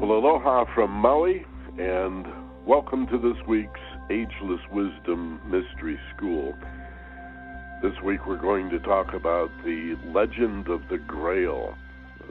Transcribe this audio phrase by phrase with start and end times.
[0.00, 1.44] Well, aloha from Maui,
[1.78, 2.26] and
[2.64, 6.54] welcome to this week's Ageless Wisdom Mystery School.
[7.82, 11.76] This week we're going to talk about the legend of the Grail,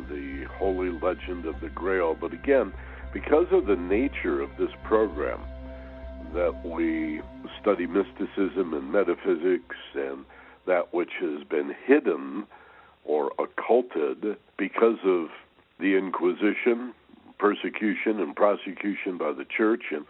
[0.09, 2.17] the holy legend of the Grail.
[2.19, 2.73] But again,
[3.13, 5.39] because of the nature of this program,
[6.33, 7.21] that we
[7.61, 10.25] study mysticism and metaphysics and
[10.65, 12.47] that which has been hidden
[13.05, 15.27] or occulted because of
[15.79, 16.95] the Inquisition
[17.39, 20.05] persecution and prosecution by the church, and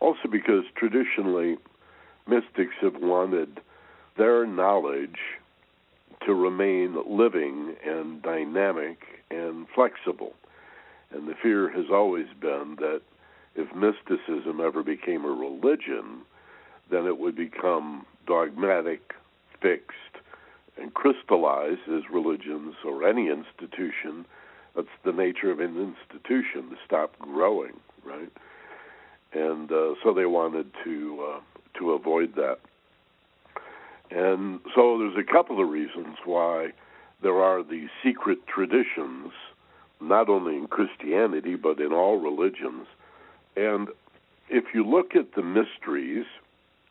[0.00, 1.56] also because traditionally
[2.26, 3.60] mystics have wanted
[4.16, 5.18] their knowledge
[6.26, 8.98] to remain living and dynamic
[9.30, 10.34] and flexible.
[11.10, 13.02] And the fear has always been that
[13.54, 16.22] if mysticism ever became a religion,
[16.90, 19.14] then it would become dogmatic,
[19.60, 19.96] fixed,
[20.80, 24.24] and crystallized as religions or any institution
[24.74, 28.30] that's the nature of an institution to stop growing, right?
[29.32, 31.40] And uh, so they wanted to uh,
[31.78, 32.58] to avoid that.
[34.10, 36.72] And so there's a couple of reasons why
[37.22, 39.32] there are these secret traditions,
[40.00, 42.86] not only in Christianity but in all religions.
[43.56, 43.88] And
[44.50, 46.26] if you look at the mysteries,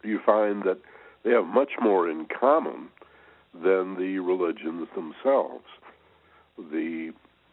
[0.03, 0.79] you find that
[1.23, 2.89] they have much more in common
[3.53, 5.65] than the religions themselves.
[6.57, 7.11] The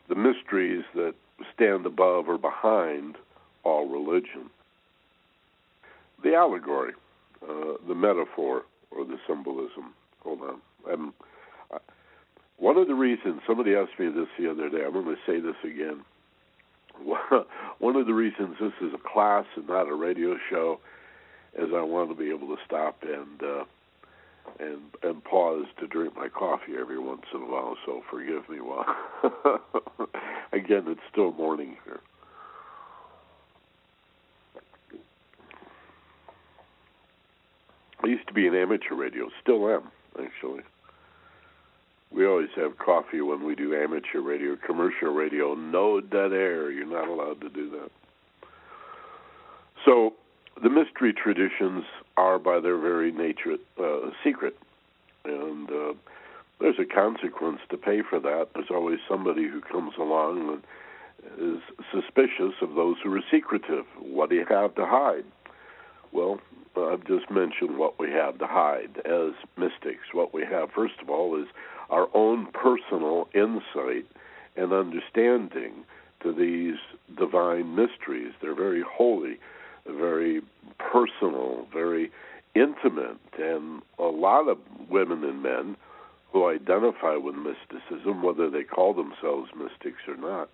[0.08, 1.14] the mysteries that
[1.54, 3.16] stand above or behind
[3.64, 4.50] all religion.
[6.22, 6.94] The allegory,
[7.42, 9.94] uh, the metaphor, or the symbolism.
[10.20, 10.60] Hold on.
[10.90, 11.14] I'm,
[11.72, 11.78] I,
[12.56, 15.40] one of the reasons, somebody asked me this the other day, I'm going to say
[15.40, 16.04] this again.
[17.78, 20.80] One of the reasons this is a class and not a radio show
[21.56, 23.64] is I want to be able to stop and uh,
[24.58, 27.76] and and pause to drink my coffee every once in a while.
[27.86, 28.84] So forgive me while
[30.52, 32.00] again it's still morning here.
[38.02, 40.62] I used to be an amateur radio, still am actually.
[42.10, 46.70] We always have coffee when we do amateur radio, commercial radio, no dead air.
[46.70, 47.90] You're not allowed to do that.
[49.84, 50.14] So
[50.62, 51.84] the mystery traditions
[52.18, 54.56] are, by their very nature, uh, secret,
[55.24, 55.94] and uh,
[56.60, 58.48] there's a consequence to pay for that.
[58.54, 60.62] There's always somebody who comes along and
[61.56, 61.62] is
[61.92, 63.84] suspicious of those who are secretive.
[64.00, 65.24] What do you have to hide?
[66.12, 66.40] Well,
[66.76, 70.12] I've just mentioned what we have to hide as mystics.
[70.12, 71.48] What we have, first of all, is
[71.90, 74.06] our own personal insight
[74.56, 75.84] and understanding
[76.22, 76.78] to these
[77.16, 78.32] divine mysteries.
[78.40, 79.38] They're very holy
[79.92, 80.42] very
[80.78, 82.10] personal, very
[82.54, 85.76] intimate, and a lot of women and men
[86.32, 90.50] who identify with mysticism, whether they call themselves mystics or not.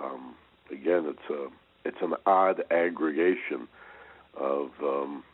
[0.00, 0.34] Um,
[0.70, 1.48] again, it's a
[1.84, 3.66] it's an odd aggregation
[4.38, 5.24] of um,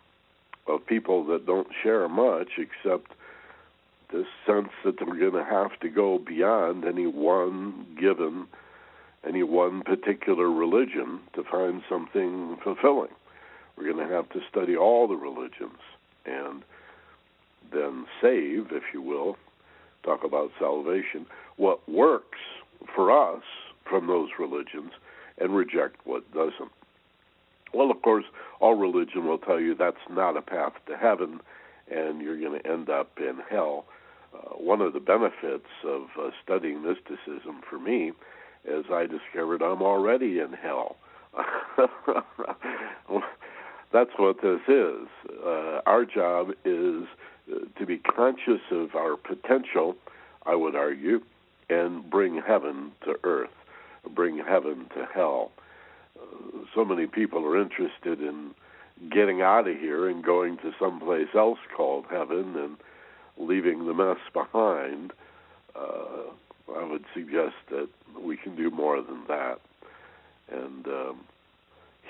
[0.66, 3.12] of people that don't share much, except
[4.12, 8.46] this sense that they're going to have to go beyond any one given
[9.26, 13.10] any one particular religion to find something fulfilling.
[13.76, 15.78] We're going to have to study all the religions
[16.24, 16.62] and
[17.72, 19.36] then save, if you will,
[20.02, 22.38] talk about salvation, what works
[22.94, 23.42] for us
[23.88, 24.92] from those religions
[25.38, 26.72] and reject what doesn't.
[27.74, 28.24] Well, of course,
[28.60, 31.40] all religion will tell you that's not a path to heaven
[31.90, 33.86] and you're going to end up in hell.
[34.34, 38.12] Uh, one of the benefits of uh, studying mysticism for me
[38.64, 40.96] is I discovered I'm already in hell.
[43.92, 45.06] that's what this is.
[45.44, 47.04] Uh, our job is
[47.50, 49.96] uh, to be conscious of our potential,
[50.44, 51.20] I would argue,
[51.70, 53.50] and bring heaven to earth,
[54.14, 55.52] bring heaven to hell.
[56.18, 58.54] Uh, so many people are interested in
[59.10, 62.76] getting out of here and going to someplace else called heaven and
[63.36, 65.12] leaving the mess behind.
[65.76, 66.32] Uh,
[66.76, 67.88] I would suggest that
[68.20, 69.60] we can do more than that.
[70.50, 71.20] And um,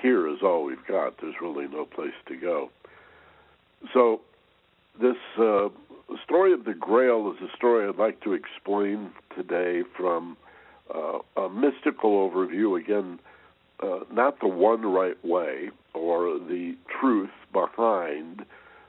[0.00, 1.20] here is all we've got.
[1.20, 2.70] There's really no place to go.
[3.93, 4.20] So,
[5.00, 5.69] this uh,
[6.25, 10.37] story of the Grail is a story I'd like to explain today from
[10.93, 12.81] uh, a mystical overview.
[12.81, 13.20] Again,
[13.81, 18.44] uh, not the one right way or the truth behind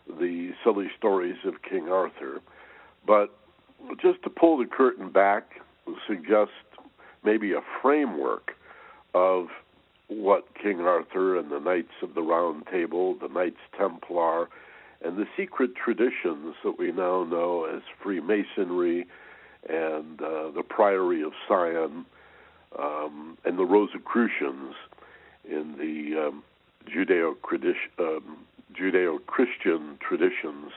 [0.08, 2.42] the silly stories of King Arthur,
[3.06, 3.38] but
[4.02, 5.62] just to pull the curtain back,
[6.08, 6.52] suggest
[7.24, 8.52] maybe a framework
[9.14, 9.48] of
[10.08, 14.50] what King Arthur and the Knights of the Round Table, the Knights Templar,
[15.04, 19.08] and the secret traditions that we now know as Freemasonry
[19.68, 22.06] and uh, the Priory of Sion
[22.78, 24.76] um, and the Rosicrucians
[25.50, 26.44] in the um,
[28.00, 30.72] um, Judeo Christian traditions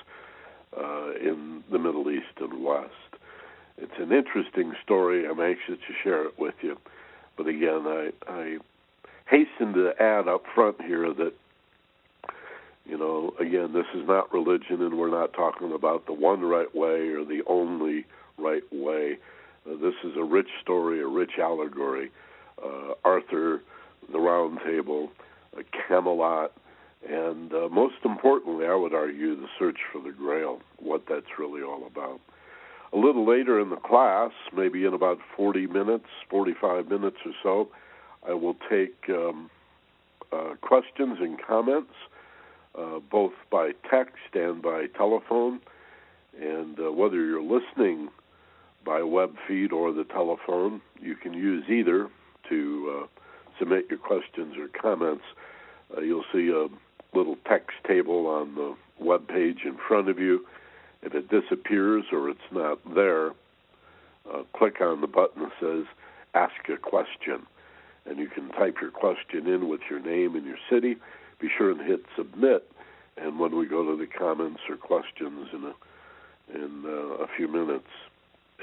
[0.76, 2.90] uh, in the Middle East and West.
[3.78, 5.26] It's an interesting story.
[5.26, 6.78] I'm anxious to share it with you.
[7.36, 8.58] But again, I, I
[9.28, 11.32] hasten to add up front here that,
[12.84, 16.74] you know, again, this is not religion, and we're not talking about the one right
[16.74, 18.04] way or the only
[18.38, 19.18] right way.
[19.66, 22.10] Uh, this is a rich story, a rich allegory.
[22.62, 23.62] Uh, Arthur,
[24.12, 25.10] the Round Table,
[25.88, 26.52] Camelot,
[27.08, 31.62] and uh, most importantly, I would argue the search for the Grail, what that's really
[31.62, 32.20] all about.
[32.92, 37.68] A little later in the class, maybe in about 40 minutes, 45 minutes or so,
[38.28, 39.50] I will take um,
[40.30, 41.92] uh, questions and comments,
[42.78, 45.60] uh, both by text and by telephone.
[46.40, 48.10] And uh, whether you're listening
[48.84, 52.08] by web feed or the telephone, you can use either
[52.48, 53.06] to uh,
[53.58, 55.24] submit your questions or comments.
[55.96, 56.68] Uh, you'll see a
[57.14, 60.46] little text table on the web page in front of you.
[61.02, 63.30] If it disappears or it's not there,
[64.32, 65.84] uh, click on the button that says
[66.34, 67.46] Ask a Question.
[68.06, 70.96] And you can type your question in with your name and your city.
[71.40, 72.68] Be sure and hit submit.
[73.16, 77.46] And when we go to the comments or questions in a, in uh, a few
[77.46, 77.88] minutes,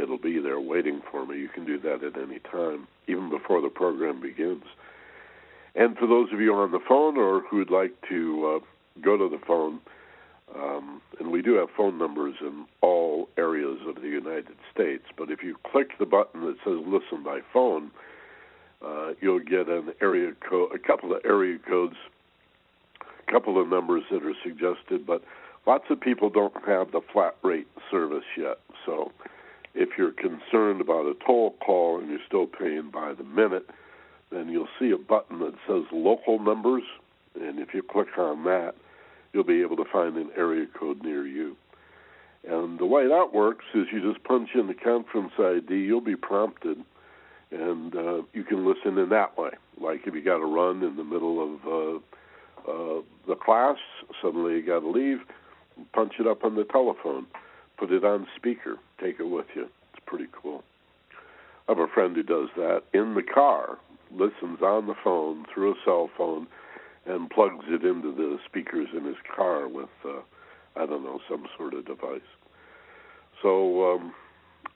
[0.01, 1.39] it'll be there waiting for me.
[1.39, 4.63] You can do that at any time, even before the program begins.
[5.75, 9.29] And for those of you on the phone or who'd like to uh, go to
[9.29, 9.79] the phone,
[10.55, 15.29] um, and we do have phone numbers in all areas of the United States, but
[15.29, 17.91] if you click the button that says listen by phone,
[18.83, 21.97] uh, you'll get an area code, a couple of area codes,
[23.01, 25.23] a couple of numbers that are suggested, but
[25.67, 28.57] lots of people don't have the flat rate service yet.
[28.85, 29.11] So
[29.75, 33.69] if you're concerned about a toll call and you're still paying by the minute,
[34.31, 36.83] then you'll see a button that says local numbers,
[37.35, 38.73] and if you click on that,
[39.33, 41.55] you'll be able to find an area code near you.
[42.47, 46.15] And the way that works is you just punch in the conference ID, you'll be
[46.15, 46.77] prompted,
[47.51, 49.51] and uh, you can listen in that way.
[49.79, 53.77] Like if you got to run in the middle of uh, uh, the class,
[54.21, 55.19] suddenly you got to leave,
[55.93, 57.25] punch it up on the telephone,
[57.77, 59.63] put it on speaker, take it with you.
[59.93, 60.63] It's pretty cool.
[61.67, 63.77] I have a friend who does that in the car
[64.11, 66.47] listens on the phone through a cell phone
[67.05, 70.21] and plugs it into the speakers in his car with uh,
[70.75, 72.21] I don't know some sort of device.
[73.41, 74.13] So um,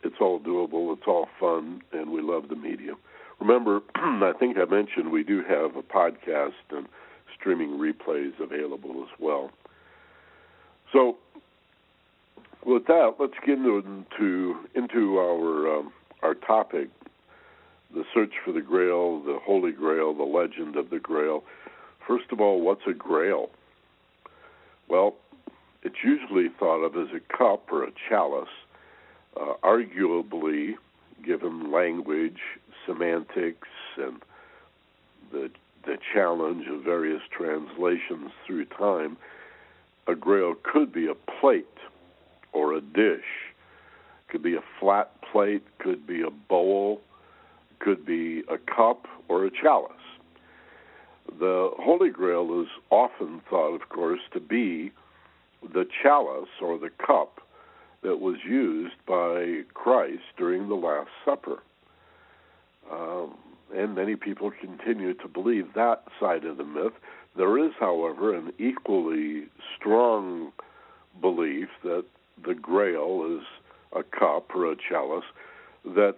[0.03, 0.93] it's all doable.
[0.93, 2.97] It's all fun, and we love the medium.
[3.39, 6.87] Remember, I think I mentioned we do have a podcast and
[7.37, 9.51] streaming replays available as well.
[10.91, 11.17] So
[12.65, 16.89] with that, let's get into into our um, our topic
[17.93, 21.43] the search for the Grail, the Holy Grail, the legend of the Grail.
[22.07, 23.49] First of all, what's a Grail?
[24.87, 25.15] Well,
[25.83, 28.47] it's usually thought of as a cup or a chalice.
[29.39, 30.75] Uh, arguably,
[31.25, 32.39] given language,
[32.85, 33.67] semantics,
[33.97, 34.21] and
[35.31, 35.49] the
[35.85, 39.17] the challenge of various translations through time,
[40.07, 41.65] a grail could be a plate
[42.53, 43.51] or a dish.
[44.29, 47.01] Could be a flat plate, could be a bowl,
[47.83, 49.91] could be a cup or a chalice.
[51.39, 54.91] The Holy Grail is often thought, of course, to be
[55.73, 57.39] the chalice or the cup
[58.03, 61.63] that was used by Christ during the Last Supper.
[62.91, 63.35] Um,
[63.75, 66.93] and many people continue to believe that side of the myth.
[67.35, 70.51] There is, however, an equally strong
[71.19, 72.05] belief that
[72.45, 73.45] the Grail is
[73.93, 75.25] a cup or a chalice
[75.85, 76.15] that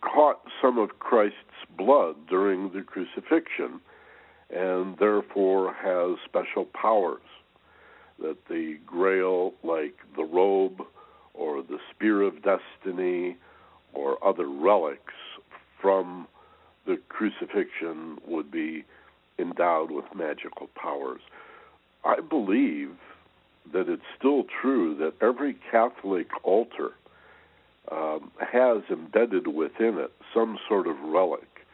[0.00, 1.36] caught some of Christ's
[1.76, 3.80] blood during the crucifixion
[4.54, 7.20] and therefore has special powers.
[8.20, 10.82] That the grail, like the robe
[11.32, 13.36] or the spear of destiny
[13.94, 15.14] or other relics
[15.80, 16.26] from
[16.86, 18.84] the crucifixion, would be
[19.38, 21.20] endowed with magical powers.
[22.04, 22.90] I believe
[23.72, 26.90] that it's still true that every Catholic altar
[27.90, 31.66] um, has embedded within it some sort of relic,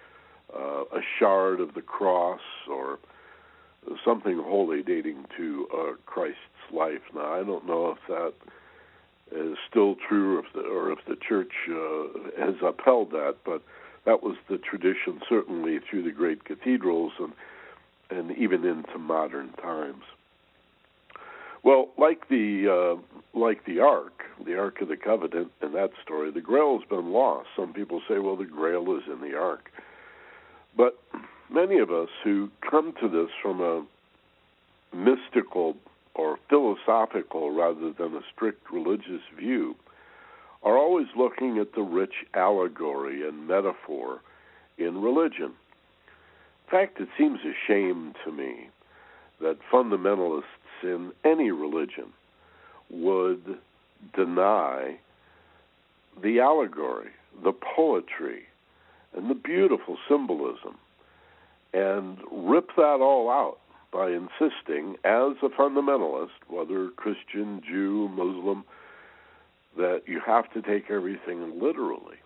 [0.55, 2.99] uh, a shard of the cross or
[4.05, 6.39] something holy dating to uh, Christ's
[6.73, 7.03] life.
[7.15, 8.33] Now, I don't know if that
[9.33, 13.63] is still true or if the, or if the church uh, has upheld that, but
[14.05, 17.33] that was the tradition certainly through the great cathedrals and
[18.09, 20.05] and even into modern times.
[21.65, 26.31] Well, like the uh, like the Ark, the Ark of the Covenant, in that story,
[26.31, 27.49] the Grail has been lost.
[27.57, 29.71] Some people say, well, the Grail is in the Ark,
[30.77, 30.99] but
[31.51, 33.85] many of us who come to this from a
[34.95, 35.77] mystical
[36.15, 39.77] or philosophical rather than a strict religious view
[40.63, 44.21] are always looking at the rich allegory and metaphor
[44.79, 45.53] in religion.
[46.65, 48.69] In fact, it seems a shame to me
[49.41, 50.43] that fundamentalists
[50.83, 52.13] in any religion
[52.91, 53.59] would
[54.15, 54.99] deny
[56.23, 57.11] the allegory,
[57.43, 58.45] the poetry,
[59.15, 60.77] and the beautiful symbolism,
[61.73, 63.59] and rip that all out
[63.93, 68.65] by insisting, as a fundamentalist, whether Christian, Jew, Muslim,
[69.77, 72.17] that you have to take everything literally.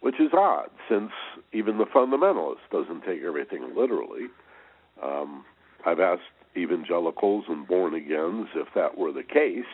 [0.00, 1.10] Which is odd, since
[1.52, 4.28] even the fundamentalist doesn't take everything literally.
[5.02, 5.44] Um,
[5.84, 6.22] I've asked
[6.56, 9.64] evangelicals and born agains if that were the case,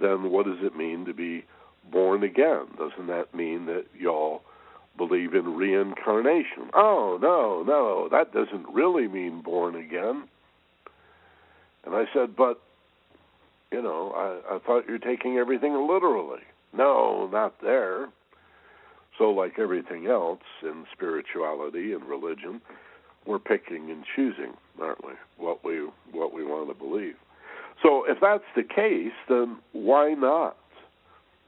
[0.00, 1.44] then what does it mean to be
[1.90, 2.66] born again?
[2.78, 4.42] Doesn't that mean that y'all
[4.96, 6.70] believe in reincarnation?
[6.74, 10.28] Oh, no, no, that doesn't really mean born again.
[11.84, 12.60] And I said, but,
[13.70, 16.42] you know, I, I thought you're taking everything literally.
[16.76, 18.08] No, not there.
[19.18, 22.60] So, like everything else in spirituality and religion,
[23.24, 25.12] we're picking and choosing, aren't we?
[25.38, 27.16] What we what we want to believe.
[27.82, 30.56] So, if that's the case, then why not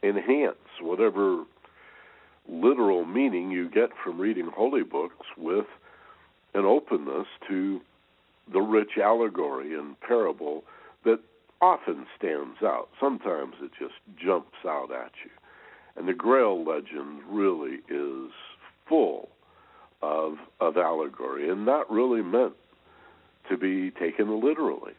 [0.02, 1.44] enhance whatever
[2.48, 5.66] literal meaning you get from reading holy books with
[6.54, 7.80] an openness to
[8.52, 10.64] the rich allegory and parable
[11.04, 11.20] that
[11.60, 12.88] often stands out.
[13.00, 15.30] Sometimes it just jumps out at you.
[15.96, 18.30] And the Grail legend really is
[18.88, 19.28] full
[20.00, 22.54] of of allegory and not really meant
[23.50, 24.92] to be taken literally.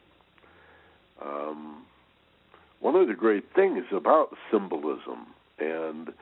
[1.24, 1.84] Um,
[2.80, 5.28] one of the great things about symbolism
[5.60, 6.14] and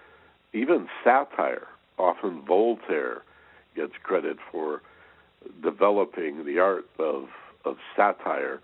[0.53, 3.21] even satire, often Voltaire
[3.75, 4.81] gets credit for
[5.61, 7.27] developing the art of
[7.65, 8.61] of satire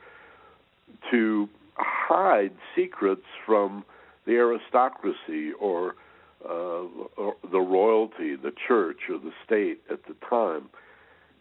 [1.12, 3.84] to hide secrets from
[4.25, 5.96] the aristocracy or
[6.46, 6.84] uh,
[7.52, 10.70] the royalty, the church, or the state at the time.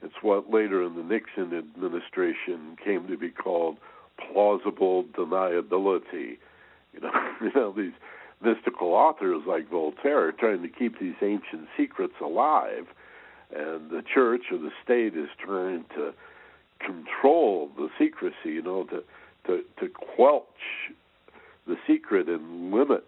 [0.03, 3.77] It's what later in the Nixon administration came to be called
[4.19, 6.39] plausible deniability.
[6.93, 7.93] You know, you know these
[8.43, 12.87] mystical authors like Voltaire are trying to keep these ancient secrets alive,
[13.55, 16.13] and the church or the state is trying to
[16.81, 18.35] control the secrecy.
[18.45, 19.03] You know, to
[19.47, 19.89] to to
[21.67, 23.05] the secret and limit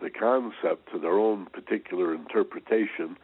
[0.00, 3.16] the concept to their own particular interpretation,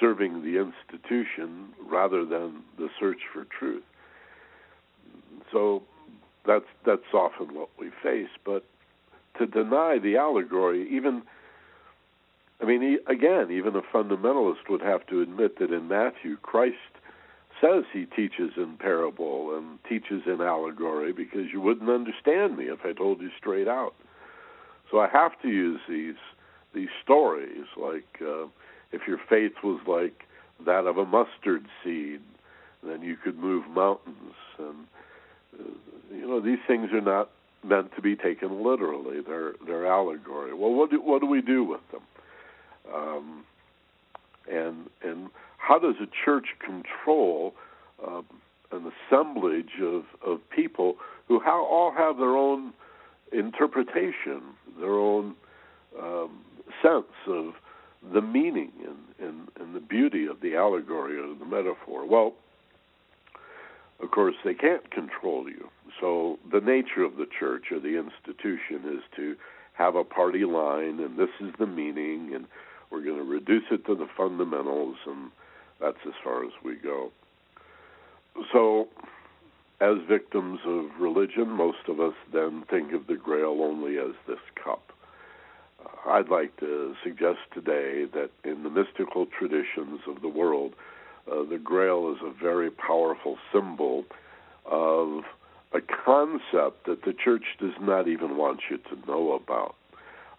[0.00, 3.84] serving the institution rather than the search for truth.
[5.52, 5.82] So
[6.46, 8.28] that's that's often what we face.
[8.44, 8.64] But
[9.38, 11.22] to deny the allegory, even
[12.60, 16.76] I mean, again, even a fundamentalist would have to admit that in Matthew, Christ
[17.60, 22.80] says he teaches in parable and teaches in allegory because you wouldn't understand me if
[22.84, 23.94] I told you straight out.
[24.90, 26.16] So I have to use these
[26.74, 28.46] these stories, like uh,
[28.92, 30.24] if your faith was like
[30.66, 32.20] that of a mustard seed,
[32.82, 34.34] then you could move mountains.
[34.58, 34.86] And
[36.12, 37.30] you know these things are not
[37.64, 40.54] meant to be taken literally; they're they're allegory.
[40.54, 42.02] Well, what do what do we do with them?
[42.94, 43.44] Um,
[44.50, 47.54] and and how does a church control
[48.04, 48.22] uh,
[48.72, 50.96] an assemblage of, of people
[51.28, 52.72] who ha- all have their own
[53.32, 54.42] interpretation,
[54.78, 55.34] their own
[56.00, 56.40] um,
[56.82, 57.54] sense of
[58.12, 62.06] the meaning and, and, and the beauty of the allegory or the metaphor.
[62.06, 62.34] Well,
[64.00, 65.68] of course, they can't control you.
[66.00, 69.36] So the nature of the church or the institution is to
[69.74, 72.46] have a party line, and this is the meaning, and
[72.90, 75.30] we're going to reduce it to the fundamentals, and
[75.80, 77.10] that's as far as we go.
[78.52, 78.88] So
[79.80, 84.38] as victims of religion, most of us then think of the Grail only as this
[84.62, 84.92] cup.
[85.84, 90.72] Uh, I'd like to suggest today that in the mystical traditions of the world,
[91.30, 94.04] uh, the Grail is a very powerful symbol
[94.64, 95.24] of
[95.72, 99.74] a concept that the church does not even want you to know about.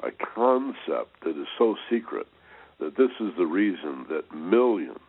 [0.02, 2.28] A concept that is so secret
[2.80, 5.00] that this is the reason that millions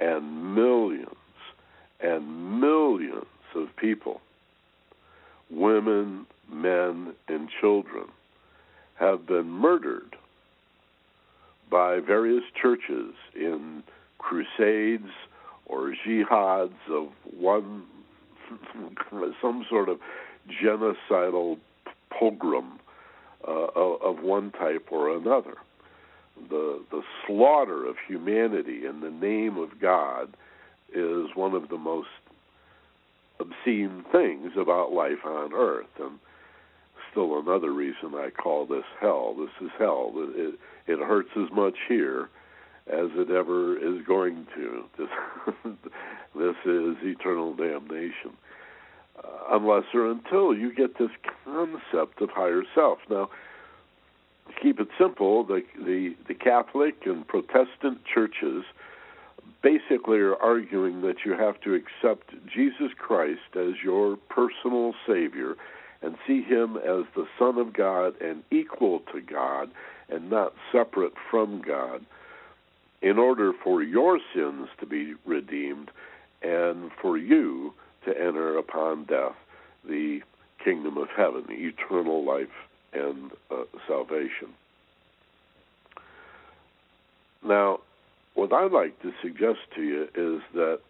[0.00, 1.10] and millions
[2.00, 4.20] and millions of people,
[5.50, 8.06] women, men, and children,
[8.98, 10.16] have been murdered
[11.70, 13.82] by various churches in
[14.26, 15.10] crusades
[15.66, 17.84] or jihads of one,
[19.40, 19.98] some sort of
[20.62, 21.58] genocidal
[22.10, 22.80] pogrom
[23.46, 25.54] uh, of one type or another.
[26.50, 30.36] The the slaughter of humanity in the name of God
[30.92, 32.08] is one of the most
[33.38, 35.86] obscene things about life on earth.
[36.00, 36.18] And
[37.10, 39.34] still another reason I call this hell.
[39.38, 40.12] This is hell.
[40.14, 42.28] It, it hurts as much here
[42.88, 44.84] as it ever is going to.
[44.96, 45.08] This,
[46.34, 48.36] this is eternal damnation.
[49.18, 51.10] Uh, unless or until you get this
[51.44, 52.98] concept of higher self.
[53.08, 53.30] Now,
[54.48, 58.64] to keep it simple, the, the, the Catholic and Protestant churches
[59.62, 65.56] basically are arguing that you have to accept Jesus Christ as your personal Savior
[66.02, 69.70] and see Him as the Son of God and equal to God
[70.08, 72.04] and not separate from God
[73.02, 75.90] in order for your sins to be redeemed
[76.42, 77.72] and for you
[78.04, 79.36] to enter upon death
[79.88, 80.20] the
[80.62, 82.48] kingdom of heaven, eternal life
[82.92, 84.48] and uh, salvation.
[87.44, 87.80] Now,
[88.34, 90.80] what I'd like to suggest to you is that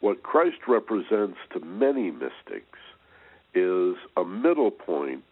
[0.00, 2.78] what Christ represents to many mystics
[3.54, 5.24] is a middle point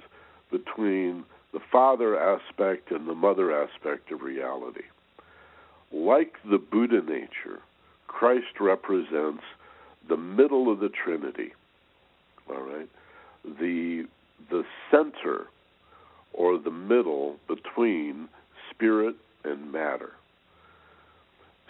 [0.51, 4.85] between the father aspect and the mother aspect of reality.
[5.95, 7.61] Like the Buddha nature,
[8.09, 9.45] Christ represents
[10.09, 11.53] the middle of the Trinity.
[12.51, 12.89] All right?
[13.45, 14.07] The
[14.51, 15.47] the center
[16.33, 18.29] or the middle between
[18.71, 20.13] spirit and matter.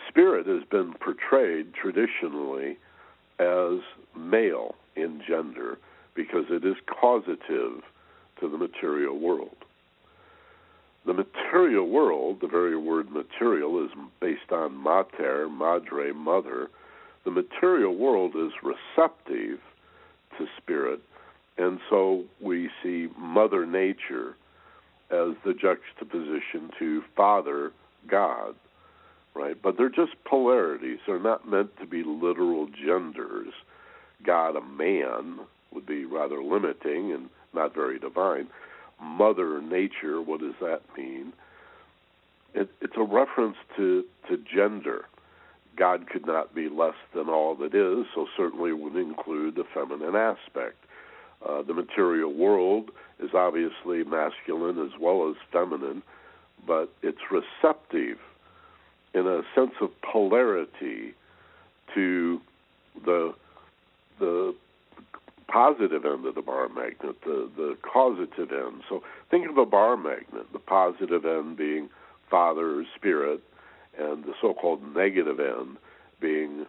[0.09, 2.79] Spirit has been portrayed traditionally
[3.39, 3.81] as
[4.17, 5.79] male in gender
[6.15, 7.83] because it is causative
[8.41, 9.57] to the material world.
[11.07, 16.71] The material world, the very word material, is based on mater, madre, mother.
[17.25, 19.61] The material world is receptive
[20.39, 21.01] to spirit,
[21.59, 24.37] and so we see Mother Nature
[25.11, 27.73] as the juxtaposition to Father
[28.09, 28.55] God,
[29.35, 29.57] right?
[29.63, 30.99] But they're just polarities.
[31.07, 33.53] They're not meant to be literal genders.
[34.25, 35.41] God, a man,
[35.73, 38.49] would be rather limiting and not very divine.
[39.05, 41.33] Mother Nature, what does that mean?
[42.55, 45.07] It, it's a reference to, to gender.
[45.77, 50.15] God could not be less than all that is, so certainly would include the feminine
[50.15, 50.77] aspect.
[51.47, 56.03] Uh, the material world is obviously masculine as well as feminine,
[56.67, 58.19] but it's receptive
[59.15, 61.15] in a sense of polarity
[61.95, 62.41] to
[63.05, 63.35] the
[64.19, 64.55] the
[65.49, 68.83] positive end of the bar magnet, the, the causative end.
[68.89, 71.89] So think of a bar magnet, the positive end being
[72.31, 73.41] father or spirit,
[73.99, 75.77] and the so called negative end
[76.21, 76.67] being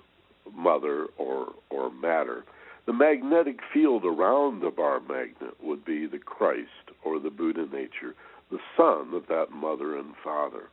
[0.53, 2.43] mother or, or matter.
[2.85, 8.13] The magnetic field around the bar magnet would be the Christ or the Buddha nature,
[8.51, 10.69] the son of that mother and father.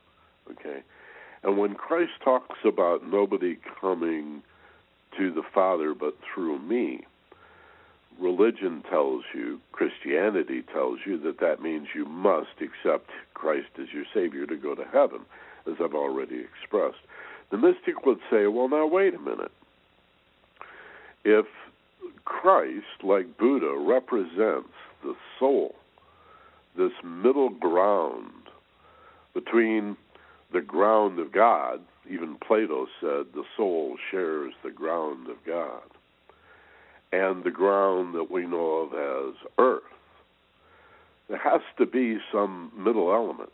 [0.51, 0.83] Okay?
[1.43, 4.43] And when Christ talks about nobody coming
[5.17, 7.05] to the Father but through me,
[8.19, 14.05] religion tells you, Christianity tells you, that that means you must accept Christ as your
[14.13, 15.21] Savior to go to heaven,
[15.67, 17.05] as I've already expressed.
[17.51, 19.51] The mystic would say, well, now wait a minute.
[21.23, 21.45] If
[22.25, 24.73] Christ, like Buddha, represents
[25.03, 25.75] the soul,
[26.77, 28.31] this middle ground
[29.33, 29.97] between
[30.51, 35.81] the ground of God, even Plato said the soul shares the ground of God
[37.13, 39.83] and the ground that we know of as earth.
[41.29, 43.51] There has to be some middle element.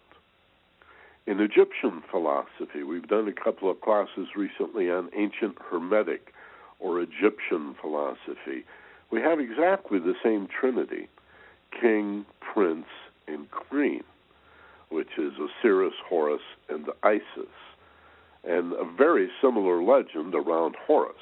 [1.27, 6.33] In Egyptian philosophy, we've done a couple of classes recently on ancient Hermetic
[6.79, 8.63] or Egyptian philosophy.
[9.11, 11.09] We have exactly the same trinity
[11.79, 12.87] king, prince,
[13.27, 14.03] and queen,
[14.87, 17.53] which is Osiris, Horus, and Isis.
[18.43, 21.19] And a very similar legend around Horus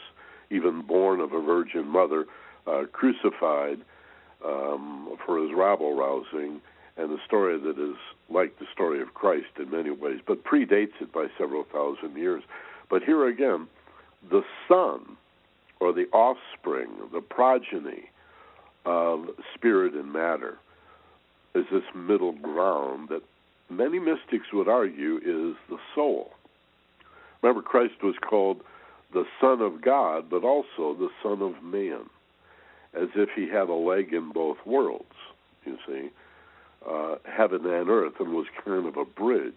[0.49, 2.25] even born of a virgin mother,
[2.65, 3.79] uh, crucified
[4.45, 6.61] um, for his rabble rousing,
[6.97, 7.95] and a story that is
[8.29, 12.43] like the story of Christ in many ways, but predates it by several thousand years.
[12.89, 13.67] But here again,
[14.29, 15.17] the son,
[15.79, 18.09] or the offspring, the progeny
[18.85, 20.57] of spirit and matter,
[21.53, 23.21] is this middle ground that
[23.69, 26.31] many mystics would argue is the soul.
[27.41, 28.61] Remember, Christ was called
[29.13, 32.09] the Son of God, but also the Son of Man,
[32.93, 35.05] as if he had a leg in both worlds,
[35.65, 36.09] you see,
[36.89, 39.53] uh, heaven and earth, and was kind of a bridge.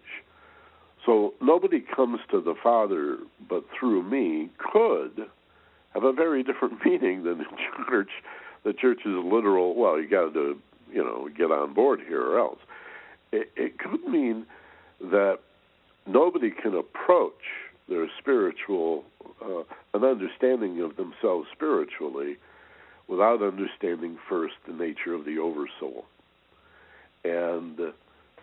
[1.07, 5.27] So nobody comes to the Father but through me could
[5.95, 7.47] have a very different meaning than the
[7.89, 8.11] church.
[8.65, 9.75] The church is literal.
[9.75, 10.59] Well, you got to,
[10.93, 12.59] you know, get on board here, or else.
[13.33, 14.45] It, it could mean
[15.01, 15.39] that
[16.07, 17.33] nobody can approach
[17.91, 19.05] their spiritual
[19.45, 22.37] uh, an understanding of themselves spiritually
[23.09, 26.07] without understanding first the nature of the oversoul.
[27.25, 27.77] And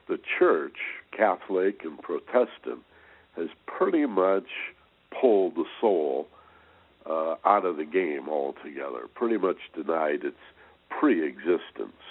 [0.08, 0.78] the church,
[1.16, 2.84] Catholic and Protestant,
[3.36, 4.48] has pretty much
[5.20, 6.28] pulled the soul
[7.10, 10.38] uh, out of the game altogether, pretty much denied its
[10.90, 12.02] pre existence.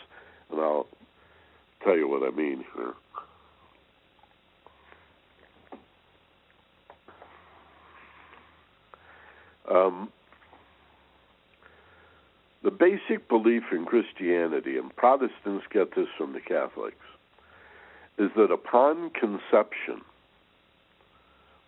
[0.51, 0.87] And I'll
[1.85, 2.95] tell you what I mean here.
[9.71, 10.11] Um,
[12.63, 16.97] the basic belief in Christianity, and Protestants get this from the Catholics,
[18.19, 20.03] is that upon conception,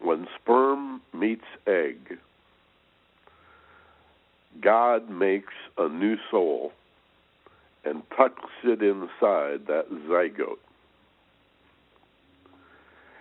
[0.00, 2.18] when sperm meets egg,
[4.60, 6.72] God makes a new soul
[7.84, 10.58] and tucks it inside that zygote.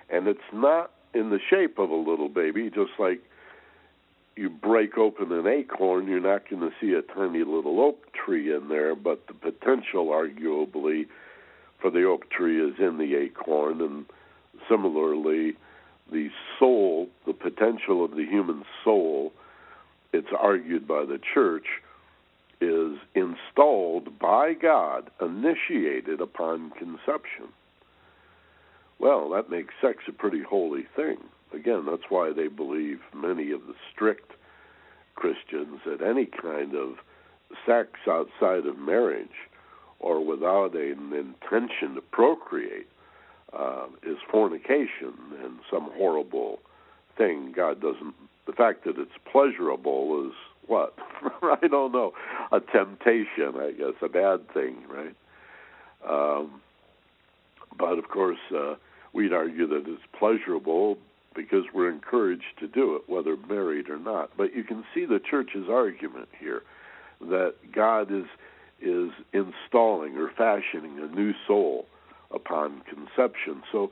[0.10, 3.22] And it's not in the shape of a little baby, just like
[4.38, 8.54] you break open an acorn, you're not going to see a tiny little oak tree
[8.54, 11.08] in there, but the potential, arguably,
[11.80, 13.82] for the oak tree is in the acorn.
[13.82, 14.06] And
[14.70, 15.56] similarly,
[16.12, 19.34] the soul, the potential of the human soul,
[20.14, 21.68] it's argued by the church,
[22.60, 27.50] is installed by God, initiated upon conception.
[29.00, 31.18] Well, that makes sex a pretty holy thing.
[31.54, 34.32] Again, that's why they believe many of the strict
[35.16, 36.96] Christians that any kind of
[37.66, 39.50] sex outside of marriage
[40.00, 42.88] or without an intention to procreate
[43.58, 46.60] uh, is fornication and some horrible
[47.18, 47.54] thing.
[47.56, 48.14] God doesn't.
[48.46, 50.34] The fact that it's pleasurable is
[50.68, 50.94] what?
[51.42, 52.14] I don't know.
[52.52, 55.16] A temptation, I guess, a bad thing, right?
[56.08, 56.62] Um,
[57.78, 58.76] but of course, uh,
[59.14, 60.98] we'd argue that it's pleasurable
[61.38, 64.32] because we're encouraged to do it, whether married or not.
[64.36, 66.64] But you can see the church's argument here
[67.22, 68.26] that God is
[68.82, 71.86] is installing or fashioning a new soul
[72.32, 73.64] upon conception.
[73.72, 73.92] So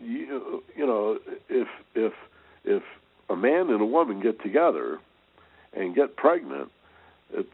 [0.00, 2.12] you you know if if
[2.64, 2.82] if
[3.28, 4.98] a man and a woman get together
[5.74, 6.70] and get pregnant,
[7.32, 7.48] it's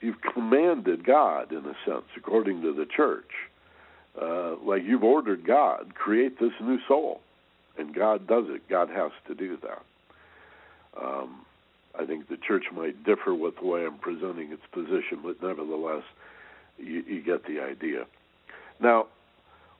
[0.00, 3.30] you've commanded God in a sense, according to the church.
[4.20, 7.22] Uh, like you've ordered God, create this new soul,
[7.78, 8.68] and God does it.
[8.68, 9.82] God has to do that.
[11.00, 11.44] Um,
[11.98, 16.04] I think the church might differ with the way I'm presenting its position, but nevertheless,
[16.78, 18.06] you, you get the idea.
[18.80, 19.06] Now,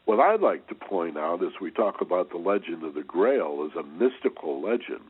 [0.04, 3.68] what I'd like to point out as we talk about the legend of the Grail
[3.70, 5.02] as a mystical legend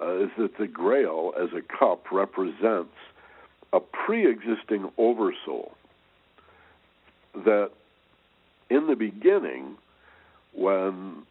[0.00, 2.94] uh, is that the Grail as a cup represents
[3.72, 5.72] a pre existing oversoul
[7.34, 7.70] that
[8.68, 9.76] in the beginning,
[10.52, 11.24] when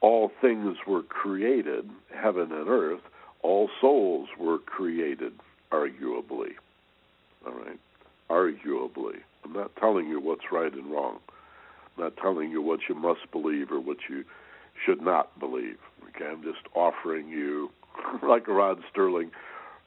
[0.00, 3.00] all things were created, heaven and earth,
[3.42, 5.32] all souls were created,
[5.72, 6.52] arguably.
[7.46, 7.78] All right?
[8.30, 9.20] Arguably.
[9.44, 11.18] I'm not telling you what's right and wrong.
[11.96, 14.24] I'm not telling you what you must believe or what you
[14.84, 15.78] should not believe.
[16.08, 17.70] Okay, I'm just offering you,
[18.22, 19.30] like Rod Serling,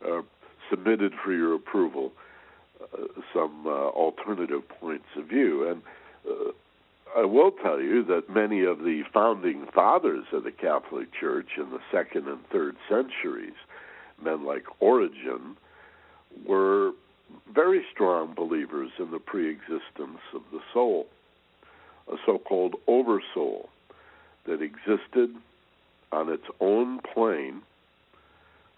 [0.08, 0.22] uh,
[0.70, 2.12] submitted for your approval,
[2.82, 5.68] uh, some uh, alternative points of view.
[5.70, 5.82] And
[6.30, 6.52] uh,
[7.16, 11.72] I will tell you that many of the founding fathers of the Catholic Church in
[11.72, 13.56] the second and third centuries,
[14.24, 15.58] men like Origen,
[16.46, 16.92] were
[17.54, 21.08] very strong believers in the preexistence of the soul,
[22.12, 23.70] a so called oversoul
[24.46, 25.36] that existed
[26.12, 27.62] on its own plane,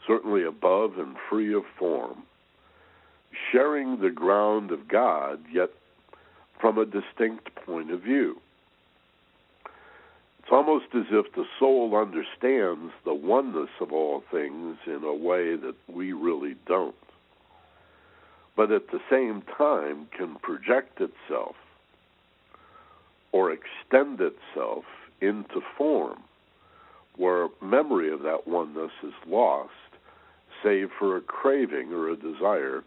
[0.08, 2.24] certainly above and free of form,
[3.52, 5.70] sharing the ground of God, yet
[6.62, 8.40] from a distinct point of view.
[10.40, 15.56] It's almost as if the soul understands the oneness of all things in a way
[15.56, 16.96] that we really don't,
[18.56, 21.56] but at the same time can project itself
[23.32, 24.84] or extend itself
[25.20, 26.20] into form
[27.18, 29.72] where memory of that oneness is lost,
[30.64, 32.84] save for a craving or a desire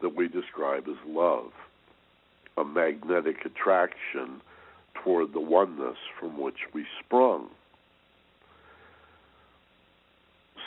[0.00, 1.52] that we describe as love,
[2.56, 4.40] a magnetic attraction
[4.94, 7.48] toward the oneness from which we sprung.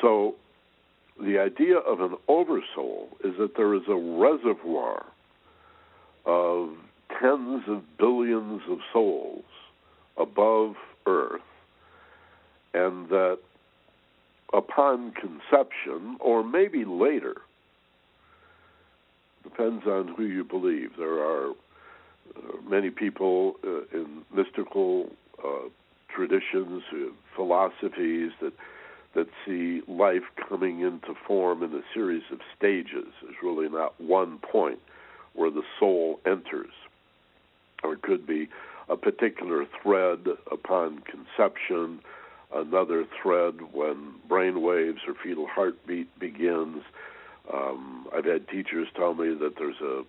[0.01, 0.35] So,
[1.21, 5.05] the idea of an oversoul is that there is a reservoir
[6.25, 6.69] of
[7.19, 9.45] tens of billions of souls
[10.17, 11.41] above Earth,
[12.73, 13.39] and that
[14.53, 17.35] upon conception, or maybe later,
[19.43, 20.91] depends on who you believe.
[20.97, 21.53] There are
[22.67, 25.11] many people uh, in mystical
[25.43, 25.69] uh,
[26.13, 28.53] traditions, uh, philosophies that
[29.15, 33.07] that see life coming into form in a series of stages.
[33.21, 34.79] There's really not one point
[35.33, 36.73] where the soul enters.
[37.81, 38.49] Or it could be
[38.89, 42.01] a particular thread upon conception,
[42.53, 46.83] another thread when brain waves or fetal heartbeat begins.
[47.53, 50.03] Um, I've had teachers tell me that there's a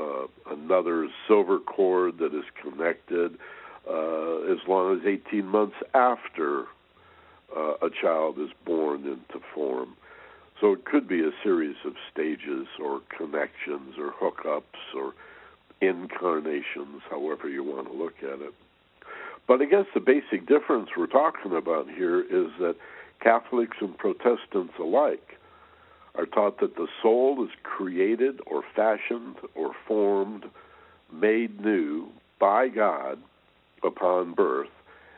[0.00, 3.38] uh, another silver cord that is connected
[3.88, 6.64] uh, as long as 18 months after
[7.56, 9.96] uh, a child is born into form.
[10.60, 15.14] So it could be a series of stages or connections or hookups or
[15.80, 18.54] incarnations, however you want to look at it.
[19.48, 22.76] But I guess the basic difference we're talking about here is that
[23.20, 25.39] Catholics and Protestants alike
[26.14, 30.44] are taught that the soul is created or fashioned or formed,
[31.12, 33.18] made new by God
[33.82, 34.68] upon birth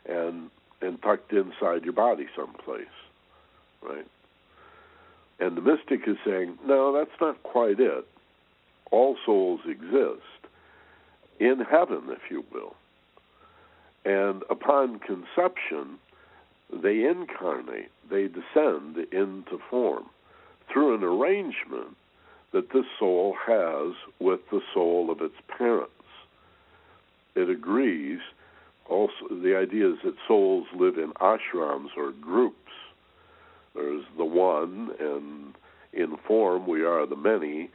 [0.09, 0.51] and
[0.81, 2.87] and tucked inside your body someplace,
[3.83, 4.07] right?
[5.39, 8.05] And the mystic is saying, no, that's not quite it.
[8.91, 10.23] All souls exist
[11.39, 12.75] in heaven, if you will.
[14.05, 15.99] And upon conception,
[16.73, 20.07] they incarnate, they descend into form
[20.93, 21.97] an arrangement
[22.53, 25.91] that this soul has with the soul of its parents.
[27.35, 28.21] It agrees.
[28.89, 32.57] Also, the idea is that souls live in ashrams or groups.
[33.75, 35.55] There's the one, and
[35.93, 37.71] in form we are the many.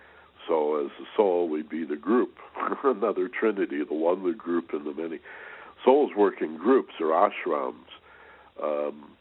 [0.48, 2.38] So, as the soul, we'd be the group.
[2.84, 5.20] Another trinity, the one, the group, and the many.
[5.84, 7.74] Souls work in groups or ashrams.
[8.62, 9.17] Um,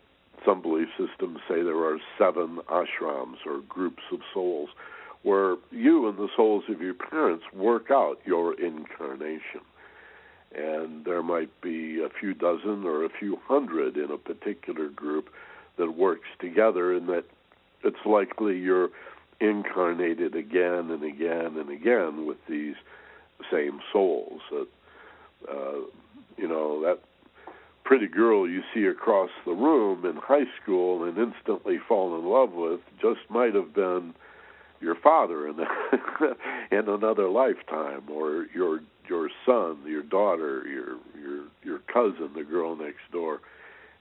[0.47, 4.71] some belief systems say there are seven ashrams or groups of souls
[5.23, 9.61] where you and the souls of your parents work out your incarnation.
[10.55, 15.29] And there might be a few dozen or a few hundred in a particular group
[15.79, 17.25] that works together, and that
[17.83, 18.91] it's likely you're
[19.41, 22.77] incarnated again and again and again with these
[23.51, 24.41] same souls.
[24.51, 24.69] That
[25.51, 25.81] uh,
[26.37, 27.01] you know that
[27.87, 32.53] pretty girl you see across the room in high school and instantly fall in love
[32.53, 34.13] with just might have been
[34.81, 35.55] your father in
[36.73, 42.75] in another lifetime or your your son, your daughter, your your your cousin, the girl
[42.75, 43.41] next door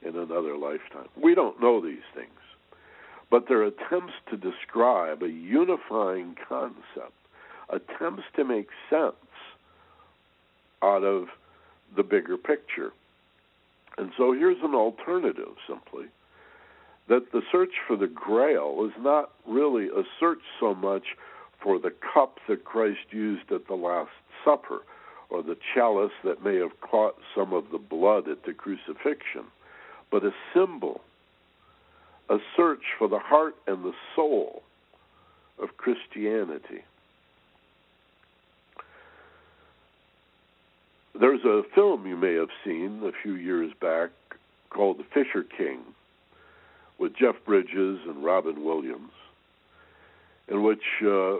[0.01, 1.07] in another lifetime.
[1.15, 2.29] We don't know these things.
[3.29, 7.13] But they're attempts to describe a unifying concept,
[7.69, 9.15] attempts to make sense
[10.81, 11.27] out of
[11.95, 12.91] the bigger picture.
[13.97, 16.05] And so here's an alternative simply
[17.07, 21.03] that the search for the grail is not really a search so much
[21.61, 24.11] for the cup that Christ used at the Last
[24.43, 24.81] Supper
[25.29, 29.45] or the chalice that may have caught some of the blood at the crucifixion,
[30.11, 31.01] but a symbol,
[32.29, 34.63] a search for the heart and the soul
[35.61, 36.83] of Christianity.
[41.17, 44.09] There's a film you may have seen a few years back
[44.69, 45.79] called The Fisher King
[46.97, 49.11] with Jeff Bridges and Robin Williams,
[50.49, 51.35] in which uh,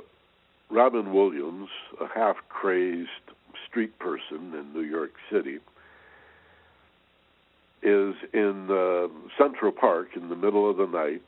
[0.70, 1.68] Robin Williams,
[2.00, 3.10] a half crazed
[3.68, 5.60] street person in New York City,
[7.84, 9.08] is in uh,
[9.38, 11.22] Central Park in the middle of the night,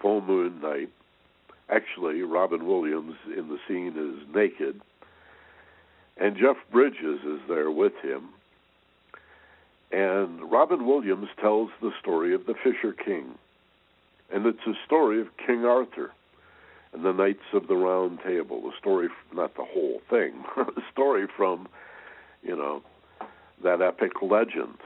[0.00, 0.88] full moon night.
[1.68, 4.80] Actually, Robin Williams in the scene is naked
[6.18, 8.30] and Jeff Bridges is there with him.
[9.90, 13.38] And Robin Williams tells the story of the Fisher King.
[14.32, 16.12] And it's a story of King Arthur
[16.92, 18.60] and the Knights of the Round Table.
[18.62, 21.68] The story, not the whole thing, a story from,
[22.42, 22.82] you know,
[23.62, 24.76] that epic legend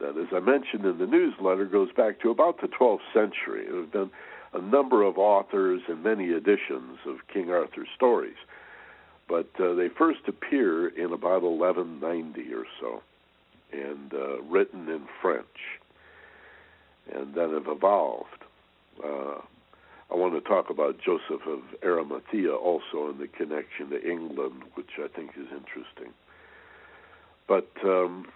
[0.00, 3.66] that, as I mentioned in the newsletter, goes back to about the 12th century.
[3.68, 4.10] There have been
[4.52, 8.36] a number of authors and many editions of King Arthur's stories
[9.28, 13.02] but uh, they first appear in about 1190 or so,
[13.72, 15.80] and uh, written in French,
[17.12, 18.44] and then have evolved.
[19.02, 19.40] Uh,
[20.10, 24.90] I want to talk about Joseph of Arimathea also in the connection to England, which
[24.98, 26.12] I think is interesting.
[27.48, 28.26] But um,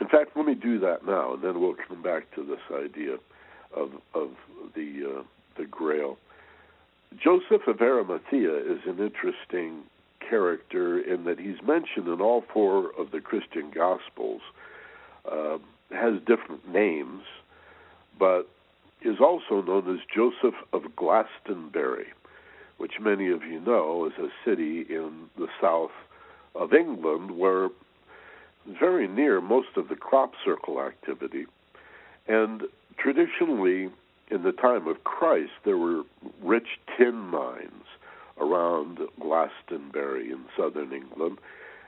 [0.00, 3.18] in fact, let me do that now, and then we'll come back to this idea
[3.74, 4.30] of of
[4.74, 5.22] the uh,
[5.56, 6.18] the Grail.
[7.18, 9.82] Joseph of Arimathea is an interesting
[10.20, 14.42] character in that he's mentioned in all four of the Christian Gospels,
[15.30, 15.58] uh,
[15.90, 17.22] has different names,
[18.18, 18.48] but
[19.02, 22.08] is also known as Joseph of Glastonbury,
[22.78, 25.90] which many of you know is a city in the south
[26.54, 27.70] of England where
[28.78, 31.46] very near most of the crop circle activity.
[32.28, 32.62] And
[32.98, 33.90] traditionally,
[34.30, 36.02] in the time of Christ, there were
[36.42, 37.84] rich tin mines
[38.38, 41.38] around Glastonbury in southern England,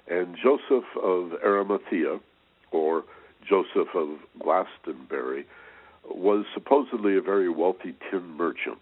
[0.08, 2.18] and Joseph of Arimathea,
[2.70, 3.04] or
[3.48, 5.46] Joseph of Glastonbury,
[6.04, 8.78] was supposedly a very wealthy tin merchant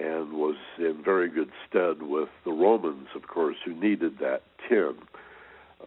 [0.00, 4.94] and was in very good stead with the Romans, of course, who needed that tin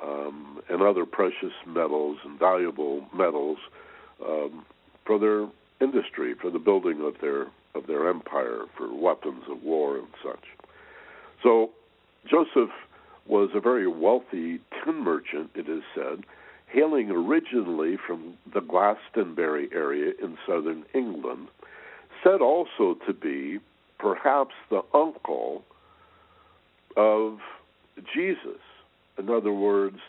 [0.02, 3.58] um, and other precious metals and valuable metals
[4.24, 4.64] um,
[5.06, 5.48] for their
[5.82, 10.46] industry, for the building of their of their empire, for weapons of war and such.
[11.44, 11.72] So
[12.30, 12.72] Joseph
[13.28, 16.24] was a very wealthy tin merchant, it is said,
[16.68, 21.48] hailing originally from the Glastonbury area in southern England,
[22.24, 23.60] said also to be
[24.00, 25.64] perhaps the uncle
[26.96, 27.40] of
[28.14, 28.62] Jesus.
[29.18, 30.00] In other words,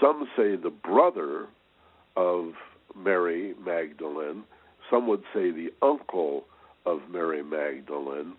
[0.00, 1.46] some say the brother
[2.16, 2.52] of
[2.96, 4.44] Mary Magdalene,
[4.90, 6.44] some would say the uncle
[6.86, 8.34] of Mary Magdalene.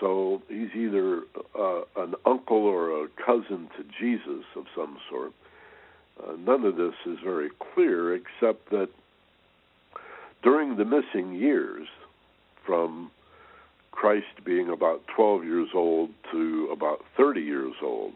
[0.00, 1.22] So he's either
[1.58, 5.32] uh, an uncle or a cousin to Jesus of some sort.
[6.22, 8.88] Uh, none of this is very clear, except that
[10.42, 11.86] during the missing years,
[12.64, 13.10] from
[13.92, 18.12] Christ being about 12 years old to about 30 years old.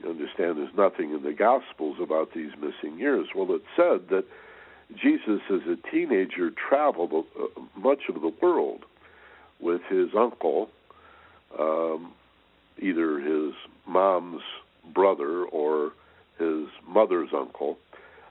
[0.00, 3.28] You understand there's nothing in the Gospels about these missing years.
[3.34, 4.24] Well, it said that
[4.94, 8.84] Jesus, as a teenager, traveled uh, much of the world
[9.60, 10.68] with his uncle,
[11.58, 12.12] um,
[12.80, 13.52] either his
[13.86, 14.42] mom's
[14.94, 15.92] brother or
[16.38, 17.78] his mother's uncle,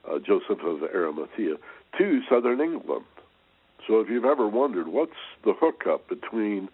[0.09, 1.55] uh, Joseph of Arimathea,
[1.97, 3.05] to southern England.
[3.87, 5.11] So if you've ever wondered what's
[5.43, 6.69] the hookup between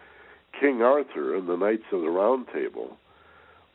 [0.60, 2.98] King Arthur and the Knights of the Round Table,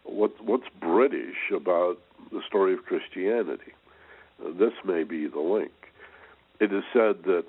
[0.04, 1.98] what what's British about
[2.30, 3.72] the story of Christianity?
[4.44, 5.72] Uh, this may be the link.
[6.60, 7.44] It is said that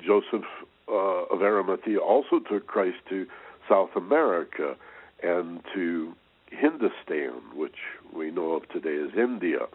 [0.00, 0.44] Joseph
[0.88, 3.26] uh, of Arimathea also took Christ to
[3.68, 4.76] South America
[5.22, 6.14] and to
[6.50, 7.76] Hindustan, which
[8.12, 9.66] we know of today as India,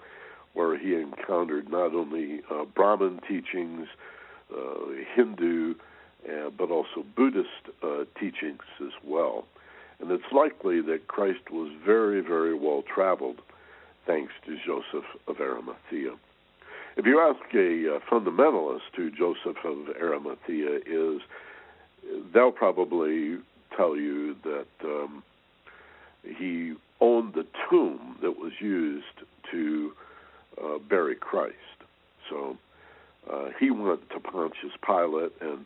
[0.54, 3.88] where he encountered not only uh, Brahmin teachings
[4.56, 4.76] uh,
[5.16, 5.76] Hindu,
[6.28, 7.50] uh, but also Buddhist
[7.82, 9.46] uh, teachings as well.
[10.00, 13.42] And it's likely that Christ was very, very well traveled
[14.06, 16.16] thanks to Joseph of Arimathea.
[16.96, 21.22] If you ask a uh, fundamentalist who Joseph of Arimathea is,
[22.34, 23.38] they'll probably
[23.76, 25.24] tell you that um,
[26.24, 29.06] he owned the tomb that was used
[29.52, 29.94] to
[30.64, 31.56] uh, bury Christ.
[32.30, 32.58] So
[33.30, 35.66] uh, he went to Pontius Pilate and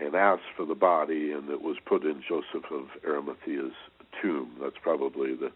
[0.00, 3.74] and asked for the body, and it was put in Joseph of Arimathea's
[4.22, 4.52] tomb.
[4.62, 5.50] That's probably the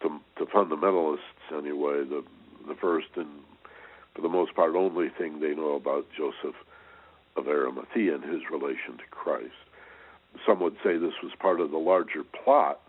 [0.00, 1.18] to, to fundamentalists
[1.52, 2.24] anyway the
[2.66, 3.28] the first and
[4.20, 6.56] for the most part only thing they know about Joseph
[7.36, 9.54] of Arimathea and his relation to Christ.
[10.46, 12.80] Some would say this was part of the larger plot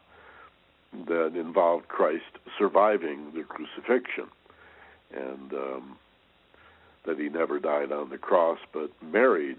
[1.08, 4.28] that involved Christ surviving the crucifixion,
[5.16, 5.98] and um,
[7.06, 9.58] that he never died on the cross, but married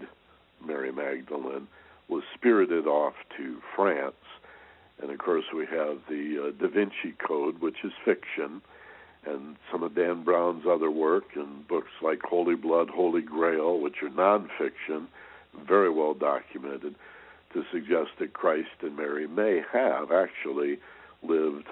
[0.65, 1.67] Mary Magdalene,
[2.07, 4.13] was spirited off to France.
[5.01, 8.61] And of course, we have the uh, Da Vinci Code, which is fiction,
[9.25, 14.03] and some of Dan Brown's other work, and books like Holy Blood, Holy Grail, which
[14.03, 15.07] are nonfiction,
[15.67, 16.95] very well documented,
[17.53, 20.79] to suggest that Christ and Mary may have actually
[21.21, 21.67] lived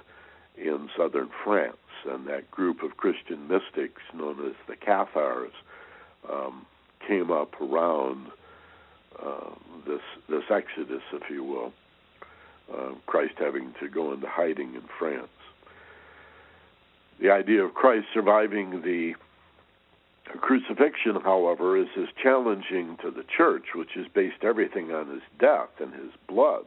[0.58, 5.54] in southern France and that group of Christian mystics known as the Cathars
[6.30, 6.66] um,
[7.08, 8.28] came up around
[9.22, 9.52] uh,
[9.86, 11.74] this this exodus, if you will,
[12.74, 15.28] uh, Christ having to go into hiding in France.
[17.22, 19.14] The idea of Christ surviving the
[20.40, 25.70] crucifixion, however, is as challenging to the church, which has based everything on his death
[25.80, 26.66] and his blood,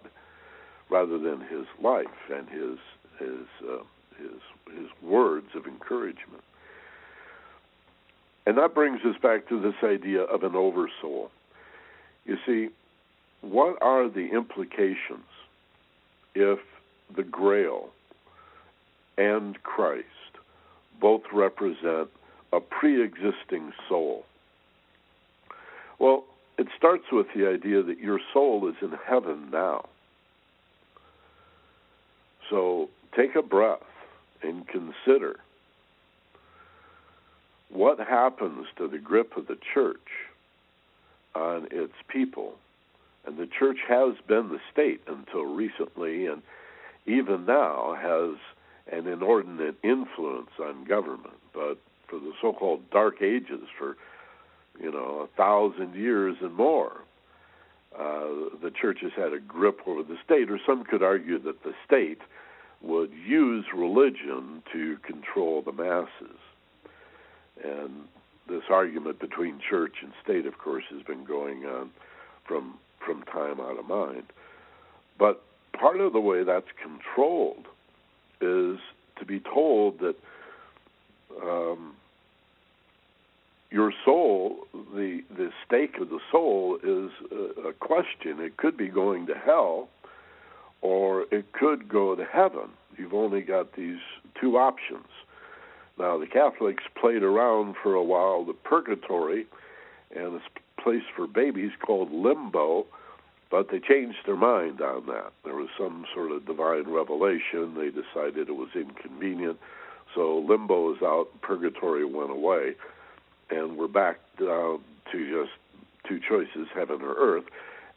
[0.89, 2.79] rather than his life and his
[3.19, 3.83] his uh,
[4.17, 6.45] his his words of encouragement.
[8.47, 11.33] And that brings us back to this idea of an oversoul.
[12.27, 12.69] You see,
[13.41, 15.27] what are the implications
[16.35, 16.61] if
[17.15, 17.89] the Grail
[19.17, 20.07] and Christ
[21.01, 22.09] both represent
[22.53, 24.25] a pre existing soul?
[25.99, 26.25] Well,
[26.59, 29.87] it starts with the idea that your soul is in heaven now.
[32.51, 33.81] So take a breath
[34.43, 35.41] and consider
[37.71, 39.99] what happens to the grip of the church
[41.35, 42.55] on its people.
[43.27, 46.43] And the church has been the state until recently, and
[47.07, 48.37] even now has
[48.91, 51.39] an inordinate influence on government.
[51.53, 51.79] But
[52.09, 53.97] for the so called Dark Ages, for
[54.81, 57.03] you know, a thousand years and more.
[57.97, 61.63] Uh, the church has had a grip over the state, or some could argue that
[61.63, 62.19] the state
[62.83, 66.39] would use religion to control the masses.
[67.63, 68.09] And
[68.49, 71.91] this argument between church and state, of course, has been going on
[72.47, 72.75] from
[73.05, 74.25] from time out of mind.
[75.19, 77.67] But part of the way that's controlled
[78.41, 78.79] is
[79.19, 80.17] to be told that
[81.43, 81.95] um,
[83.71, 88.41] your soul, the the stake of the soul, is a, a question.
[88.41, 89.89] It could be going to hell,
[90.81, 92.71] or it could go to heaven.
[92.97, 93.99] You've only got these
[94.41, 95.09] two options.
[95.99, 99.47] Now, the Catholics played around for a while the purgatory
[100.15, 100.43] and this
[100.83, 102.87] place for babies called limbo,
[103.55, 105.33] but they changed their mind on that.
[105.45, 107.77] There was some sort of divine revelation.
[107.77, 109.61] They decided it was inconvenient.
[110.13, 112.73] So limbo is out, purgatory went away,
[113.51, 114.81] and we're back down
[115.13, 115.53] to just
[116.09, 117.45] two choices, heaven or earth,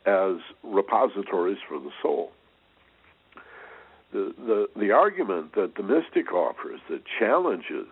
[0.05, 2.33] as repositories for the soul
[4.13, 7.87] the, the, the argument that the mystic offers that challenges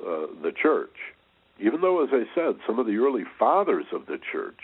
[0.00, 0.94] uh, the church,
[1.58, 4.60] even though, as I said, some of the early fathers of the church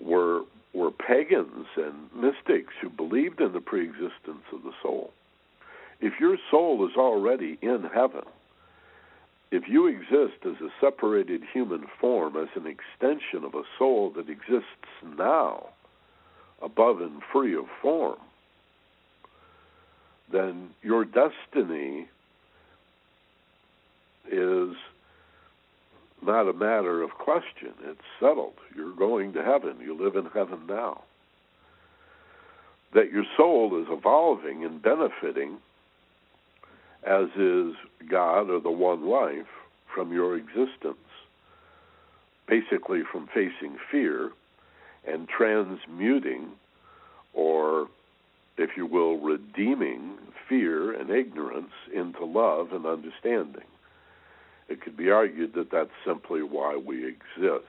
[0.00, 0.42] were
[0.74, 5.12] were pagans and mystics who believed in the preexistence of the soul.
[6.00, 8.24] If your soul is already in heaven,
[9.50, 14.30] if you exist as a separated human form, as an extension of a soul that
[14.30, 14.66] exists
[15.16, 15.68] now,
[16.62, 18.18] above and free of form,
[20.32, 22.08] then your destiny
[24.30, 24.74] is
[26.22, 27.72] not a matter of question.
[27.84, 28.54] It's settled.
[28.74, 29.76] You're going to heaven.
[29.80, 31.02] You live in heaven now.
[32.94, 35.58] That your soul is evolving and benefiting,
[37.04, 37.74] as is
[38.10, 39.46] God or the one life,
[39.94, 40.96] from your existence.
[42.46, 44.30] Basically, from facing fear
[45.06, 46.50] and transmuting
[47.34, 47.88] or
[48.58, 50.18] if you will, redeeming
[50.48, 53.64] fear and ignorance into love and understanding.
[54.72, 57.66] It could be argued that that's simply why we exist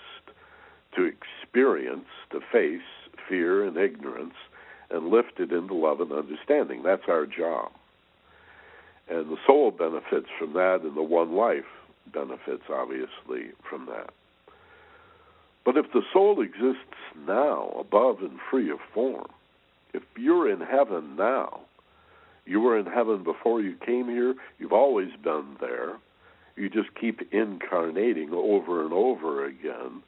[0.95, 2.79] to experience, to face
[3.27, 4.35] fear and ignorance,
[4.89, 6.81] and lift it into love and understanding.
[6.81, 7.73] That's our job.
[9.09, 11.65] And the soul benefits from that, and the one life
[12.13, 14.11] benefits, obviously, from that.
[15.65, 16.95] But if the soul exists
[17.27, 19.27] now, above and free of form,
[19.93, 21.61] if you're in heaven now,
[22.45, 25.97] you were in heaven before you came here, you've always been there.
[26.55, 30.03] You just keep incarnating over and over again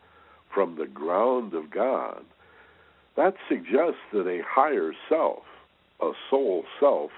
[0.54, 2.24] from the ground of God.
[3.16, 5.43] That suggests that a higher self,
[6.02, 7.12] a soul self,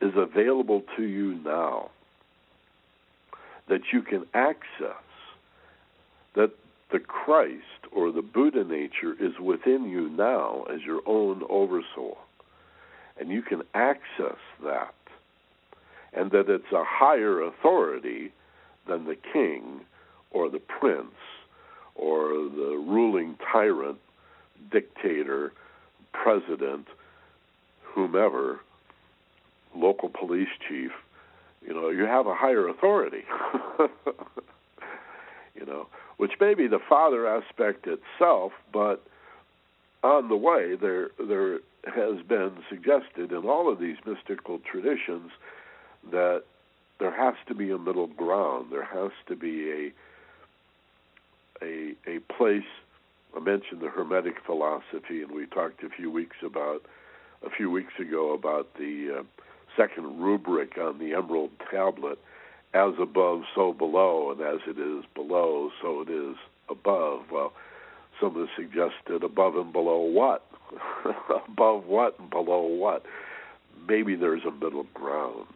[0.00, 1.90] is available to you now.
[3.68, 5.02] That you can access.
[6.34, 6.52] That
[6.90, 7.62] the Christ
[7.92, 12.18] or the Buddha nature is within you now as your own oversoul.
[13.18, 14.94] And you can access that.
[16.12, 18.32] And that it's a higher authority
[18.88, 19.80] than the king
[20.30, 21.14] or the prince
[21.94, 23.98] or the ruling tyrant,
[24.70, 25.52] dictator,
[26.12, 26.86] president,
[27.82, 28.60] whomever,
[29.74, 30.92] local police chief.
[31.66, 33.24] You know, you have a higher authority.
[35.54, 39.04] you know, which may be the father aspect itself, but
[40.02, 45.30] on the way there there has been suggested in all of these mystical traditions
[46.10, 46.44] that
[46.98, 48.68] there has to be a middle ground.
[48.72, 52.68] There has to be a a a place.
[53.36, 56.82] I mentioned the Hermetic philosophy, and we talked a few weeks about
[57.44, 59.42] a few weeks ago about the uh,
[59.76, 62.18] second rubric on the Emerald Tablet,
[62.74, 66.36] as above, so below, and as it is below, so it is
[66.68, 67.26] above.
[67.30, 67.52] Well,
[68.20, 70.44] some have suggested above and below what?
[71.48, 73.04] above what and below what?
[73.86, 75.46] Maybe there's a middle ground.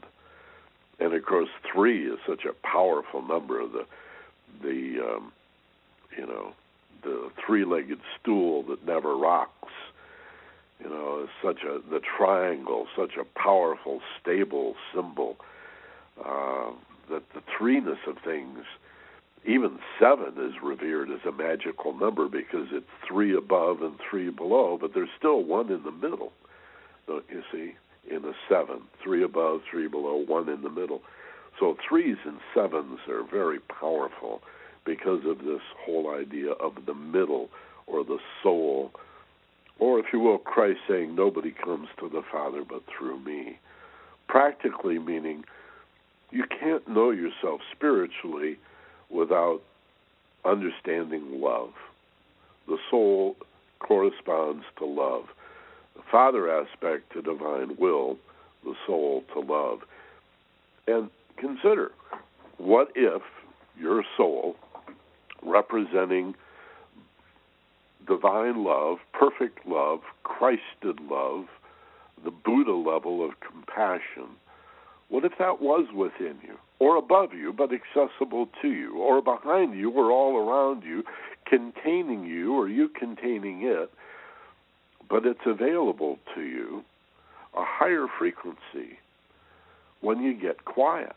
[0.99, 3.67] And of course, three is such a powerful number.
[3.67, 3.87] The
[4.63, 5.33] the um,
[6.17, 6.53] you know
[7.03, 9.73] the three-legged stool that never rocks.
[10.83, 15.37] You know, such a the triangle, such a powerful, stable symbol.
[16.23, 16.71] Uh,
[17.11, 18.59] that the threeness of things,
[19.45, 24.79] even seven is revered as a magical number because it's three above and three below,
[24.81, 26.33] but there's still one in the middle.
[27.07, 27.75] Don't you see?
[28.11, 31.03] In a seven, three above, three below, one in the middle.
[31.59, 34.43] So threes and sevens are very powerful
[34.85, 37.49] because of this whole idea of the middle
[37.87, 38.93] or the soul,
[39.79, 43.59] or if you will, Christ saying, Nobody comes to the Father but through me.
[44.29, 45.45] Practically meaning
[46.31, 48.59] you can't know yourself spiritually
[49.11, 49.61] without
[50.45, 51.73] understanding love.
[52.67, 53.37] The soul
[53.81, 55.25] corresponds to love.
[55.97, 58.19] The Father aspect to divine will,
[58.65, 59.81] the soul to love.
[60.87, 61.93] And consider
[62.59, 63.23] what if
[63.79, 64.57] your soul,
[65.43, 66.35] representing
[68.07, 71.47] divine love, perfect love, Christed love,
[72.25, 74.37] the Buddha level of compassion,
[75.09, 79.79] what if that was within you, or above you, but accessible to you, or behind
[79.79, 81.05] you, or all around you,
[81.47, 83.93] containing you, or you containing it,
[85.13, 86.83] but it's available to you,
[87.55, 88.99] a higher frequency
[90.01, 91.15] when you get quiet?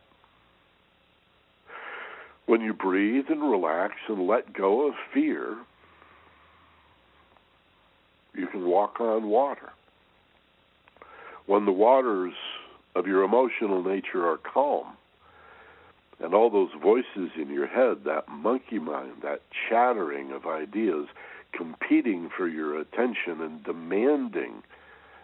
[2.45, 5.55] When you breathe and relax and let go of fear,
[8.35, 9.69] you can walk on water.
[11.45, 12.33] When the waters
[12.95, 14.97] of your emotional nature are calm.
[16.19, 21.07] And all those voices in your head, that monkey mind, that chattering of ideas,
[21.55, 24.63] competing for your attention and demanding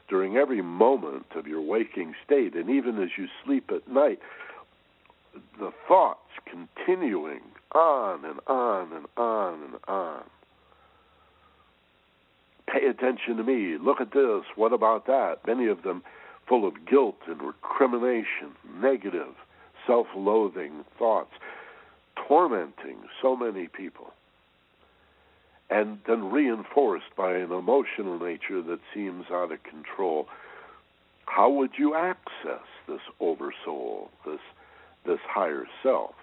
[0.10, 4.20] during every moment of your waking state, and even as you sleep at night,
[5.60, 7.42] the thoughts continuing
[7.74, 10.24] on and on and on and on.
[12.68, 13.78] Pay attention to me.
[13.78, 14.44] Look at this.
[14.56, 15.40] What about that?
[15.48, 16.04] Many of them
[16.48, 18.52] full of guilt and recrimination,
[18.82, 19.34] negative,
[19.88, 21.32] self loathing thoughts,
[22.28, 24.14] tormenting so many people,
[25.72, 30.28] and then reinforced by an emotional nature that seems out of control.
[31.26, 34.42] How would you access this oversoul, this
[35.06, 36.14] this higher self?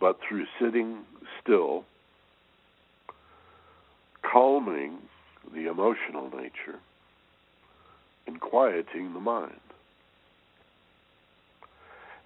[0.00, 1.04] But through sitting
[1.40, 1.84] still,
[4.20, 4.98] calming
[5.54, 6.80] the emotional nature,
[8.26, 9.60] and quieting the mind.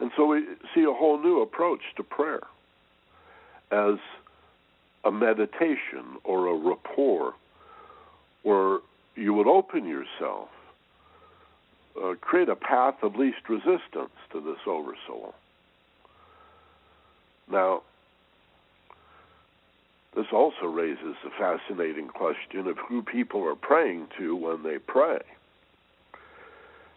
[0.00, 2.40] And so we see a whole new approach to prayer
[3.70, 3.98] as
[5.04, 7.34] a meditation or a rapport
[8.42, 8.78] where
[9.16, 10.48] you would open yourself,
[12.02, 15.34] uh, create a path of least resistance to this oversoul.
[17.50, 17.82] Now,
[20.14, 25.20] this also raises the fascinating question of who people are praying to when they pray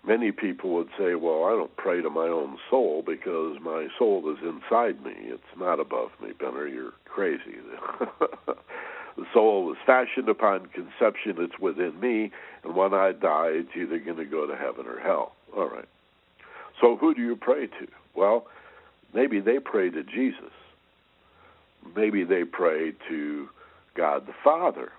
[0.06, 4.30] many people would say, well, I don't pray to my own soul because my soul
[4.32, 5.14] is inside me.
[5.18, 6.68] It's not above me, Benner.
[6.68, 7.58] You're crazy.
[8.48, 11.36] the soul is fashioned upon conception.
[11.38, 12.32] It's within me.
[12.64, 15.34] And when I die, it's either going to go to heaven or hell.
[15.56, 15.88] All right.
[16.82, 17.88] So who do you pray to?
[18.16, 18.48] Well,
[19.14, 20.52] maybe they pray to Jesus.
[21.96, 23.50] Maybe they pray to
[23.96, 24.92] God the Father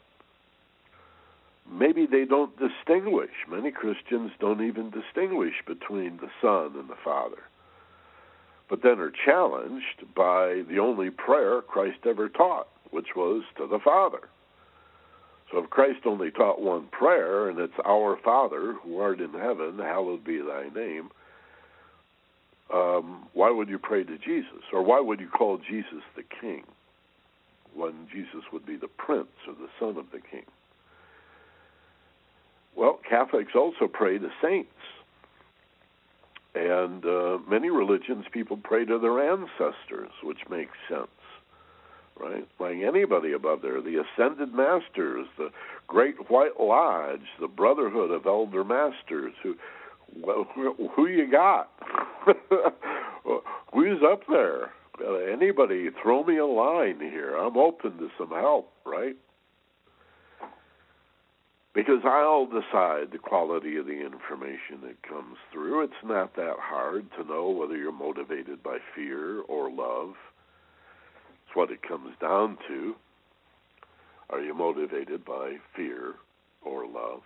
[1.70, 3.30] maybe they don't distinguish.
[3.48, 7.42] Many Christians don't even distinguish between the Son and the Father.
[8.68, 13.78] But then are challenged by the only prayer Christ ever taught, which was to the
[13.78, 14.28] Father.
[15.50, 19.78] So if Christ only taught one prayer, and it's Our Father who art in heaven,
[19.78, 21.10] hallowed be thy name,
[22.72, 24.64] um, why would you pray to Jesus?
[24.72, 26.64] Or why would you call Jesus the King
[27.74, 30.46] when Jesus would be the Prince or the Son of the King?
[32.76, 34.70] Well, Catholics also pray to saints.
[36.54, 41.08] And uh, many religions, people pray to their ancestors, which makes sense,
[42.16, 42.46] right?
[42.60, 45.50] Like anybody above there, the ascended masters, the
[45.88, 49.56] Great White Lodge, the Brotherhood of Elder Masters, who,
[50.16, 51.70] well, who, you got?
[53.72, 54.70] Who's up there?
[55.32, 57.34] Anybody, throw me a line here.
[57.34, 59.16] I'm open to some help, right?
[61.74, 65.82] Because I'll decide the quality of the information that comes through.
[65.82, 70.14] It's not that hard to know whether you're motivated by fear or love.
[71.46, 72.94] It's what it comes down to.
[74.30, 76.14] Are you motivated by fear
[76.62, 77.22] or love?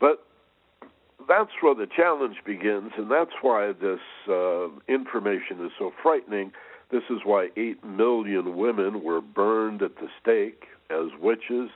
[0.00, 0.24] But
[1.28, 6.52] that's where the challenge begins, and that's why this uh, information is so frightening.
[6.90, 11.70] This is why 8 million women were burned at the stake as witches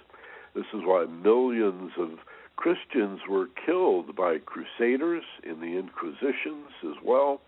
[0.58, 2.18] this is why millions of
[2.56, 7.40] Christians were killed by crusaders in the Inquisitions as well.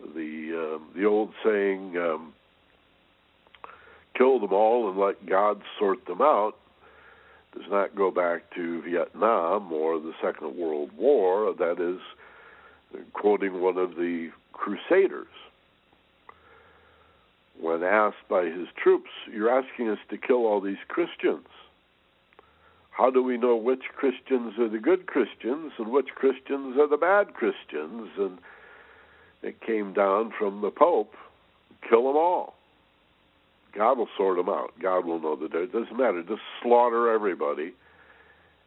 [0.00, 2.34] The uh, the old saying, um,
[4.18, 6.56] "Kill them all and let God sort them out,"
[7.54, 11.54] does not go back to Vietnam or the Second World War.
[11.54, 12.00] That is
[13.12, 15.28] quoting one of the crusaders
[17.60, 21.46] when asked by his troops, "You're asking us to kill all these Christians."
[22.96, 26.96] How do we know which Christians are the good Christians and which Christians are the
[26.96, 28.08] bad Christians?
[28.16, 28.38] And
[29.42, 31.12] it came down from the Pope
[31.88, 32.54] kill them all.
[33.74, 34.72] God will sort them out.
[34.80, 35.70] God will know difference.
[35.74, 36.22] It doesn't matter.
[36.22, 37.74] Just slaughter everybody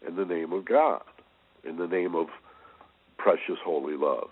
[0.07, 1.01] in the name of God,
[1.63, 2.27] in the name of
[3.17, 4.29] precious holy love.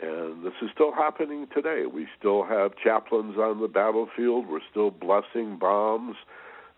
[0.00, 1.84] And this is still happening today.
[1.92, 4.46] We still have chaplains on the battlefield.
[4.46, 6.16] We're still blessing bombs.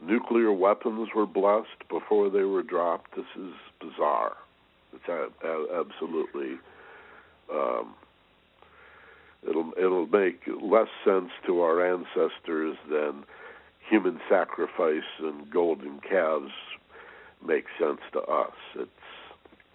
[0.03, 3.17] Nuclear weapons were blessed before they were dropped.
[3.17, 4.37] This is bizarre.
[4.93, 6.59] It's a, a, absolutely.
[7.53, 7.95] Um,
[9.49, 13.25] it'll it'll make less sense to our ancestors than
[13.89, 16.53] human sacrifice and golden calves
[17.47, 18.55] make sense to us.
[18.75, 18.91] It's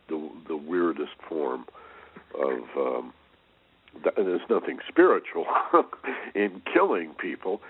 [0.08, 1.66] the the weirdest form
[2.36, 3.14] of um,
[4.16, 5.46] there's nothing spiritual
[6.36, 7.62] in killing people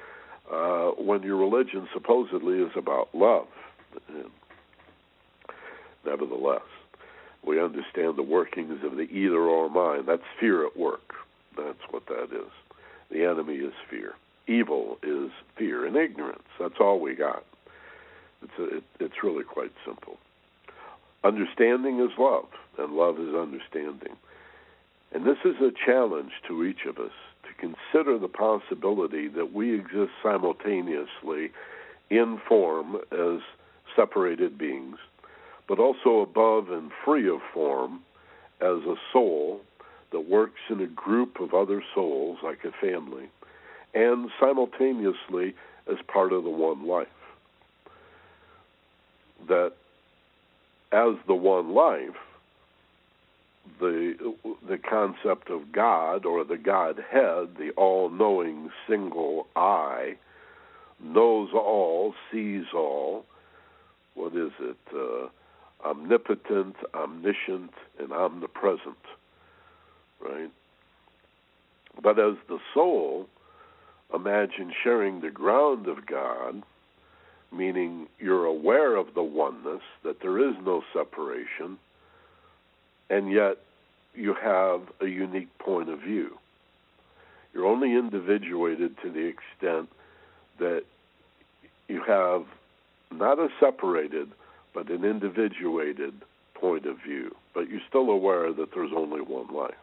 [0.51, 3.47] uh, when your religion supposedly is about love.
[6.05, 6.61] Nevertheless,
[7.45, 10.07] we understand the workings of the either or mind.
[10.07, 11.13] That's fear at work.
[11.55, 12.51] That's what that is.
[13.11, 14.13] The enemy is fear.
[14.47, 16.43] Evil is fear and ignorance.
[16.59, 17.45] That's all we got.
[18.41, 20.17] It's a, it, it's really quite simple.
[21.23, 22.47] Understanding is love,
[22.77, 24.17] and love is understanding.
[25.13, 27.11] And this is a challenge to each of us
[27.61, 31.51] consider the possibility that we exist simultaneously
[32.09, 33.39] in form as
[33.95, 34.97] separated beings,
[35.67, 38.01] but also above and free of form
[38.59, 39.61] as a soul
[40.11, 43.29] that works in a group of other souls like a family,
[43.93, 45.53] and simultaneously
[45.89, 47.07] as part of the one life.
[49.47, 49.73] That
[50.91, 52.17] as the one life,
[53.79, 54.35] the
[54.67, 60.15] the concept of God or the Godhead, the all-knowing single I,
[60.99, 63.25] knows all, sees all.
[64.13, 64.77] What is it?
[64.93, 65.29] Uh,
[65.87, 68.97] omnipotent, omniscient, and omnipresent.
[70.19, 70.51] Right.
[72.01, 73.27] But as the soul,
[74.13, 76.61] imagine sharing the ground of God,
[77.51, 81.77] meaning you're aware of the oneness, that there is no separation
[83.11, 83.57] and yet
[84.15, 86.37] you have a unique point of view.
[87.53, 89.89] You're only individuated to the extent
[90.59, 90.83] that
[91.89, 92.45] you have
[93.11, 94.29] not a separated,
[94.73, 96.13] but an individuated
[96.53, 97.35] point of view.
[97.53, 99.73] But you're still aware that there's only one life.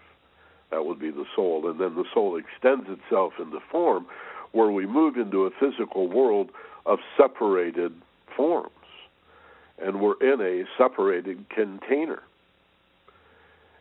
[0.70, 1.68] That would be the soul.
[1.68, 4.06] And then the soul extends itself into form
[4.52, 6.48] where we move into a physical world
[6.86, 7.92] of separated
[8.34, 8.70] forms.
[9.78, 12.22] And we're in a separated container.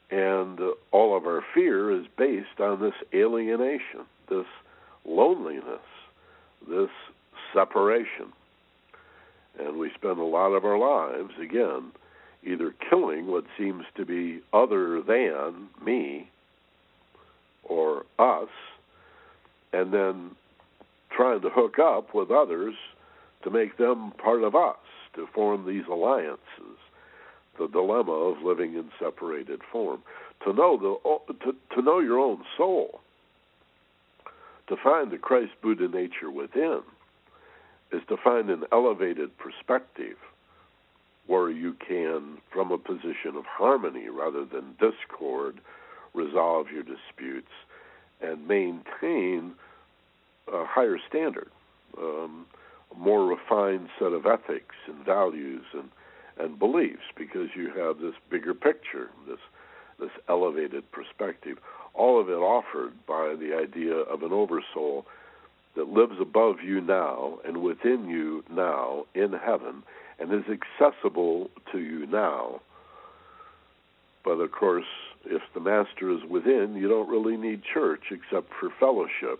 [0.10, 4.46] And uh, all of our fear is based on this alienation, this
[5.06, 5.82] loneliness,
[6.68, 6.90] this
[7.54, 8.32] separation.
[9.60, 11.92] And we spend a lot of our lives, again,
[12.44, 16.30] either killing what seems to be other than me
[17.64, 18.50] or us,
[19.74, 20.32] and then
[21.12, 22.76] trying to hook up with others
[23.44, 24.78] to make them part of us,
[25.16, 26.78] to form these alliances
[27.58, 30.02] the dilemma of living in separated form.
[30.46, 33.02] To know the to, to know your own soul,
[34.68, 36.82] to find the Christ Buddha nature within,
[37.92, 40.18] is to find an elevated perspective
[41.28, 45.60] where you can, from a position of harmony rather than discord,
[46.14, 47.52] resolve your disputes
[48.22, 49.54] and maintain
[50.52, 51.50] a higher standard,
[51.98, 52.46] um,
[52.96, 55.90] a more refined set of ethics and values and
[56.40, 59.40] and beliefs because you have this bigger picture, this
[60.00, 61.58] this elevated perspective.
[61.96, 65.06] All of it offered by the idea of an oversoul
[65.76, 69.84] that lives above you now and within you now in heaven
[70.20, 72.62] and is accessible to you now.
[74.24, 74.86] But of course,
[75.26, 79.40] if the master is within, you don't really need church except for fellowship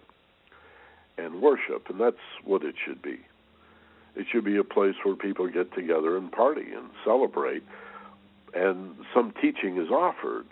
[1.18, 3.20] and worship, and that's what it should be.
[4.18, 7.62] It should be a place where people get together and party and celebrate.
[8.56, 10.48] And some teaching is offered,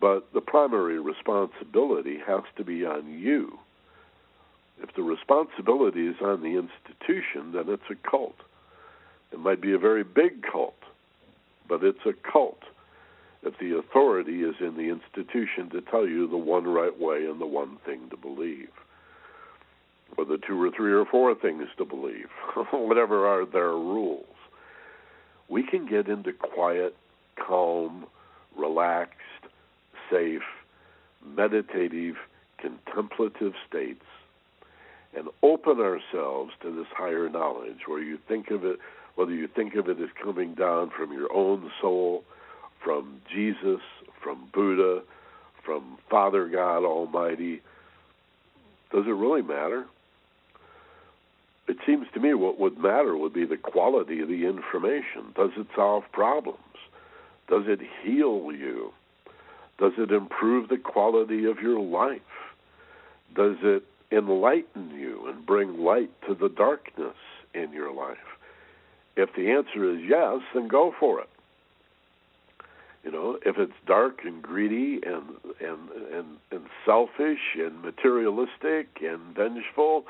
[0.00, 3.58] but the primary responsibility has to be on you.
[4.82, 8.34] If the responsibility is on the institution, then it's a cult.
[9.32, 10.74] It might be a very big cult,
[11.68, 12.62] but it's a cult
[13.44, 17.40] if the authority is in the institution to tell you the one right way and
[17.40, 18.70] the one thing to believe
[20.22, 22.28] the two or three or four things to believe,
[22.72, 24.26] whatever are their rules.
[25.48, 26.94] We can get into quiet,
[27.36, 28.06] calm,
[28.56, 29.18] relaxed,
[30.10, 30.42] safe,
[31.24, 32.16] meditative,
[32.58, 34.04] contemplative states
[35.16, 38.78] and open ourselves to this higher knowledge where you think of it
[39.14, 42.24] whether you think of it as coming down from your own soul,
[42.82, 43.80] from Jesus,
[44.22, 45.02] from Buddha,
[45.64, 47.62] from Father God Almighty,
[48.92, 49.86] does it really matter?
[51.66, 55.32] It seems to me what would matter would be the quality of the information.
[55.34, 56.58] Does it solve problems?
[57.48, 58.92] Does it heal you?
[59.78, 62.20] Does it improve the quality of your life?
[63.34, 67.16] Does it enlighten you and bring light to the darkness
[67.54, 68.16] in your life?
[69.16, 71.28] If the answer is yes, then go for it.
[73.04, 75.24] You know, if it's dark and greedy and
[75.60, 80.06] and and, and selfish and materialistic and vengeful,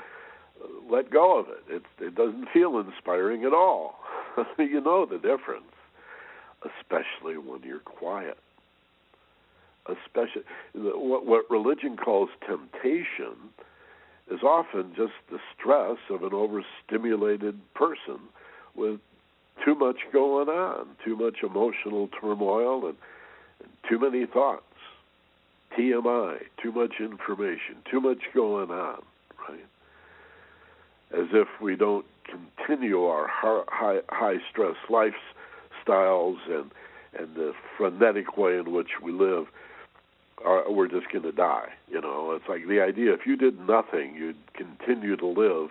[0.90, 1.64] let go of it.
[1.68, 3.96] It it doesn't feel inspiring at all.
[4.58, 5.72] you know the difference,
[6.62, 8.38] especially when you're quiet.
[9.86, 10.42] Especially
[10.74, 13.36] what what religion calls temptation
[14.30, 18.18] is often just the stress of an overstimulated person
[18.74, 19.00] with
[19.64, 22.96] too much going on, too much emotional turmoil, and,
[23.60, 24.62] and too many thoughts.
[25.78, 29.02] TMI, too much information, too much going on,
[29.48, 29.66] right?
[31.16, 36.70] As if we don't continue our high high stress lifestyles and
[37.16, 39.46] and the frenetic way in which we live,
[40.44, 41.68] are, we're just going to die.
[41.88, 45.70] You know, it's like the idea if you did nothing, you'd continue to live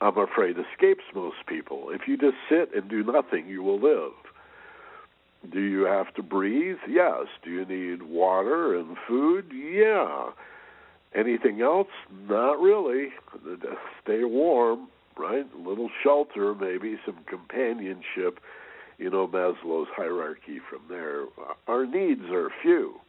[0.00, 1.88] I'm afraid, escapes most people.
[1.90, 4.12] If you just sit and do nothing, you will live.
[5.50, 6.78] Do you have to breathe?
[6.88, 7.26] Yes.
[7.42, 9.50] Do you need water and food?
[9.52, 10.30] Yeah.
[11.16, 11.88] Anything else?
[12.28, 13.08] Not really.
[14.02, 15.46] Stay warm, right?
[15.54, 18.38] A little shelter, maybe some companionship.
[18.98, 21.24] You know Maslow's hierarchy from there.
[21.66, 23.00] Our needs are few.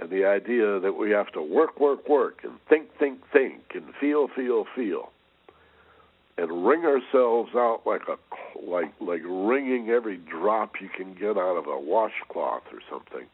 [0.00, 3.84] And the idea that we have to work, work, work, and think, think, think, and
[4.00, 5.10] feel, feel, feel
[6.38, 8.16] and wring ourselves out like a
[8.60, 13.26] like like wringing every drop you can get out of a washcloth or something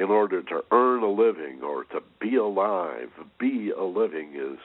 [0.00, 3.10] in order to earn a living or to be alive.
[3.38, 4.58] Be a living is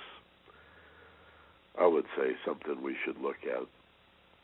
[1.80, 3.68] i would say something we should look at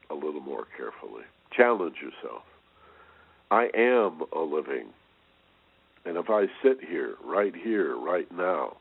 [0.10, 1.24] a little more carefully.
[1.56, 2.44] Challenge yourself.
[3.50, 4.88] I am a living.
[6.06, 8.78] And if i sit here right here right now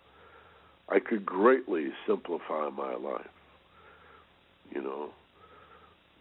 [0.88, 3.30] i could greatly simplify my life
[4.74, 5.10] you know,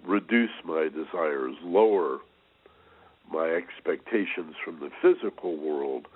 [0.06, 2.20] reduce my desires, lower
[3.32, 6.08] my expectations from the physical world,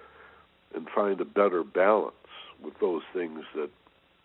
[0.76, 2.16] and find a better balance
[2.64, 3.70] with those things that,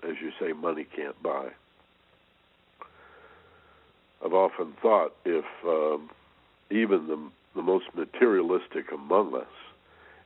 [0.02, 1.48] as you say, money can't buy.
[4.24, 6.10] I've often thought if um,
[6.70, 7.18] even the,
[7.54, 9.46] the most materialistic among us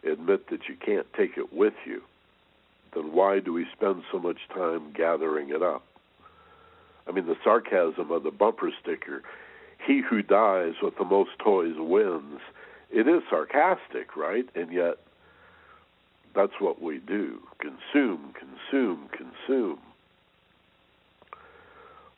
[0.05, 2.03] admit that you can't take it with you,
[2.95, 5.85] then why do we spend so much time gathering it up?
[7.07, 9.23] I mean, the sarcasm of the bumper sticker,
[9.87, 12.41] he who dies with the most toys wins.
[12.91, 14.47] It is sarcastic, right?
[14.55, 14.99] And yet,
[16.35, 19.79] that's what we do consume, consume, consume.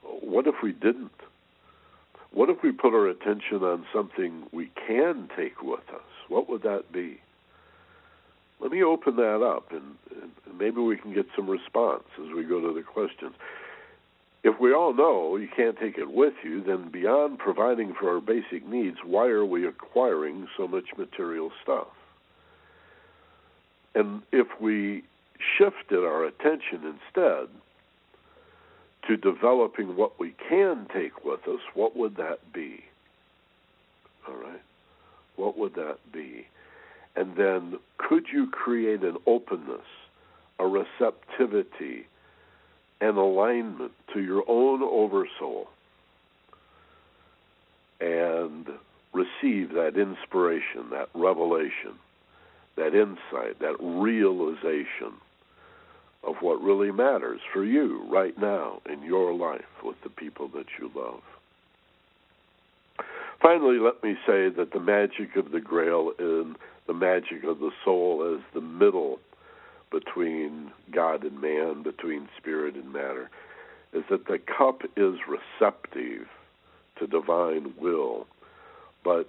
[0.02, 1.12] What if we didn't?
[2.32, 6.02] What if we put our attention on something we can take with us?
[6.28, 7.20] What would that be?
[8.60, 12.44] Let me open that up and, and maybe we can get some response as we
[12.44, 13.34] go to the questions
[14.44, 18.20] if we all know you can't take it with you, then beyond providing for our
[18.20, 21.88] basic needs, why are we acquiring so much material stuff?
[23.94, 25.02] And if we
[25.58, 27.48] shifted our attention instead
[29.08, 32.84] to developing what we can take with us, what would that be?
[34.28, 34.62] All right?
[35.36, 36.46] What would that be?
[37.16, 39.86] And then could you create an openness,
[40.58, 42.06] a receptivity,
[43.00, 45.68] and alignment to your own oversoul
[48.00, 48.68] and
[49.12, 51.94] receive that inspiration, that revelation,
[52.76, 55.12] that insight, that realization
[56.22, 60.66] of what really matters for you right now in your life with the people that
[60.78, 61.20] you love.
[63.40, 67.70] Finally, let me say that the magic of the Grail and the magic of the
[67.84, 69.18] soul as the middle
[69.94, 73.30] between God and man, between spirit and matter,
[73.92, 76.26] is that the cup is receptive
[76.98, 78.26] to divine will,
[79.04, 79.28] but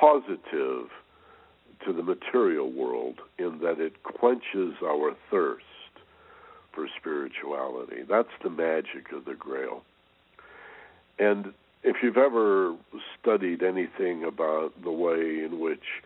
[0.00, 0.90] causative
[1.84, 5.64] to the material world in that it quenches our thirst
[6.72, 8.02] for spirituality.
[8.08, 9.82] That's the magic of the Grail.
[11.18, 11.52] And
[11.84, 12.74] if you've ever
[13.20, 16.02] studied anything about the way in which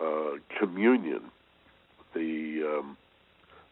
[0.00, 1.30] uh, communion
[2.14, 2.96] the um,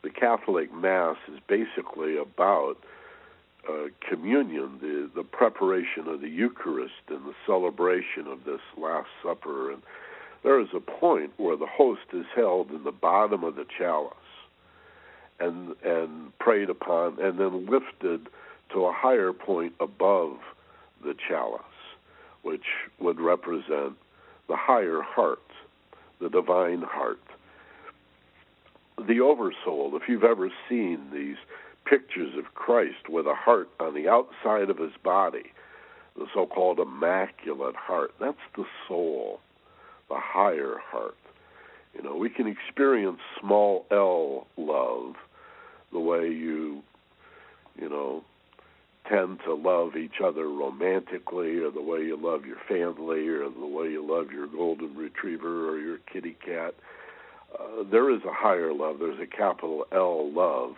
[0.03, 2.77] the Catholic Mass is basically about
[3.69, 9.73] uh, communion, the the preparation of the Eucharist and the celebration of this Last Supper,
[9.73, 9.83] and
[10.43, 14.15] there is a point where the host is held in the bottom of the chalice,
[15.41, 18.29] and and prayed upon, and then lifted
[18.73, 20.39] to a higher point above
[21.03, 21.63] the chalice,
[22.43, 22.67] which
[22.99, 23.95] would represent
[24.49, 25.43] the higher heart,
[26.21, 27.21] the divine heart.
[29.07, 31.37] The oversoul, if you've ever seen these
[31.85, 35.53] pictures of Christ with a heart on the outside of his body,
[36.17, 39.41] the so called immaculate heart, that's the soul,
[40.09, 41.17] the higher heart.
[41.95, 45.15] You know, we can experience small L love
[45.93, 46.83] the way you,
[47.81, 48.25] you know,
[49.09, 53.67] tend to love each other romantically, or the way you love your family, or the
[53.67, 56.75] way you love your golden retriever or your kitty cat.
[57.53, 58.99] Uh, there is a higher love.
[58.99, 60.77] There's a capital L love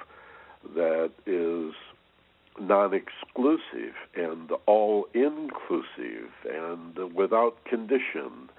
[0.75, 1.75] that is
[2.59, 8.51] non exclusive and all inclusive and without condition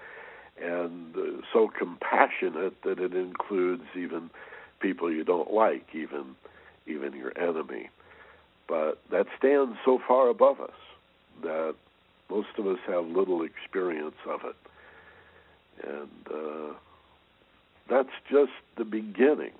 [0.60, 1.14] and
[1.52, 4.30] so compassionate that it includes even
[4.80, 6.36] people you don't like, even
[6.86, 7.88] even your enemy.
[8.68, 10.70] But that stands so far above us
[11.42, 11.74] that
[12.30, 14.56] most of us have little experience of it.
[15.86, 16.74] And uh,
[17.92, 19.52] that's just the beginning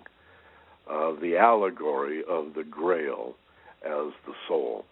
[0.87, 3.35] of the allegory of the grail
[3.85, 4.87] as the soul.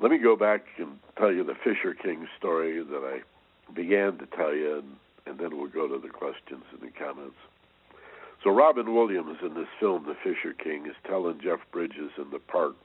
[0.00, 4.26] Let me go back and tell you the Fisher King story that I began to
[4.26, 4.96] tell you, and,
[5.26, 7.36] and then we'll go to the questions and the comments.
[8.44, 12.38] So Robin Williams in this film, The Fisher King, is telling Jeff Bridges in the
[12.38, 12.76] park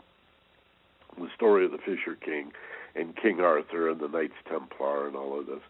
[1.19, 2.51] the story of the Fisher King
[2.95, 5.61] and King Arthur and the Knights Templar and all of this.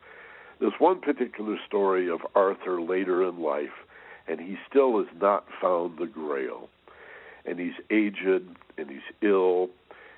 [0.63, 3.83] There's one particular story of Arthur later in life,
[4.29, 6.69] and he still has not found the Grail.
[7.45, 8.45] And he's aged,
[8.77, 9.71] and he's ill,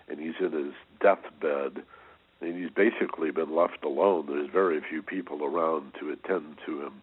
[0.07, 1.81] and he's in his deathbed,
[2.41, 4.27] and he's basically been left alone.
[4.27, 7.01] There's very few people around to attend to him.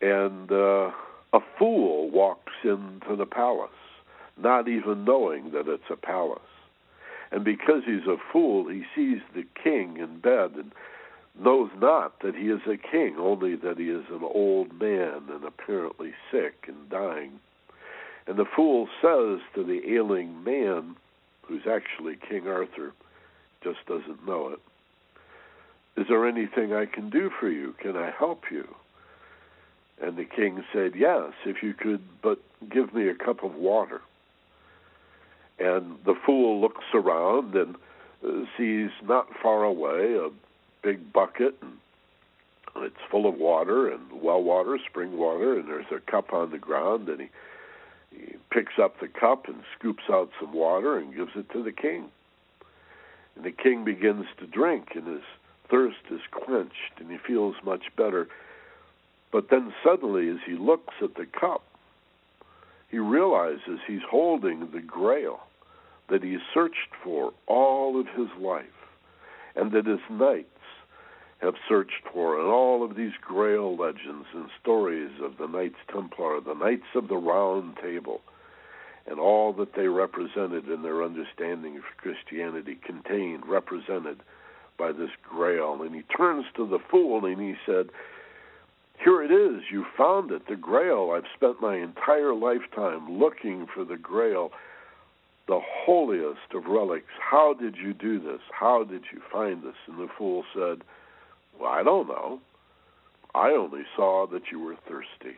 [0.00, 0.90] And uh,
[1.34, 3.68] a fool walks into the palace,
[4.38, 6.40] not even knowing that it's a palace.
[7.30, 10.72] And because he's a fool, he sees the king in bed and
[11.38, 15.44] knows not that he is a king, only that he is an old man and
[15.44, 17.40] apparently sick and dying.
[18.26, 20.96] And the fool says to the ailing man,
[21.42, 22.92] who's actually King Arthur,
[23.62, 24.60] just doesn't know it,
[26.00, 27.74] Is there anything I can do for you?
[27.80, 28.74] Can I help you?
[30.00, 34.00] And the king said, Yes, if you could but give me a cup of water.
[35.58, 37.76] And the fool looks around and
[38.56, 40.30] sees not far away a
[40.84, 45.98] big bucket, and it's full of water and well water, spring water, and there's a
[46.10, 47.28] cup on the ground, and he
[48.10, 51.72] he picks up the cup and scoops out some water and gives it to the
[51.72, 52.10] king.
[53.34, 55.24] And the king begins to drink, and his
[55.68, 58.28] thirst is quenched, and he feels much better.
[59.32, 61.64] But then suddenly, as he looks at the cup,
[62.88, 65.40] he realizes he's holding the grail
[66.08, 68.66] that he searched for all of his life
[69.56, 70.53] and that his knights
[71.44, 76.40] have searched for in all of these grail legends and stories of the Knights Templar,
[76.40, 78.22] the Knights of the Round Table,
[79.06, 84.20] and all that they represented in their understanding of Christianity contained, represented
[84.78, 85.82] by this grail.
[85.82, 87.90] And he turns to the fool and he said,
[89.02, 89.64] here it is.
[89.70, 91.12] You found it, the Grail.
[91.14, 94.52] I've spent my entire lifetime looking for the Grail,
[95.46, 97.12] the holiest of relics.
[97.20, 98.40] How did you do this?
[98.50, 99.74] How did you find this?
[99.86, 100.82] And the fool said,
[101.58, 102.40] Well, I don't know.
[103.34, 105.36] I only saw that you were thirsty.